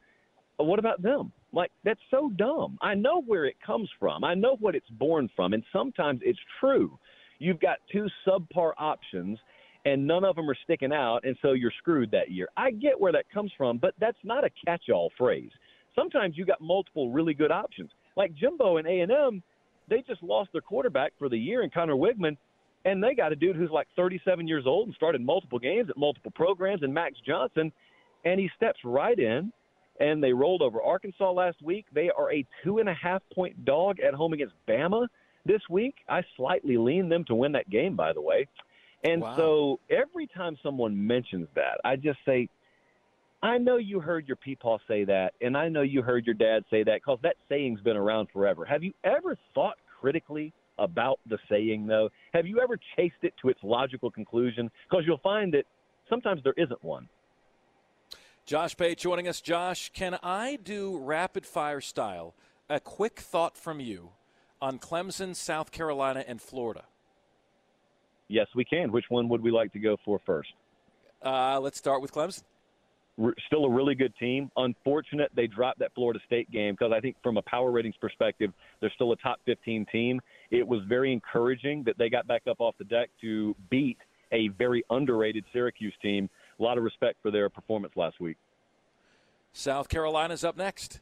What 0.58 0.80
about 0.80 1.02
them? 1.02 1.32
Like, 1.52 1.72
that's 1.84 2.00
so 2.10 2.30
dumb. 2.38 2.78
I 2.82 2.94
know 2.94 3.22
where 3.22 3.46
it 3.46 3.56
comes 3.66 3.89
from, 4.00 4.24
I 4.24 4.34
know 4.34 4.58
what 4.60 4.76
it's 4.76 4.89
born 4.92 5.30
from, 5.36 5.54
and 5.54 5.63
sometimes 5.72 6.22
it's 6.24 6.39
true. 6.60 6.98
You've 7.39 7.60
got 7.60 7.78
two 7.92 8.08
subpar 8.26 8.74
options, 8.78 9.39
and 9.86 10.08
none 10.08 10.24
of 10.24 10.36
them 10.36 10.50
are 10.50 10.58
sticking 10.63 10.94
out, 10.94 11.26
and 11.26 11.36
so 11.42 11.54
you're 11.54 11.74
screwed 11.80 12.12
that 12.12 12.32
year. 12.32 12.48
I 12.56 12.72
get 12.72 13.00
where 13.00 13.12
that 13.12 13.30
comes 13.34 13.52
from, 13.58 13.78
but 13.78 13.94
that's 14.00 14.18
not 14.24 14.44
a 14.46 14.50
catch 14.66 14.89
all 14.89 15.12
phrase. 15.18 15.52
Sometimes 15.96 16.38
you 16.38 16.46
got 16.46 16.62
multiple 16.62 17.12
really 17.12 17.34
good 17.34 17.52
options. 17.52 17.92
Like 18.16 18.34
Jimbo 18.36 18.78
and 18.78 18.88
A&M, 18.88 19.44
they 19.89 20.04
just 20.08 20.24
lost 20.24 20.52
their 20.54 20.62
quarterback 20.62 21.13
for 21.20 21.30
the 21.30 21.38
year 21.38 21.63
in 21.63 21.70
Conner 21.70 21.96
Weigman, 21.96 22.38
and 22.86 23.04
they 23.04 23.15
got 23.15 23.32
a 23.32 23.36
dude 23.36 23.56
who's 23.56 23.72
like 23.72 23.88
37 23.96 24.48
years 24.48 24.65
old 24.65 24.88
and 24.88 24.96
started 24.96 25.22
multiple 25.22 25.60
games 25.60 25.89
at 25.89 25.98
multiple 25.98 26.32
programs, 26.32 26.84
and 26.84 26.93
Max 26.93 27.15
Johnson, 27.26 27.72
and 28.26 28.39
he 28.39 28.50
steps 28.56 28.80
right 28.84 29.17
in. 29.17 29.52
And 30.00 30.24
they 30.24 30.34
rolled 30.34 30.63
over 30.63 30.82
Arkansas 30.82 31.32
last 31.32 31.62
week. 31.62 31.86
They 31.93 32.10
are 32.10 32.34
a 32.34 32.43
two 32.63 32.80
and 32.80 32.89
a 32.89 32.96
half 32.96 33.22
point 33.34 33.63
dog 33.63 34.00
at 34.00 34.15
home 34.15 34.34
against 34.34 34.56
Bama 34.67 35.08
this 35.46 35.62
week. 35.69 35.96
I 36.10 36.24
slightly 36.36 36.78
lean 36.78 37.10
them 37.10 37.24
to 37.26 37.36
win 37.36 37.52
that 37.52 37.69
game, 37.69 37.96
by 37.96 38.12
the 38.12 38.22
way. 38.22 38.48
And 39.04 39.22
wow. 39.22 39.36
so 39.38 39.80
every 39.91 40.28
time 40.28 40.58
someone 40.63 41.08
mentions 41.08 41.48
that, 41.56 41.80
I 41.86 41.96
just 41.96 42.17
say, 42.26 42.50
I 43.43 43.58
know 43.58 43.78
you 43.78 44.00
heard 44.00 44.28
your 44.28 44.38
peepaw 44.38 44.80
say 44.88 45.04
that, 45.04 45.34
and 45.41 45.56
I 45.56 45.67
know 45.67 45.82
you 45.82 46.02
heard 46.02 46.26
your 46.26 46.36
dad 46.36 46.63
say 46.72 46.84
that 46.84 47.02
because 47.02 47.19
that 47.24 47.36
saying's 47.50 47.82
been 47.82 47.98
around 47.98 48.30
forever. 48.34 48.65
Have 48.65 48.84
you 48.84 48.93
ever 49.04 49.38
thought 49.54 49.76
critically 50.00 50.54
about 50.80 51.20
the 51.28 51.38
saying, 51.50 51.88
though? 51.88 52.10
Have 52.34 52.48
you 52.48 52.60
ever 52.60 52.78
chased 52.96 53.24
it 53.24 53.34
to 53.42 53.50
its 53.50 53.60
logical 53.64 54.10
conclusion? 54.12 54.70
Because 54.90 55.06
you'll 55.06 55.20
find 55.20 55.54
that 55.54 55.66
sometimes 56.10 56.42
there 56.44 56.54
isn't 56.58 56.84
one. 56.84 57.08
Josh 58.46 58.76
Pate 58.76 58.98
joining 58.98 59.28
us. 59.28 59.40
Josh, 59.40 59.92
can 59.94 60.18
I 60.22 60.58
do 60.62 60.98
rapid 60.98 61.46
fire 61.46 61.82
style? 61.82 62.36
A 62.70 62.80
quick 62.80 63.20
thought 63.20 63.58
from 63.58 63.80
you 63.80 64.10
on 64.62 64.80
Clemson, 64.80 65.36
South 65.36 65.72
Carolina, 65.72 66.24
and 66.28 66.42
Florida. 66.42 66.84
Yes, 68.28 68.48
we 68.56 68.66
can. 68.66 68.92
Which 68.92 69.06
one 69.10 69.30
would 69.30 69.42
we 69.42 69.52
like 69.52 69.72
to 69.74 69.80
go 69.80 69.98
for 70.04 70.20
first? 70.26 70.50
Uh, 71.24 71.60
let's 71.60 71.78
start 71.78 72.02
with 72.02 72.12
Clemson 72.12 72.44
still 73.45 73.65
a 73.65 73.69
really 73.69 73.95
good 73.95 74.13
team. 74.19 74.49
Unfortunate 74.58 75.32
they 75.36 75.47
dropped 75.47 75.80
that 75.80 75.93
Florida 75.93 76.19
State 76.26 76.49
game 76.52 76.73
because 76.78 76.91
I 76.95 76.99
think 76.99 77.15
from 77.21 77.38
a 77.38 77.41
power 77.43 77.71
ratings 77.71 77.95
perspective, 77.99 78.52
they're 78.80 78.91
still 78.95 79.12
a 79.12 79.15
top 79.17 79.39
15 79.45 79.86
team. 79.91 80.19
It 80.52 80.67
was 80.67 80.82
very 80.88 81.13
encouraging 81.13 81.84
that 81.84 81.97
they 81.97 82.10
got 82.10 82.28
back 82.28 82.43
up 82.49 82.60
off 82.60 82.76
the 82.78 82.86
deck 82.86 83.10
to 83.21 83.56
beat 83.69 83.97
a 84.32 84.47
very 84.49 84.84
underrated 84.89 85.45
Syracuse 85.54 85.93
team. 86.02 86.30
A 86.60 86.63
lot 86.63 86.78
of 86.78 86.84
respect 86.84 87.17
for 87.21 87.32
their 87.32 87.49
performance 87.49 87.93
last 87.95 88.19
week. 88.19 88.38
South 89.54 89.88
Carolina's 89.89 90.43
up 90.43 90.58
next. 90.58 90.99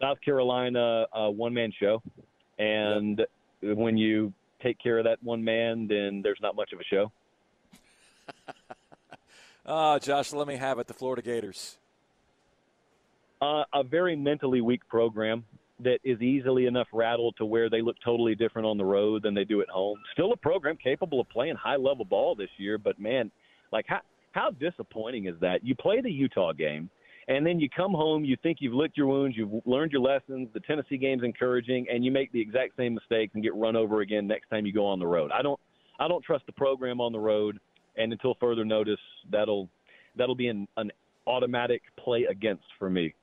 South 0.00 0.20
Carolina, 0.20 1.06
uh, 1.12 1.28
one 1.28 1.52
man 1.52 1.72
show. 1.78 2.02
And 2.58 3.24
when 3.60 3.96
you 3.96 4.32
take 4.62 4.78
care 4.78 4.98
of 4.98 5.04
that 5.04 5.18
one 5.22 5.42
man, 5.42 5.88
then 5.88 6.20
there's 6.22 6.38
not 6.40 6.54
much 6.54 6.72
of 6.72 6.80
a 6.80 6.84
show. 6.84 7.10
Oh, 9.66 9.98
Josh, 9.98 10.32
let 10.32 10.46
me 10.46 10.56
have 10.56 10.78
it. 10.78 10.86
The 10.86 10.94
Florida 10.94 11.22
Gators. 11.22 11.78
Uh, 13.40 13.64
a 13.72 13.82
very 13.82 14.14
mentally 14.14 14.60
weak 14.60 14.86
program 14.88 15.44
that 15.80 15.98
is 16.04 16.20
easily 16.20 16.66
enough 16.66 16.86
rattled 16.92 17.34
to 17.38 17.44
where 17.44 17.68
they 17.68 17.80
look 17.80 17.96
totally 18.04 18.34
different 18.34 18.66
on 18.66 18.76
the 18.76 18.84
road 18.84 19.22
than 19.22 19.34
they 19.34 19.44
do 19.44 19.60
at 19.60 19.68
home. 19.68 19.98
Still 20.12 20.32
a 20.32 20.36
program 20.36 20.76
capable 20.76 21.20
of 21.20 21.28
playing 21.30 21.56
high 21.56 21.76
level 21.76 22.04
ball 22.04 22.34
this 22.34 22.50
year, 22.58 22.78
but 22.78 22.98
man, 22.98 23.30
like 23.72 23.86
how 23.88 24.00
how 24.32 24.50
disappointing 24.50 25.26
is 25.26 25.34
that? 25.40 25.64
You 25.64 25.74
play 25.74 26.00
the 26.00 26.10
Utah 26.10 26.52
game, 26.52 26.90
and 27.28 27.46
then 27.46 27.58
you 27.58 27.68
come 27.68 27.92
home, 27.92 28.24
you 28.24 28.36
think 28.42 28.58
you've 28.60 28.74
licked 28.74 28.96
your 28.96 29.06
wounds, 29.06 29.36
you've 29.36 29.62
learned 29.64 29.92
your 29.92 30.00
lessons, 30.00 30.48
the 30.54 30.60
Tennessee 30.60 30.96
game's 30.96 31.22
encouraging, 31.22 31.86
and 31.90 32.04
you 32.04 32.10
make 32.10 32.32
the 32.32 32.40
exact 32.40 32.76
same 32.76 32.94
mistakes 32.94 33.32
and 33.34 33.42
get 33.42 33.54
run 33.54 33.76
over 33.76 34.00
again 34.00 34.26
next 34.26 34.48
time 34.48 34.66
you 34.66 34.72
go 34.72 34.86
on 34.86 34.98
the 34.98 35.06
road. 35.06 35.30
I 35.32 35.42
don't 35.42 35.58
I 35.98 36.06
don't 36.08 36.22
trust 36.22 36.46
the 36.46 36.52
program 36.52 37.00
on 37.00 37.12
the 37.12 37.20
road 37.20 37.58
and 37.96 38.12
until 38.12 38.34
further 38.40 38.64
notice, 38.64 39.00
that'll 39.30 39.68
that'll 40.16 40.34
be 40.34 40.48
an, 40.48 40.68
an 40.76 40.92
automatic 41.26 41.82
play 41.96 42.24
against 42.24 42.64
for 42.78 42.90
me. 42.90 43.14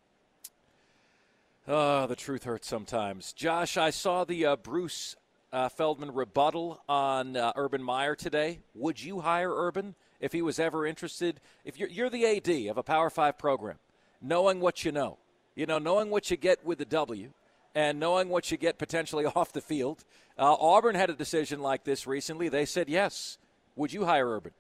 Oh, 1.68 2.08
the 2.08 2.16
truth 2.16 2.44
hurts 2.44 2.68
sometimes. 2.68 3.34
Josh, 3.34 3.78
I 3.78 3.92
saw 3.92 4.24
the 4.24 4.46
uh, 4.46 4.56
Bruce 4.56 5.16
uh, 5.54 5.70
Feldman 5.70 6.14
rebuttal 6.14 6.82
on 6.90 7.38
uh, 7.38 7.54
Urban 7.56 7.84
Meyer 7.84 8.16
today. 8.16 8.60
Would 8.74 9.02
you 9.02 9.22
hire 9.22 9.54
Urban 9.54 9.96
if 10.20 10.32
he 10.32 10.42
was 10.42 10.60
ever 10.60 10.86
interested? 10.86 11.40
If 11.64 11.78
you're, 11.78 11.90
you're 11.90 12.10
the 12.10 12.26
AD 12.26 12.70
of 12.70 12.78
a 12.78 12.84
Power 12.84 13.10
Five 13.10 13.38
program, 13.38 13.78
knowing 14.22 14.60
what 14.60 14.84
you 14.84 14.92
know, 14.92 15.18
you 15.56 15.66
know, 15.66 15.78
knowing 15.78 16.10
what 16.10 16.32
you 16.32 16.38
get 16.38 16.66
with 16.66 16.80
the 16.80 16.86
W, 16.86 17.32
and 17.76 18.00
knowing 18.00 18.30
what 18.30 18.52
you 18.52 18.58
get 18.58 18.78
potentially 18.78 19.26
off 19.36 19.54
the 19.54 19.62
field. 19.62 20.04
Uh, 20.38 20.56
Auburn 20.56 20.96
had 20.96 21.10
a 21.10 21.16
decision 21.16 21.62
like 21.62 21.84
this 21.84 22.08
recently. 22.08 22.50
They 22.50 22.66
said 22.66 22.90
yes. 22.90 23.38
Would 23.76 23.94
you 23.94 24.06
hire 24.06 24.28
Urban? 24.28 24.52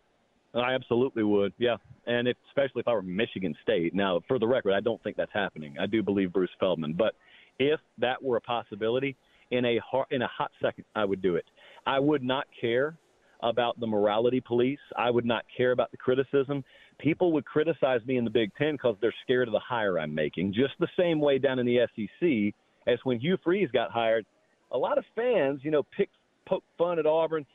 I 0.53 0.73
absolutely 0.73 1.23
would, 1.23 1.53
yeah. 1.57 1.77
And 2.07 2.27
if, 2.27 2.35
especially 2.49 2.81
if 2.81 2.87
I 2.87 2.93
were 2.93 3.01
Michigan 3.01 3.55
State. 3.63 3.93
Now, 3.93 4.21
for 4.27 4.37
the 4.37 4.47
record, 4.47 4.73
I 4.73 4.81
don't 4.81 5.01
think 5.01 5.15
that's 5.15 5.31
happening. 5.33 5.75
I 5.79 5.85
do 5.85 6.03
believe 6.03 6.33
Bruce 6.33 6.49
Feldman, 6.59 6.93
but 6.93 7.13
if 7.57 7.79
that 7.99 8.21
were 8.21 8.37
a 8.37 8.41
possibility, 8.41 9.15
in 9.51 9.65
a 9.65 9.79
in 10.09 10.21
a 10.21 10.27
hot 10.27 10.51
second, 10.61 10.85
I 10.95 11.05
would 11.05 11.21
do 11.21 11.35
it. 11.35 11.45
I 11.85 11.99
would 11.99 12.23
not 12.23 12.47
care 12.59 12.95
about 13.43 13.79
the 13.79 13.87
morality 13.87 14.39
police. 14.39 14.79
I 14.97 15.09
would 15.09 15.25
not 15.25 15.43
care 15.55 15.71
about 15.71 15.91
the 15.91 15.97
criticism. 15.97 16.63
People 16.99 17.31
would 17.33 17.45
criticize 17.45 18.01
me 18.05 18.17
in 18.17 18.23
the 18.23 18.29
Big 18.29 18.51
Ten 18.55 18.73
because 18.73 18.95
they're 19.01 19.13
scared 19.23 19.47
of 19.47 19.53
the 19.53 19.59
hire 19.59 19.99
I'm 19.99 20.13
making. 20.13 20.53
Just 20.53 20.73
the 20.79 20.87
same 20.97 21.19
way 21.19 21.37
down 21.37 21.59
in 21.59 21.65
the 21.65 21.79
SEC 21.95 22.53
as 22.87 22.99
when 23.03 23.19
Hugh 23.19 23.37
Freeze 23.43 23.69
got 23.71 23.91
hired. 23.91 24.25
A 24.71 24.77
lot 24.77 24.97
of 24.97 25.03
fans, 25.15 25.59
you 25.63 25.71
know, 25.71 25.83
picked 25.97 26.15
poke 26.47 26.63
fun 26.77 26.99
at 26.99 27.05
Auburn. 27.05 27.45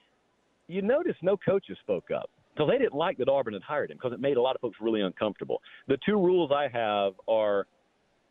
You 0.68 0.82
notice 0.82 1.16
no 1.22 1.36
coaches 1.36 1.78
spoke 1.80 2.10
up. 2.10 2.30
So 2.56 2.66
they 2.66 2.78
didn't 2.78 2.94
like 2.94 3.18
that 3.18 3.28
Auburn 3.28 3.54
had 3.54 3.62
hired 3.62 3.90
him 3.90 3.98
because 3.98 4.12
it 4.12 4.20
made 4.20 4.36
a 4.36 4.42
lot 4.42 4.54
of 4.54 4.60
folks 4.60 4.78
really 4.80 5.02
uncomfortable. 5.02 5.60
The 5.88 5.98
two 6.06 6.16
rules 6.16 6.50
I 6.54 6.68
have 6.72 7.12
are 7.28 7.66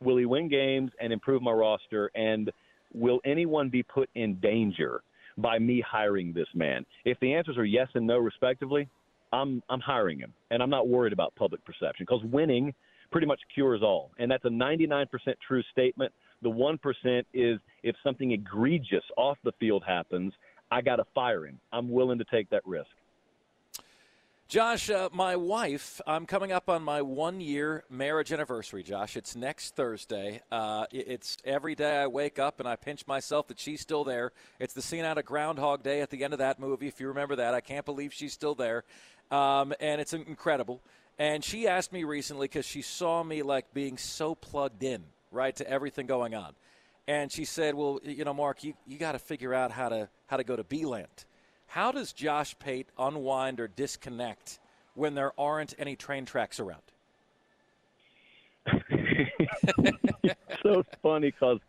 will 0.02 0.18
he 0.18 0.26
win 0.26 0.50
games 0.50 0.92
and 1.00 1.14
improve 1.14 1.42
my 1.42 1.52
roster, 1.52 2.12
and 2.16 2.52
will 2.94 3.20
anyone 3.26 3.70
be 3.70 3.84
put 3.84 4.10
in 4.16 4.36
danger 4.36 5.02
by 5.38 5.60
me 5.60 5.84
hiring 5.86 6.34
this 6.34 6.48
man? 6.54 6.86
If 7.04 7.20
the 7.20 7.34
answers 7.34 7.58
are 7.58 7.66
yes 7.66 7.88
and 7.94 8.08
no, 8.08 8.18
respectively, 8.18 8.90
I'm 9.32 9.62
I'm 9.70 9.80
hiring 9.80 10.20
him, 10.20 10.34
and 10.52 10.62
I'm 10.62 10.70
not 10.70 10.88
worried 10.88 11.14
about 11.14 11.36
public 11.36 11.64
perception 11.66 12.06
because 12.08 12.24
winning 12.24 12.74
pretty 13.12 13.28
much 13.28 13.40
cures 13.54 13.82
all, 13.82 14.12
and 14.18 14.30
that's 14.30 14.46
a 14.46 14.50
99% 14.50 15.08
true 15.48 15.64
statement. 15.72 16.12
The 16.42 16.50
one 16.50 16.78
percent 16.78 17.28
is 17.34 17.60
if 17.84 17.96
something 18.04 18.32
egregious 18.32 19.04
off 19.18 19.38
the 19.44 19.52
field 19.60 19.84
happens, 19.86 20.34
I 20.72 20.82
got 20.82 20.98
to 20.98 21.06
fire 21.14 21.46
him. 21.46 21.60
I'm 21.72 21.90
willing 21.90 22.18
to 22.18 22.26
take 22.26 22.50
that 22.50 22.66
risk. 22.66 22.90
Josh, 24.48 24.92
uh, 24.92 25.10
my 25.12 25.36
wife, 25.36 26.00
I'm 26.06 26.28
coming 26.28 26.52
up 26.52 26.70
on 26.70 26.84
my 26.84 27.02
one 27.02 27.42
year 27.42 27.84
marriage 27.90 28.32
anniversary, 28.32 28.84
Josh. 28.84 29.18
It's 29.18 29.36
next 29.36 29.76
Thursday. 29.76 30.40
Uh, 30.52 30.86
it's 30.92 31.36
every 31.44 31.74
day 31.74 31.98
I 31.98 32.06
wake 32.06 32.38
up 32.38 32.60
and 32.60 32.70
I 32.70 32.76
pinch 32.76 33.08
myself 33.08 33.48
that 33.48 33.60
she's 33.60 33.82
still 33.82 34.04
there. 34.04 34.34
It's 34.60 34.76
the 34.76 34.84
scene 34.84 35.04
out 35.04 35.18
of 35.18 35.26
Groundhog 35.26 35.82
Day 35.82 36.02
at 36.02 36.12
the 36.12 36.24
end 36.24 36.32
of 36.32 36.40
that 36.40 36.60
movie, 36.60 36.88
if 36.88 37.00
you 37.00 37.08
remember 37.08 37.38
that. 37.38 37.56
I 37.56 37.60
can't 37.60 37.86
believe 37.86 38.14
she's 38.14 38.34
still 38.34 38.54
there. 38.54 38.84
Um, 39.32 39.74
and 39.80 40.00
it's 40.00 40.14
incredible. 40.14 40.80
And 41.18 41.44
she 41.44 41.68
asked 41.68 41.92
me 41.92 42.04
recently 42.04 42.48
because 42.48 42.68
she 42.68 42.84
saw 42.84 43.24
me 43.24 43.42
like 43.42 43.74
being 43.74 43.98
so 43.98 44.36
plugged 44.36 44.84
in, 44.84 45.06
right, 45.32 45.56
to 45.56 45.68
everything 45.68 46.06
going 46.06 46.36
on. 46.36 46.54
And 47.08 47.32
she 47.32 47.46
said, 47.46 47.74
Well, 47.74 48.00
you 48.04 48.26
know, 48.26 48.34
Mark, 48.36 48.64
you, 48.64 48.76
you 48.86 49.00
got 49.00 49.14
to 49.14 49.20
figure 49.20 49.56
out 49.56 49.72
how 49.72 49.90
to, 49.90 50.08
how 50.28 50.38
to 50.38 50.44
go 50.44 50.56
to 50.56 50.64
Beeland 50.64 51.26
How 51.68 51.92
does 51.92 52.14
Josh 52.14 52.58
Pate 52.60 52.88
unwind 52.98 53.60
or 53.60 53.68
disconnect 53.68 54.60
when 54.94 55.16
there 55.16 55.34
aren't 55.40 55.74
any 55.78 55.96
train 55.96 56.26
tracks 56.26 56.60
around? 56.60 56.82
it's 58.90 60.40
so 60.64 60.84
funny 61.02 61.32
because 61.32 61.60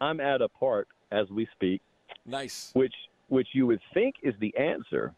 I'm 0.00 0.20
at 0.20 0.42
a 0.42 0.48
park 0.48 0.88
as 1.10 1.28
we 1.30 1.48
speak. 1.54 1.82
Nice. 2.26 2.70
Which 2.74 2.94
which 3.28 3.48
you 3.52 3.66
would 3.66 3.80
think 3.94 4.16
is 4.22 4.34
the 4.40 4.52
answer, 4.56 5.14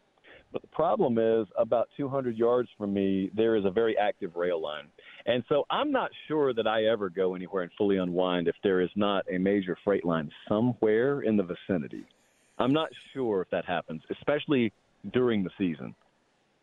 but 0.51 0.61
the 0.61 0.67
problem 0.67 1.17
is 1.17 1.47
about 1.57 1.89
200 1.97 2.37
yards 2.37 2.69
from 2.77 2.93
me 2.93 3.31
there 3.35 3.55
is 3.55 3.65
a 3.65 3.71
very 3.71 3.97
active 3.97 4.35
rail 4.35 4.61
line, 4.61 4.85
and 5.25 5.43
so 5.49 5.65
I'm 5.69 5.91
not 5.91 6.11
sure 6.27 6.53
that 6.53 6.67
I 6.67 6.85
ever 6.85 7.09
go 7.09 7.33
anywhere 7.35 7.63
and 7.63 7.71
fully 7.77 7.97
unwind 7.97 8.47
if 8.47 8.55
there 8.63 8.81
is 8.81 8.89
not 8.95 9.25
a 9.31 9.37
major 9.37 9.77
freight 9.83 10.05
line 10.05 10.29
somewhere 10.47 11.21
in 11.21 11.37
the 11.37 11.43
vicinity. 11.43 12.05
I'm 12.63 12.73
not 12.73 12.89
sure 13.13 13.41
if 13.41 13.49
that 13.49 13.65
happens, 13.65 14.03
especially 14.09 14.71
during 15.11 15.43
the 15.43 15.49
season. 15.57 15.95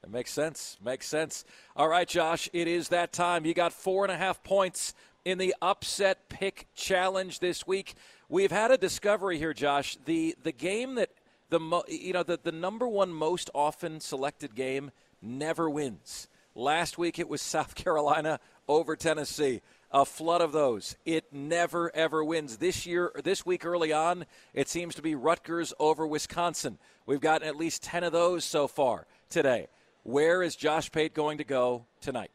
That 0.00 0.10
makes 0.10 0.32
sense. 0.32 0.78
Makes 0.82 1.06
sense. 1.06 1.44
All 1.76 1.88
right, 1.88 2.08
Josh, 2.08 2.48
it 2.54 2.66
is 2.66 2.88
that 2.88 3.12
time. 3.12 3.44
You 3.44 3.52
got 3.52 3.72
four 3.74 4.04
and 4.04 4.10
a 4.10 4.16
half 4.16 4.42
points 4.42 4.94
in 5.26 5.36
the 5.36 5.54
upset 5.60 6.30
pick 6.30 6.68
challenge 6.74 7.40
this 7.40 7.66
week. 7.66 7.94
We've 8.30 8.50
had 8.50 8.70
a 8.70 8.78
discovery 8.78 9.36
here, 9.36 9.52
Josh. 9.52 9.98
The 10.06 10.34
the 10.42 10.52
game 10.52 10.94
that 10.94 11.10
the 11.50 11.60
mo- 11.60 11.84
you 11.86 12.14
know 12.14 12.22
the 12.22 12.40
the 12.42 12.52
number 12.52 12.88
one 12.88 13.12
most 13.12 13.50
often 13.54 14.00
selected 14.00 14.54
game 14.54 14.92
never 15.20 15.68
wins. 15.68 16.28
Last 16.54 16.96
week 16.96 17.18
it 17.18 17.28
was 17.28 17.42
South 17.56 17.74
Carolina 17.74 18.40
over 18.68 18.96
Tennessee. 18.96 19.60
A 19.92 20.04
flood 20.04 20.40
of 20.40 20.52
those. 20.52 20.96
It 21.04 21.32
never 21.32 21.94
ever 21.94 22.22
wins. 22.24 22.58
This 22.58 22.86
year, 22.86 23.10
this 23.24 23.44
week 23.44 23.64
early 23.64 23.92
on, 23.92 24.24
it 24.54 24.68
seems 24.68 24.94
to 24.94 25.02
be 25.02 25.14
Rutgers 25.14 25.74
over 25.80 26.06
Wisconsin. 26.06 26.78
We've 27.06 27.20
gotten 27.20 27.48
at 27.48 27.56
least 27.56 27.82
ten 27.82 28.04
of 28.04 28.12
those 28.12 28.44
so 28.44 28.68
far 28.68 29.06
today. 29.28 29.66
Where 30.04 30.42
is 30.42 30.54
Josh 30.56 30.90
Pate 30.92 31.12
going 31.12 31.38
to 31.38 31.44
go 31.44 31.86
tonight? 32.00 32.30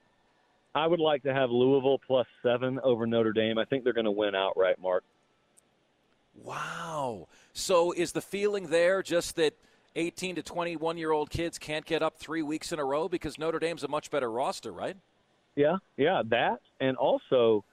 I 0.75 0.87
would 0.87 0.99
like 0.99 1.23
to 1.23 1.33
have 1.33 1.49
Louisville 1.49 1.99
plus 2.05 2.27
seven 2.43 2.79
over 2.83 3.07
Notre 3.07 3.31
Dame. 3.31 3.57
I 3.57 3.63
think 3.63 3.85
they're 3.85 3.93
going 3.93 4.05
to 4.05 4.11
win 4.11 4.35
outright, 4.35 4.79
Mark. 4.81 5.05
Wow. 6.43 7.29
So 7.53 7.93
is 7.93 8.11
the 8.11 8.21
feeling 8.21 8.67
there 8.67 9.01
just 9.01 9.37
that 9.37 9.53
18 9.95 10.35
to 10.35 10.43
21 10.43 10.97
year 10.97 11.11
old 11.11 11.29
kids 11.29 11.57
can't 11.57 11.85
get 11.85 12.03
up 12.03 12.17
three 12.17 12.41
weeks 12.41 12.73
in 12.73 12.79
a 12.79 12.83
row 12.83 13.07
because 13.07 13.39
Notre 13.39 13.59
Dame's 13.59 13.83
a 13.83 13.87
much 13.87 14.11
better 14.11 14.29
roster, 14.29 14.73
right? 14.73 14.97
Yeah, 15.55 15.77
yeah, 15.97 16.21
that. 16.29 16.59
And 16.79 16.97
also, 16.97 17.63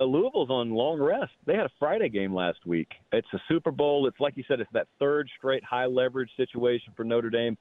uh, 0.00 0.04
Louisville's 0.04 0.50
on 0.50 0.70
long 0.70 1.00
rest. 1.00 1.32
They 1.46 1.54
had 1.54 1.66
a 1.66 1.70
Friday 1.78 2.08
game 2.08 2.34
last 2.34 2.66
week. 2.66 2.88
It's 3.12 3.28
a 3.32 3.38
Super 3.48 3.70
Bowl. 3.70 4.06
It's 4.08 4.18
like 4.18 4.36
you 4.36 4.44
said, 4.48 4.60
it's 4.60 4.72
that 4.72 4.88
third 4.98 5.28
straight 5.38 5.62
high 5.64 5.86
leverage 5.86 6.30
situation 6.36 6.92
for 6.96 7.04
Notre 7.04 7.30
Dame. 7.30 7.56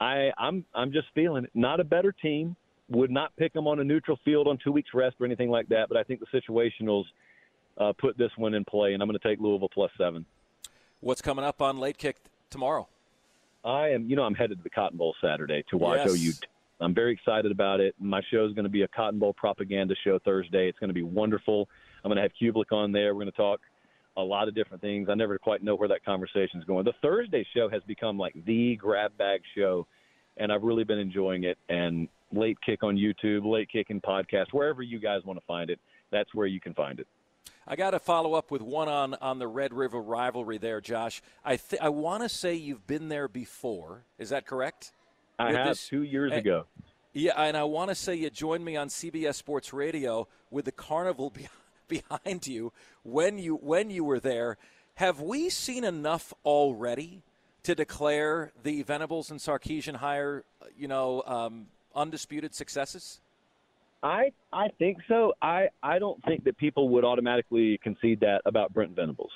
I, 0.00 0.30
I'm 0.38 0.64
I'm 0.74 0.92
just 0.92 1.06
feeling 1.14 1.44
it. 1.44 1.50
Not 1.54 1.80
a 1.80 1.84
better 1.84 2.12
team. 2.12 2.56
Would 2.90 3.10
not 3.10 3.34
pick 3.36 3.52
them 3.52 3.66
on 3.66 3.80
a 3.80 3.84
neutral 3.84 4.18
field 4.24 4.46
on 4.46 4.58
two 4.62 4.70
weeks 4.70 4.90
rest 4.92 5.16
or 5.18 5.26
anything 5.26 5.50
like 5.50 5.68
that. 5.68 5.88
But 5.88 5.96
I 5.96 6.02
think 6.02 6.20
the 6.20 6.40
situationals 6.40 7.04
uh, 7.78 7.92
put 7.98 8.16
this 8.18 8.30
one 8.36 8.54
in 8.54 8.64
play, 8.64 8.92
and 8.92 9.02
I'm 9.02 9.08
going 9.08 9.18
to 9.18 9.26
take 9.28 9.40
Louisville 9.40 9.70
plus 9.72 9.90
seven. 9.98 10.26
What's 11.00 11.22
coming 11.22 11.44
up 11.44 11.60
on 11.62 11.78
late 11.78 11.98
kick 11.98 12.16
tomorrow? 12.50 12.88
I 13.64 13.88
am. 13.88 14.08
You 14.08 14.16
know, 14.16 14.24
I'm 14.24 14.34
headed 14.34 14.58
to 14.58 14.62
the 14.62 14.70
Cotton 14.70 14.98
Bowl 14.98 15.14
Saturday 15.20 15.64
to 15.70 15.76
watch 15.78 16.00
Yes. 16.04 16.12
OU. 16.22 16.32
I'm 16.80 16.94
very 16.94 17.12
excited 17.12 17.52
about 17.52 17.80
it. 17.80 17.94
My 17.98 18.20
show 18.30 18.44
is 18.44 18.52
going 18.52 18.64
to 18.64 18.70
be 18.70 18.82
a 18.82 18.88
Cotton 18.88 19.18
Bowl 19.18 19.32
propaganda 19.32 19.94
show 20.04 20.18
Thursday. 20.18 20.68
It's 20.68 20.78
going 20.78 20.88
to 20.88 20.94
be 20.94 21.02
wonderful. 21.02 21.68
I'm 22.04 22.08
going 22.10 22.16
to 22.16 22.22
have 22.22 22.32
Kublik 22.40 22.72
on 22.72 22.92
there. 22.92 23.14
We're 23.14 23.22
going 23.22 23.32
to 23.32 23.36
talk 23.36 23.60
a 24.16 24.22
lot 24.22 24.48
of 24.48 24.54
different 24.54 24.80
things. 24.80 25.08
I 25.08 25.14
never 25.14 25.38
quite 25.38 25.62
know 25.62 25.74
where 25.74 25.88
that 25.88 26.04
conversation 26.04 26.60
is 26.60 26.64
going. 26.64 26.84
The 26.84 26.94
Thursday 27.02 27.46
show 27.54 27.68
has 27.68 27.82
become 27.84 28.18
like 28.18 28.34
the 28.44 28.76
grab 28.76 29.16
bag 29.16 29.40
show, 29.56 29.86
and 30.36 30.52
I've 30.52 30.62
really 30.62 30.84
been 30.84 30.98
enjoying 30.98 31.44
it. 31.44 31.58
And 31.68 32.08
late 32.32 32.58
kick 32.64 32.82
on 32.82 32.96
YouTube, 32.96 33.44
late 33.44 33.68
kick 33.70 33.90
in 33.90 34.00
podcast, 34.00 34.46
wherever 34.52 34.82
you 34.82 34.98
guys 34.98 35.22
want 35.24 35.38
to 35.38 35.44
find 35.46 35.70
it, 35.70 35.80
that's 36.10 36.34
where 36.34 36.46
you 36.46 36.60
can 36.60 36.74
find 36.74 37.00
it. 37.00 37.06
I 37.66 37.76
got 37.76 37.92
to 37.92 37.98
follow 37.98 38.34
up 38.34 38.50
with 38.50 38.60
one 38.60 38.88
on, 38.88 39.14
on 39.14 39.38
the 39.38 39.48
Red 39.48 39.72
River 39.72 40.00
rivalry 40.00 40.58
there, 40.58 40.80
Josh. 40.80 41.22
I 41.44 41.56
th- 41.56 41.80
I 41.80 41.88
want 41.88 42.22
to 42.22 42.28
say 42.28 42.54
you've 42.54 42.86
been 42.86 43.08
there 43.08 43.26
before. 43.26 44.04
Is 44.18 44.28
that 44.28 44.46
correct? 44.46 44.92
I 45.38 45.46
With 45.48 45.56
have 45.56 45.66
this- 45.68 45.88
two 45.88 46.02
years 46.02 46.32
eh, 46.32 46.36
ago. 46.36 46.66
Yeah, 47.12 47.32
and 47.36 47.56
I 47.56 47.62
want 47.64 47.90
to 47.90 47.94
say 47.94 48.14
you 48.16 48.28
joined 48.30 48.64
me 48.64 48.76
on 48.76 48.88
CBS 48.88 49.36
Sports 49.36 49.72
Radio 49.72 50.26
with 50.50 50.64
the 50.64 50.72
carnival 50.72 51.30
be- 51.34 51.46
behind 51.88 52.46
you 52.46 52.72
when 53.02 53.38
you 53.38 53.54
when 53.56 53.90
you 53.90 54.04
were 54.04 54.20
there. 54.20 54.56
Have 54.96 55.20
we 55.20 55.48
seen 55.50 55.84
enough 55.84 56.32
already 56.44 57.22
to 57.64 57.74
declare 57.74 58.52
the 58.62 58.82
Venables 58.82 59.30
and 59.30 59.40
Sarkisian 59.40 59.96
hire, 59.96 60.44
you 60.76 60.86
know, 60.86 61.22
um, 61.26 61.66
undisputed 61.94 62.54
successes? 62.54 63.20
I 64.02 64.32
I 64.52 64.68
think 64.78 64.98
so. 65.08 65.32
I 65.40 65.68
I 65.82 65.98
don't 65.98 66.22
think 66.24 66.44
that 66.44 66.56
people 66.58 66.88
would 66.90 67.04
automatically 67.04 67.78
concede 67.82 68.20
that 68.20 68.42
about 68.44 68.72
Brent 68.72 68.94
Venables. 68.94 69.32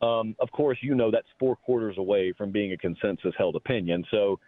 Um, 0.00 0.34
of 0.40 0.50
course, 0.50 0.78
you 0.82 0.94
know 0.94 1.10
that's 1.10 1.28
four 1.38 1.54
quarters 1.56 1.96
away 1.98 2.32
from 2.32 2.50
being 2.50 2.72
a 2.72 2.76
consensus 2.76 3.34
held 3.38 3.54
opinion. 3.54 4.04
So 4.10 4.40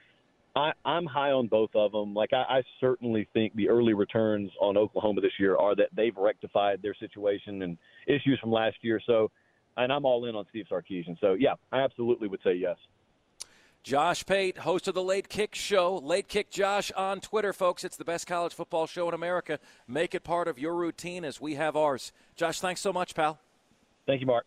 I, 0.57 0.73
I'm 0.85 1.05
high 1.07 1.31
on 1.31 1.49
both 1.49 1.71
of 1.75 1.93
them. 1.93 2.15
Like 2.15 2.33
I, 2.33 2.59
I 2.59 2.63
certainly 2.81 3.29
think 3.33 3.55
the 3.55 3.69
early 3.69 3.95
returns 3.95 4.51
on 4.61 4.77
Oklahoma 4.77 5.21
this 5.21 5.33
year 5.39 5.57
are 5.57 5.75
that 5.75 5.89
they've 5.97 6.17
rectified 6.17 6.81
their 6.81 6.95
situation 6.95 7.63
and 7.63 7.77
issues 8.07 8.39
from 8.41 8.53
last 8.53 8.77
year. 8.83 9.01
So, 9.05 9.31
and 9.77 9.93
I'm 9.93 10.05
all 10.05 10.27
in 10.27 10.37
on 10.37 10.45
Steve 10.51 10.67
Sarkisian. 10.71 11.19
So 11.21 11.35
yeah, 11.35 11.55
I 11.73 11.81
absolutely 11.81 12.29
would 12.29 12.41
say 12.45 12.55
yes. 12.55 12.77
Josh 13.83 14.25
Pate, 14.25 14.59
host 14.59 14.89
of 14.89 14.95
the 14.95 15.03
Late 15.03 15.29
Kick 15.29 15.55
Show. 15.55 15.97
Late 15.97 16.27
Kick 16.27 16.51
Josh 16.51 16.91
on 16.93 17.21
Twitter, 17.21 17.53
folks. 17.53 17.85
It's 17.85 17.99
the 17.99 18.05
best 18.05 18.27
college 18.27 18.55
football 18.55 18.87
show 18.87 19.09
in 19.09 19.15
America. 19.15 19.59
Make 19.87 20.15
it 20.15 20.25
part 20.25 20.49
of 20.49 20.59
your 20.59 20.75
routine 20.75 21.23
as 21.23 21.39
we 21.39 21.57
have 21.57 21.77
ours. 21.77 22.11
Josh, 22.35 22.61
thanks 22.61 22.81
so 22.81 22.95
much, 22.95 23.15
pal. 23.15 23.39
Thank 24.07 24.23
you, 24.23 24.27
Mark. 24.27 24.47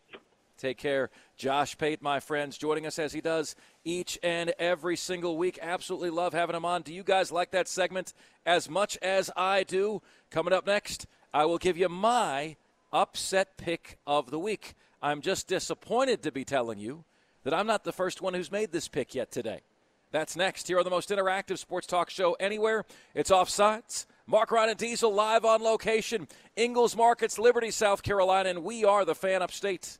Take 0.58 0.78
care. 0.78 1.12
Josh 1.38 1.78
Pate, 1.78 2.02
my 2.02 2.20
friends, 2.20 2.58
joining 2.58 2.88
us 2.88 2.98
as 2.98 3.14
he 3.14 3.22
does 3.22 3.56
each 3.86 4.18
and 4.24 4.54
every 4.58 4.96
single 4.96 5.38
week. 5.38 5.60
Absolutely 5.62 6.10
love 6.10 6.34
having 6.34 6.56
him 6.56 6.66
on. 6.66 6.82
Do 6.82 6.94
you 6.94 7.04
guys 7.04 7.32
like 7.32 7.52
that 7.52 7.68
segment 7.68 8.14
as 8.46 8.70
much 8.70 8.98
as 9.02 9.30
I 9.38 9.64
do? 9.64 10.02
Coming 10.32 10.54
up 10.54 10.66
next, 10.66 11.06
I 11.34 11.46
will 11.46 11.60
give 11.60 11.78
you 11.78 11.90
my 11.90 12.56
upset 12.92 13.58
pick 13.58 14.00
of 14.08 14.32
the 14.32 14.40
week. 14.40 14.74
I'm 15.02 15.22
just 15.22 15.48
disappointed 15.48 16.24
to 16.24 16.32
be 16.32 16.44
telling 16.44 16.80
you 16.80 17.04
that 17.44 17.54
I'm 17.54 17.68
not 17.68 17.84
the 17.84 17.94
first 17.94 18.22
one 18.22 18.34
who's 18.34 18.52
made 18.52 18.72
this 18.72 18.88
pick 18.88 19.14
yet 19.14 19.32
today. 19.32 19.62
That's 20.12 20.36
next 20.36 20.68
here 20.68 20.80
on 20.80 20.86
the 20.86 20.90
most 20.90 21.10
interactive 21.10 21.60
sports 21.60 21.86
talk 21.86 22.10
show 22.10 22.34
anywhere. 22.40 22.86
It's 23.14 23.30
Offsides. 23.30 24.06
Mark 24.26 24.52
Ryan 24.52 24.72
and 24.72 24.78
Diesel 24.78 25.14
live 25.14 25.46
on 25.46 25.62
location. 25.62 26.28
Ingles 26.56 26.96
Markets, 26.96 27.38
Liberty, 27.38 27.72
South 27.72 28.04
Carolina, 28.04 28.50
and 28.50 28.64
we 28.64 28.84
are 28.84 29.06
the 29.06 29.16
fan 29.16 29.42
upstate. 29.42 30.00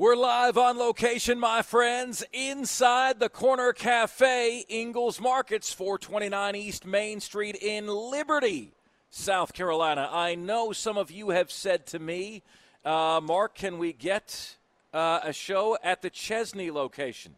We're 0.00 0.16
live 0.16 0.56
on 0.56 0.78
location, 0.78 1.38
my 1.38 1.60
friends, 1.60 2.24
inside 2.32 3.20
the 3.20 3.28
Corner 3.28 3.74
Cafe, 3.74 4.64
Ingles 4.66 5.20
Markets, 5.20 5.74
429 5.74 6.56
East 6.56 6.86
Main 6.86 7.20
Street 7.20 7.54
in 7.60 7.86
Liberty, 7.86 8.72
South 9.10 9.52
Carolina. 9.52 10.08
I 10.10 10.36
know 10.36 10.72
some 10.72 10.96
of 10.96 11.10
you 11.10 11.28
have 11.30 11.52
said 11.52 11.84
to 11.88 11.98
me 11.98 12.42
Uh, 12.82 13.20
Mark, 13.22 13.54
can 13.54 13.76
we 13.76 13.92
get 13.92 14.56
uh, 14.94 15.20
a 15.22 15.34
show 15.34 15.76
at 15.84 16.00
the 16.00 16.08
Chesnee 16.08 16.70
location? 16.70 17.34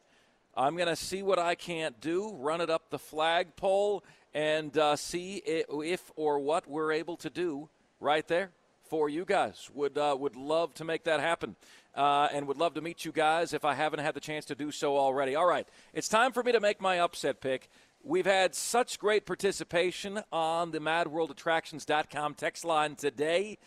I'm 0.57 0.77
going 0.77 0.87
to 0.87 0.95
see 0.95 1.25
what 1.25 1.41
I 1.41 1.57
can't 1.57 2.01
do, 2.01 2.33
run 2.33 2.61
it 2.61 2.71
up 2.71 2.91
the 2.91 2.99
flagpole, 3.01 4.05
and 4.35 4.79
uh, 4.79 4.95
see 4.95 5.43
if 5.45 6.13
or 6.15 6.39
what 6.39 6.71
we're 6.71 6.93
able 6.93 7.17
to 7.17 7.29
do 7.29 7.71
right 7.99 8.29
there 8.29 8.53
for 8.93 9.09
you 9.09 9.25
guys. 9.25 9.71
Would 9.73 9.97
uh, 9.97 10.15
would 10.17 10.37
love 10.37 10.75
to 10.75 10.85
make 10.85 11.05
that 11.05 11.19
happen, 11.19 11.57
uh, 11.95 12.29
and 12.33 12.47
would 12.47 12.57
love 12.57 12.75
to 12.75 12.81
meet 12.81 13.05
you 13.05 13.13
guys 13.13 13.53
if 13.53 13.65
I 13.65 13.75
haven't 13.75 14.01
had 14.01 14.15
the 14.15 14.21
chance 14.21 14.45
to 14.47 14.55
do 14.55 14.71
so 14.71 14.97
already. 14.97 15.35
All 15.35 15.47
right, 15.47 15.67
it's 15.93 16.09
time 16.09 16.33
for 16.33 16.43
me 16.43 16.53
to 16.53 16.61
make 16.61 16.81
my 16.81 17.01
upset 17.01 17.41
pick. 17.41 17.69
We've 18.05 18.27
had 18.27 18.55
such 18.55 18.99
great 18.99 19.27
participation 19.27 20.21
on 20.33 20.73
the 20.73 20.81
MadWorldAttractions.com 20.81 22.35
text 22.35 22.65
line 22.65 22.97
today. 22.97 23.59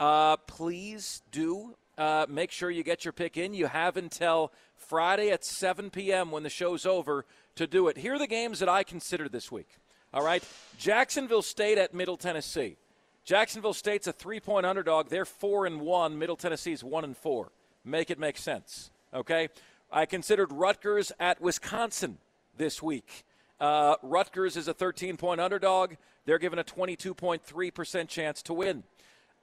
Uh, 0.00 0.36
please 0.36 1.22
do 1.30 1.76
uh, 1.96 2.26
make 2.28 2.50
sure 2.50 2.70
you 2.70 2.82
get 2.82 3.04
your 3.04 3.12
pick 3.12 3.36
in. 3.36 3.54
You 3.54 3.66
have 3.66 3.96
until 3.96 4.52
Friday 4.74 5.30
at 5.30 5.44
7 5.44 5.90
p.m. 5.90 6.32
when 6.32 6.42
the 6.42 6.50
show's 6.50 6.84
over 6.86 7.24
to 7.54 7.66
do 7.66 7.86
it. 7.88 7.98
Here 7.98 8.14
are 8.14 8.18
the 8.18 8.26
games 8.26 8.58
that 8.58 8.68
I 8.68 8.82
consider 8.82 9.28
this 9.28 9.52
week. 9.52 9.68
All 10.12 10.24
right, 10.24 10.44
Jacksonville 10.78 11.42
State 11.42 11.78
at 11.78 11.94
Middle 11.94 12.16
Tennessee. 12.16 12.76
Jacksonville 13.24 13.74
State's 13.74 14.06
a 14.06 14.12
three-point 14.12 14.66
underdog. 14.66 15.08
They're 15.08 15.24
four 15.24 15.66
and 15.66 15.80
one. 15.80 16.18
Middle 16.18 16.36
Tennessee's 16.36 16.84
one 16.84 17.04
and 17.04 17.16
four. 17.16 17.50
Make 17.84 18.10
it 18.10 18.18
make 18.18 18.38
sense. 18.38 18.90
Okay. 19.12 19.48
I 19.92 20.06
considered 20.06 20.52
Rutgers 20.52 21.12
at 21.20 21.40
Wisconsin 21.40 22.18
this 22.56 22.82
week. 22.82 23.24
Uh, 23.60 23.96
Rutgers 24.02 24.56
is 24.56 24.66
a 24.66 24.74
13-point 24.74 25.40
underdog. 25.40 25.94
They're 26.24 26.38
given 26.38 26.58
a 26.58 26.64
22.3% 26.64 28.08
chance 28.08 28.42
to 28.42 28.54
win. 28.54 28.82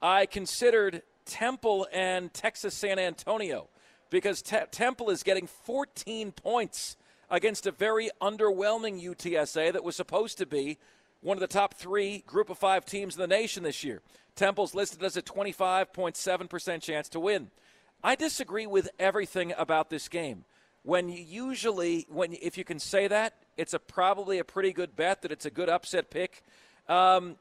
I 0.01 0.25
considered 0.25 1.03
Temple 1.25 1.87
and 1.93 2.33
Texas 2.33 2.73
San 2.73 2.99
Antonio 2.99 3.67
because 4.09 4.41
Te- 4.41 4.65
Temple 4.71 5.09
is 5.09 5.23
getting 5.23 5.47
14 5.47 6.31
points 6.31 6.97
against 7.29 7.65
a 7.65 7.71
very 7.71 8.09
underwhelming 8.21 9.01
UTSA 9.01 9.71
that 9.71 9.83
was 9.83 9.95
supposed 9.95 10.37
to 10.39 10.45
be 10.45 10.77
one 11.21 11.37
of 11.37 11.41
the 11.41 11.47
top 11.47 11.75
three 11.75 12.23
group 12.27 12.49
of 12.49 12.57
five 12.57 12.85
teams 12.85 13.15
in 13.15 13.21
the 13.21 13.27
nation 13.27 13.63
this 13.63 13.83
year. 13.83 14.01
Temple's 14.35 14.75
listed 14.75 15.03
as 15.03 15.15
a 15.15 15.21
25.7% 15.21 16.81
chance 16.81 17.09
to 17.09 17.19
win. 17.19 17.51
I 18.03 18.15
disagree 18.15 18.65
with 18.65 18.89
everything 18.99 19.53
about 19.57 19.89
this 19.89 20.09
game. 20.09 20.45
When 20.83 21.09
you 21.09 21.23
usually, 21.23 22.07
when 22.09 22.33
if 22.33 22.57
you 22.57 22.63
can 22.63 22.79
say 22.79 23.07
that, 23.07 23.35
it's 23.57 23.73
a 23.73 23.79
probably 23.79 24.39
a 24.39 24.43
pretty 24.43 24.73
good 24.73 24.95
bet 24.95 25.21
that 25.21 25.31
it's 25.31 25.45
a 25.45 25.51
good 25.51 25.69
upset 25.69 26.09
pick. 26.09 26.43
Um, 26.87 27.37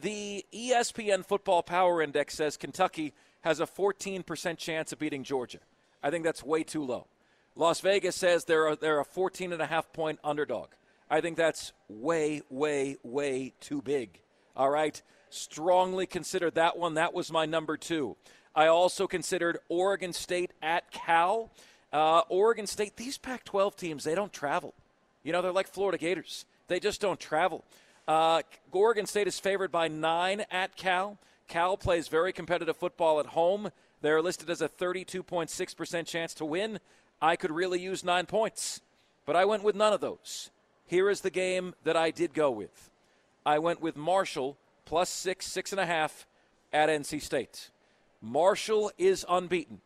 the 0.00 0.44
ESPN 0.52 1.24
Football 1.24 1.62
Power 1.62 2.00
Index 2.00 2.34
says 2.34 2.56
Kentucky 2.56 3.12
has 3.42 3.60
a 3.60 3.66
14% 3.66 4.56
chance 4.56 4.92
of 4.92 4.98
beating 4.98 5.24
Georgia. 5.24 5.58
I 6.02 6.10
think 6.10 6.24
that's 6.24 6.42
way 6.42 6.62
too 6.62 6.84
low. 6.84 7.06
Las 7.54 7.80
Vegas 7.80 8.16
says 8.16 8.44
they're 8.44 8.68
a, 8.68 8.76
they're 8.76 9.00
a 9.00 9.04
14 9.04 9.52
and 9.52 9.60
a 9.60 9.66
half 9.66 9.92
point 9.92 10.18
underdog. 10.24 10.68
I 11.10 11.20
think 11.20 11.36
that's 11.36 11.72
way, 11.88 12.42
way, 12.50 12.96
way 13.02 13.52
too 13.60 13.82
big. 13.82 14.20
All 14.56 14.70
right. 14.70 15.00
Strongly 15.30 16.06
consider 16.06 16.50
that 16.52 16.78
one. 16.78 16.94
That 16.94 17.14
was 17.14 17.32
my 17.32 17.46
number 17.46 17.76
two. 17.76 18.16
I 18.54 18.66
also 18.66 19.06
considered 19.06 19.58
Oregon 19.68 20.12
State 20.12 20.52
at 20.62 20.90
Cal. 20.90 21.50
Uh, 21.92 22.22
Oregon 22.28 22.66
State, 22.66 22.96
these 22.96 23.18
Pac 23.18 23.44
12 23.44 23.76
teams, 23.76 24.04
they 24.04 24.14
don't 24.14 24.32
travel. 24.32 24.74
You 25.22 25.32
know, 25.32 25.42
they're 25.42 25.52
like 25.52 25.68
Florida 25.68 25.98
Gators, 25.98 26.44
they 26.68 26.80
just 26.80 27.00
don't 27.00 27.20
travel. 27.20 27.64
Uh, 28.06 28.42
Oregon 28.72 29.06
State 29.06 29.26
is 29.26 29.38
favored 29.38 29.70
by 29.70 29.88
nine 29.88 30.44
at 30.50 30.76
Cal. 30.76 31.18
Cal 31.46 31.76
plays 31.76 32.08
very 32.08 32.32
competitive 32.32 32.76
football 32.76 33.20
at 33.20 33.26
home. 33.26 33.70
They're 34.00 34.22
listed 34.22 34.48
as 34.48 34.62
a 34.62 34.68
32.6% 34.68 36.06
chance 36.06 36.34
to 36.34 36.44
win. 36.44 36.78
I 37.20 37.36
could 37.36 37.50
really 37.50 37.80
use 37.80 38.04
nine 38.04 38.26
points, 38.26 38.80
but 39.26 39.36
I 39.36 39.44
went 39.44 39.62
with 39.62 39.74
none 39.74 39.92
of 39.92 40.00
those. 40.00 40.50
Here 40.86 41.10
is 41.10 41.20
the 41.20 41.30
game 41.30 41.74
that 41.84 41.96
I 41.96 42.10
did 42.10 42.32
go 42.32 42.50
with. 42.50 42.90
I 43.44 43.58
went 43.58 43.80
with 43.80 43.96
Marshall 43.96 44.56
plus 44.84 45.10
six, 45.10 45.46
six 45.46 45.72
and 45.72 45.80
a 45.80 45.86
half 45.86 46.26
at 46.72 46.88
NC 46.88 47.20
State. 47.20 47.70
Marshall 48.20 48.90
is 48.98 49.24
unbeaten. 49.28 49.80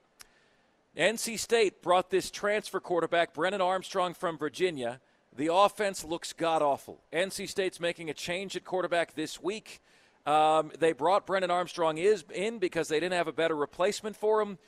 NC 0.96 1.38
State 1.38 1.82
brought 1.82 2.10
this 2.10 2.30
transfer 2.30 2.80
quarterback, 2.80 3.32
Brennan 3.32 3.60
Armstrong 3.60 4.14
from 4.14 4.36
Virginia. 4.36 5.00
The 5.34 5.52
offense 5.52 6.04
looks 6.04 6.32
god 6.32 6.60
awful. 6.60 7.00
NC 7.12 7.48
State's 7.48 7.80
making 7.80 8.10
a 8.10 8.14
change 8.14 8.56
at 8.56 8.64
quarterback 8.64 9.14
this 9.14 9.42
week. 9.42 9.80
Um, 10.26 10.70
they 10.78 10.92
brought 10.92 11.26
Brennan 11.26 11.50
Armstrong 11.50 11.96
is 11.98 12.24
in 12.34 12.58
because 12.58 12.88
they 12.88 13.00
didn't 13.00 13.14
have 13.14 13.28
a 13.28 13.32
better 13.32 13.56
replacement 13.56 14.16
for 14.16 14.40
him. 14.40 14.58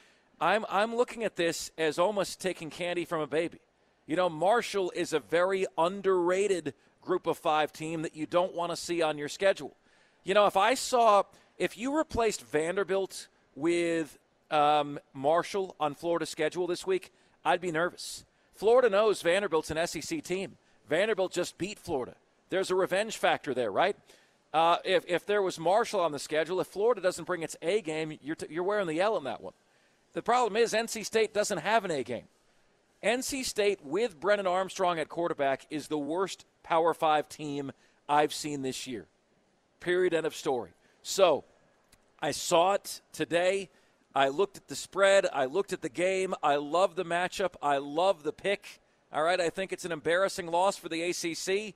I'm 0.40 0.64
I'm 0.68 0.96
looking 0.96 1.22
at 1.22 1.36
this 1.36 1.70
as 1.78 1.98
almost 1.98 2.40
taking 2.40 2.70
candy 2.70 3.04
from 3.04 3.20
a 3.20 3.26
baby. 3.26 3.58
You 4.06 4.16
know, 4.16 4.28
Marshall 4.28 4.92
is 4.94 5.12
a 5.12 5.20
very 5.20 5.66
underrated 5.78 6.74
group 7.02 7.26
of 7.26 7.38
five 7.38 7.72
team 7.72 8.02
that 8.02 8.16
you 8.16 8.26
don't 8.26 8.54
want 8.54 8.72
to 8.72 8.76
see 8.76 9.02
on 9.02 9.18
your 9.18 9.28
schedule. 9.28 9.76
You 10.24 10.34
know, 10.34 10.46
if 10.46 10.56
I 10.56 10.74
saw, 10.74 11.24
if 11.58 11.76
you 11.76 11.96
replaced 11.96 12.42
Vanderbilt 12.42 13.28
with 13.54 14.18
um, 14.50 14.98
Marshall 15.12 15.74
on 15.80 15.94
Florida's 15.94 16.30
schedule 16.30 16.66
this 16.66 16.86
week, 16.86 17.12
I'd 17.44 17.60
be 17.60 17.72
nervous. 17.72 18.24
Florida 18.54 18.88
knows 18.88 19.22
Vanderbilt's 19.22 19.70
an 19.70 19.86
SEC 19.86 20.22
team. 20.22 20.56
Vanderbilt 20.88 21.32
just 21.32 21.58
beat 21.58 21.78
Florida. 21.78 22.14
There's 22.50 22.70
a 22.70 22.74
revenge 22.74 23.16
factor 23.16 23.54
there, 23.54 23.70
right? 23.70 23.96
Uh, 24.52 24.76
if, 24.84 25.04
if 25.08 25.26
there 25.26 25.42
was 25.42 25.58
Marshall 25.58 26.00
on 26.00 26.12
the 26.12 26.18
schedule, 26.18 26.60
if 26.60 26.68
Florida 26.68 27.00
doesn't 27.00 27.24
bring 27.24 27.42
its 27.42 27.56
A 27.62 27.80
game, 27.80 28.16
you're, 28.22 28.36
t- 28.36 28.46
you're 28.48 28.62
wearing 28.62 28.86
the 28.86 29.00
L 29.00 29.16
in 29.16 29.24
that 29.24 29.42
one. 29.42 29.54
The 30.12 30.22
problem 30.22 30.56
is 30.56 30.72
NC 30.72 31.04
State 31.04 31.34
doesn't 31.34 31.58
have 31.58 31.84
an 31.84 31.90
A 31.90 32.04
game. 32.04 32.28
NC 33.02 33.44
State 33.44 33.84
with 33.84 34.20
Brennan 34.20 34.46
Armstrong 34.46 34.98
at 34.98 35.08
quarterback 35.08 35.66
is 35.70 35.88
the 35.88 35.98
worst 35.98 36.46
Power 36.62 36.94
Five 36.94 37.28
team 37.28 37.72
I've 38.08 38.32
seen 38.32 38.62
this 38.62 38.86
year. 38.86 39.06
Period. 39.80 40.14
End 40.14 40.24
of 40.24 40.34
story. 40.34 40.70
So 41.02 41.44
I 42.24 42.30
saw 42.30 42.72
it 42.72 43.02
today. 43.12 43.68
I 44.14 44.28
looked 44.28 44.56
at 44.56 44.68
the 44.68 44.74
spread. 44.74 45.26
I 45.30 45.44
looked 45.44 45.74
at 45.74 45.82
the 45.82 45.90
game. 45.90 46.34
I 46.42 46.56
love 46.56 46.96
the 46.96 47.04
matchup. 47.04 47.52
I 47.62 47.76
love 47.76 48.22
the 48.22 48.32
pick. 48.32 48.80
All 49.12 49.22
right. 49.22 49.38
I 49.38 49.50
think 49.50 49.74
it's 49.74 49.84
an 49.84 49.92
embarrassing 49.92 50.46
loss 50.46 50.78
for 50.78 50.88
the 50.88 51.02
ACC, 51.02 51.74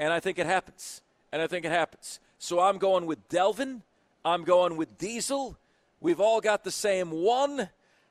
and 0.00 0.12
I 0.12 0.18
think 0.18 0.40
it 0.40 0.46
happens. 0.46 1.00
And 1.30 1.40
I 1.40 1.46
think 1.46 1.64
it 1.64 1.70
happens. 1.70 2.18
So 2.40 2.58
I'm 2.58 2.78
going 2.78 3.06
with 3.06 3.28
Delvin. 3.28 3.82
I'm 4.24 4.42
going 4.42 4.76
with 4.76 4.98
Diesel. 4.98 5.56
We've 6.00 6.18
all 6.18 6.40
got 6.40 6.64
the 6.64 6.72
same 6.72 7.12
one. 7.12 7.68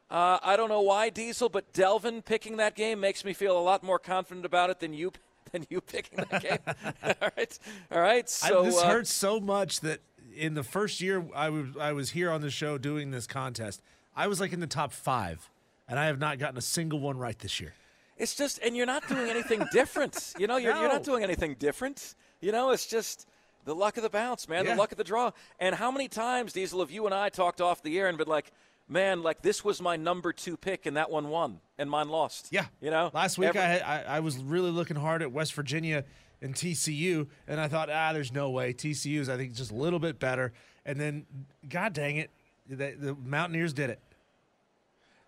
Uh, 0.10 0.38
I 0.42 0.56
don't 0.56 0.70
know 0.70 0.84
why 0.84 1.10
Diesel, 1.10 1.50
but 1.50 1.74
Delvin 1.74 2.22
picking 2.22 2.56
that 2.58 2.76
game 2.76 3.02
makes 3.02 3.26
me 3.26 3.34
feel 3.34 3.60
a 3.60 3.62
lot 3.62 3.84
more 3.84 4.00
confident 4.00 4.46
about 4.46 4.70
it 4.70 4.80
than 4.80 4.94
you 4.94 5.12
than 5.52 5.68
you 5.70 5.82
picking 5.82 6.24
that 6.30 6.42
game. 6.42 6.60
all 7.04 7.30
right, 7.36 7.60
all 7.92 8.02
right. 8.02 8.30
So 8.30 8.62
I, 8.62 8.66
this 8.68 8.82
uh, 8.82 8.88
hurts 8.88 9.12
so 9.12 9.42
much 9.42 9.82
that 9.82 10.00
in 10.36 10.54
the 10.54 10.64
first 10.64 11.02
year 11.02 11.26
I 11.36 11.50
was 11.50 11.68
I 11.80 11.94
was 11.94 12.12
here 12.12 12.32
on 12.32 12.42
the 12.42 12.50
show 12.50 12.78
doing 12.78 13.12
this 13.12 13.28
contest, 13.28 13.82
I 14.16 14.28
was 14.28 14.40
like 14.40 14.54
in 14.54 14.60
the 14.60 14.68
top 14.68 14.92
five, 14.92 15.50
and 15.88 16.00
I 16.00 16.06
have 16.06 16.20
not 16.20 16.40
gotten 16.40 16.58
a 16.58 16.62
single 16.62 17.00
one 17.00 17.18
right 17.18 17.38
this 17.38 17.60
year. 17.60 17.74
It's 18.18 18.36
just, 18.36 18.60
and 18.60 18.78
you're 18.78 18.86
not 18.86 19.08
doing 19.08 19.30
anything 19.30 19.66
different. 19.72 20.34
You 20.38 20.48
know, 20.48 20.58
you're, 20.58 20.74
no. 20.74 20.82
you're 20.82 20.90
not 20.90 21.04
doing 21.04 21.24
anything 21.24 21.56
different. 21.58 22.16
You 22.42 22.52
know, 22.52 22.72
it's 22.72 22.86
just 22.86 23.28
the 23.66 23.74
luck 23.74 23.98
of 23.98 24.04
the 24.04 24.10
bounce, 24.10 24.48
man, 24.48 24.66
yeah. 24.66 24.74
the 24.74 24.80
luck 24.80 24.92
of 24.92 24.98
the 24.98 25.04
draw. 25.04 25.32
And 25.60 25.76
how 25.76 25.92
many 25.92 26.08
times, 26.08 26.54
Diesel, 26.54 26.80
have 26.82 26.92
you 26.92 27.06
and 27.06 27.14
I 27.14 27.30
talked 27.30 27.62
off 27.62 27.82
the 27.82 27.98
air 27.98 28.08
and 28.08 28.18
been 28.18 28.28
like, 28.28 28.52
man, 28.88 29.24
like 29.24 29.42
this 29.42 29.64
was 29.64 29.82
my 29.82 29.96
number 29.96 30.32
two 30.32 30.58
pick, 30.58 30.86
and 30.86 30.98
that 30.98 31.10
one 31.10 31.30
won, 31.30 31.60
and 31.78 31.90
mine 31.90 32.10
lost. 32.10 32.50
Yeah, 32.52 32.66
you 32.82 32.92
know. 32.92 33.10
Last 33.14 33.38
week, 33.38 33.50
Every- 33.50 33.62
I, 33.62 33.66
had, 33.66 33.82
I 33.82 34.04
I 34.18 34.20
was 34.20 34.38
really 34.38 34.72
looking 34.72 34.98
hard 34.98 35.22
at 35.22 35.32
West 35.32 35.54
Virginia 35.54 36.04
and 36.44 36.54
TCU, 36.54 37.28
and 37.48 37.60
I 37.60 37.68
thought, 37.68 37.89
ah, 37.89 38.14
there's 38.14 38.32
no 38.32 38.50
way. 38.50 38.74
TCU 38.74 39.20
is, 39.20 39.30
I 39.30 39.38
think, 39.38 39.54
just 39.54 39.72
a 39.72 39.76
little 39.76 39.98
bit 39.98 40.20
better. 40.20 40.54
And 40.86 41.00
then, 41.00 41.26
God 41.68 41.94
dang 41.94 42.18
it, 42.18 42.30
the, 42.70 42.94
the 43.00 43.16
Mountaineers 43.26 43.74
did 43.74 43.89
it. 43.89 44.00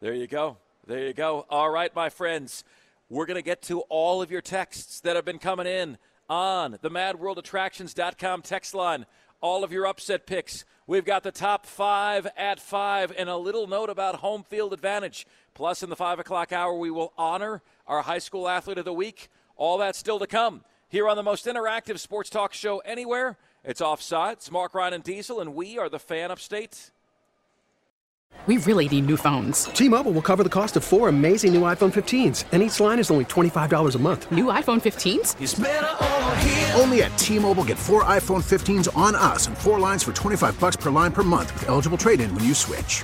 There 0.02 0.14
you 0.14 0.28
go. 0.28 0.58
There 0.86 1.00
you 1.00 1.14
go. 1.14 1.46
All 1.50 1.70
right, 1.70 1.96
my 1.96 2.10
friends, 2.10 2.64
we're 3.10 3.26
going 3.26 3.36
to 3.36 3.42
get 3.42 3.62
to 3.64 3.80
all 3.82 4.22
of 4.22 4.30
your 4.30 4.42
texts 4.42 5.00
that 5.00 5.16
have 5.16 5.26
been 5.26 5.40
coming 5.40 5.66
in 5.66 5.98
on 6.30 6.78
the 6.82 6.92
MadWorldAttractions.com 6.92 8.42
text 8.44 8.76
line. 8.76 9.06
All 9.42 9.64
of 9.64 9.72
your 9.72 9.88
upset 9.88 10.28
picks 10.28 10.66
We've 10.88 11.06
got 11.06 11.24
the 11.24 11.32
top 11.32 11.66
five 11.66 12.28
at 12.38 12.60
five, 12.60 13.12
and 13.18 13.28
a 13.28 13.38
little 13.38 13.66
note 13.66 13.90
about 13.90 14.18
home 14.18 14.44
field 14.44 14.72
advantage. 14.72 15.26
Plus, 15.56 15.82
in 15.82 15.90
the 15.90 15.96
five 15.96 16.20
o'clock 16.20 16.54
hour, 16.54 16.78
we 16.78 16.92
will 16.92 17.12
honor 17.18 17.64
our 17.88 18.04
high 18.04 18.20
school 18.20 18.48
athlete 18.48 18.78
of 18.78 18.86
the 18.86 18.94
week. 18.94 19.30
All 19.58 19.80
that 19.80 19.96
still 19.96 20.20
to 20.20 20.28
come 20.28 20.64
here 20.96 21.10
on 21.10 21.18
the 21.18 21.24
most 21.24 21.46
interactive 21.46 22.00
sports 22.00 22.30
talk 22.30 22.54
show 22.54 22.78
anywhere. 22.80 23.36
It's 23.66 23.82
Offside. 23.82 24.38
It's 24.38 24.50
Mark 24.50 24.74
Ryan 24.74 24.94
and 24.94 25.04
Diesel, 25.04 25.42
and 25.42 25.54
we 25.54 25.78
are 25.78 25.90
the 25.90 26.00
fan 26.00 26.32
upstate. 26.32 26.92
We 28.48 28.56
really 28.60 28.88
need 28.88 29.06
new 29.06 29.18
phones. 29.18 29.66
T-Mobile 29.66 30.14
will 30.14 30.22
cover 30.22 30.44
the 30.44 30.50
cost 30.50 30.78
of 30.78 30.86
four 30.86 31.10
amazing 31.10 31.54
new 31.54 31.64
iPhone 31.64 31.92
15s, 31.92 32.46
and 32.54 32.64
each 32.64 32.80
line 32.80 33.00
is 33.00 33.12
only 33.12 33.26
$25 33.26 33.96
a 33.96 34.00
month. 34.00 34.32
New 34.32 34.46
iPhone 34.46 34.82
15s? 34.82 36.80
Only 36.80 37.04
at 37.04 37.18
T-Mobile 37.18 37.66
get 37.66 37.78
four 37.78 38.06
iPhone 38.06 38.42
15s 38.42 38.96
on 38.96 39.16
us 39.16 39.48
and 39.48 39.58
four 39.58 39.82
lines 39.82 40.02
for 40.02 40.14
25 40.14 40.58
bucks 40.62 40.78
per 40.78 40.90
line 40.90 41.12
per 41.12 41.24
month 41.24 41.52
with 41.56 41.68
eligible 41.68 41.98
trade-in 41.98 42.34
when 42.36 42.46
you 42.46 42.54
switch. 42.54 43.04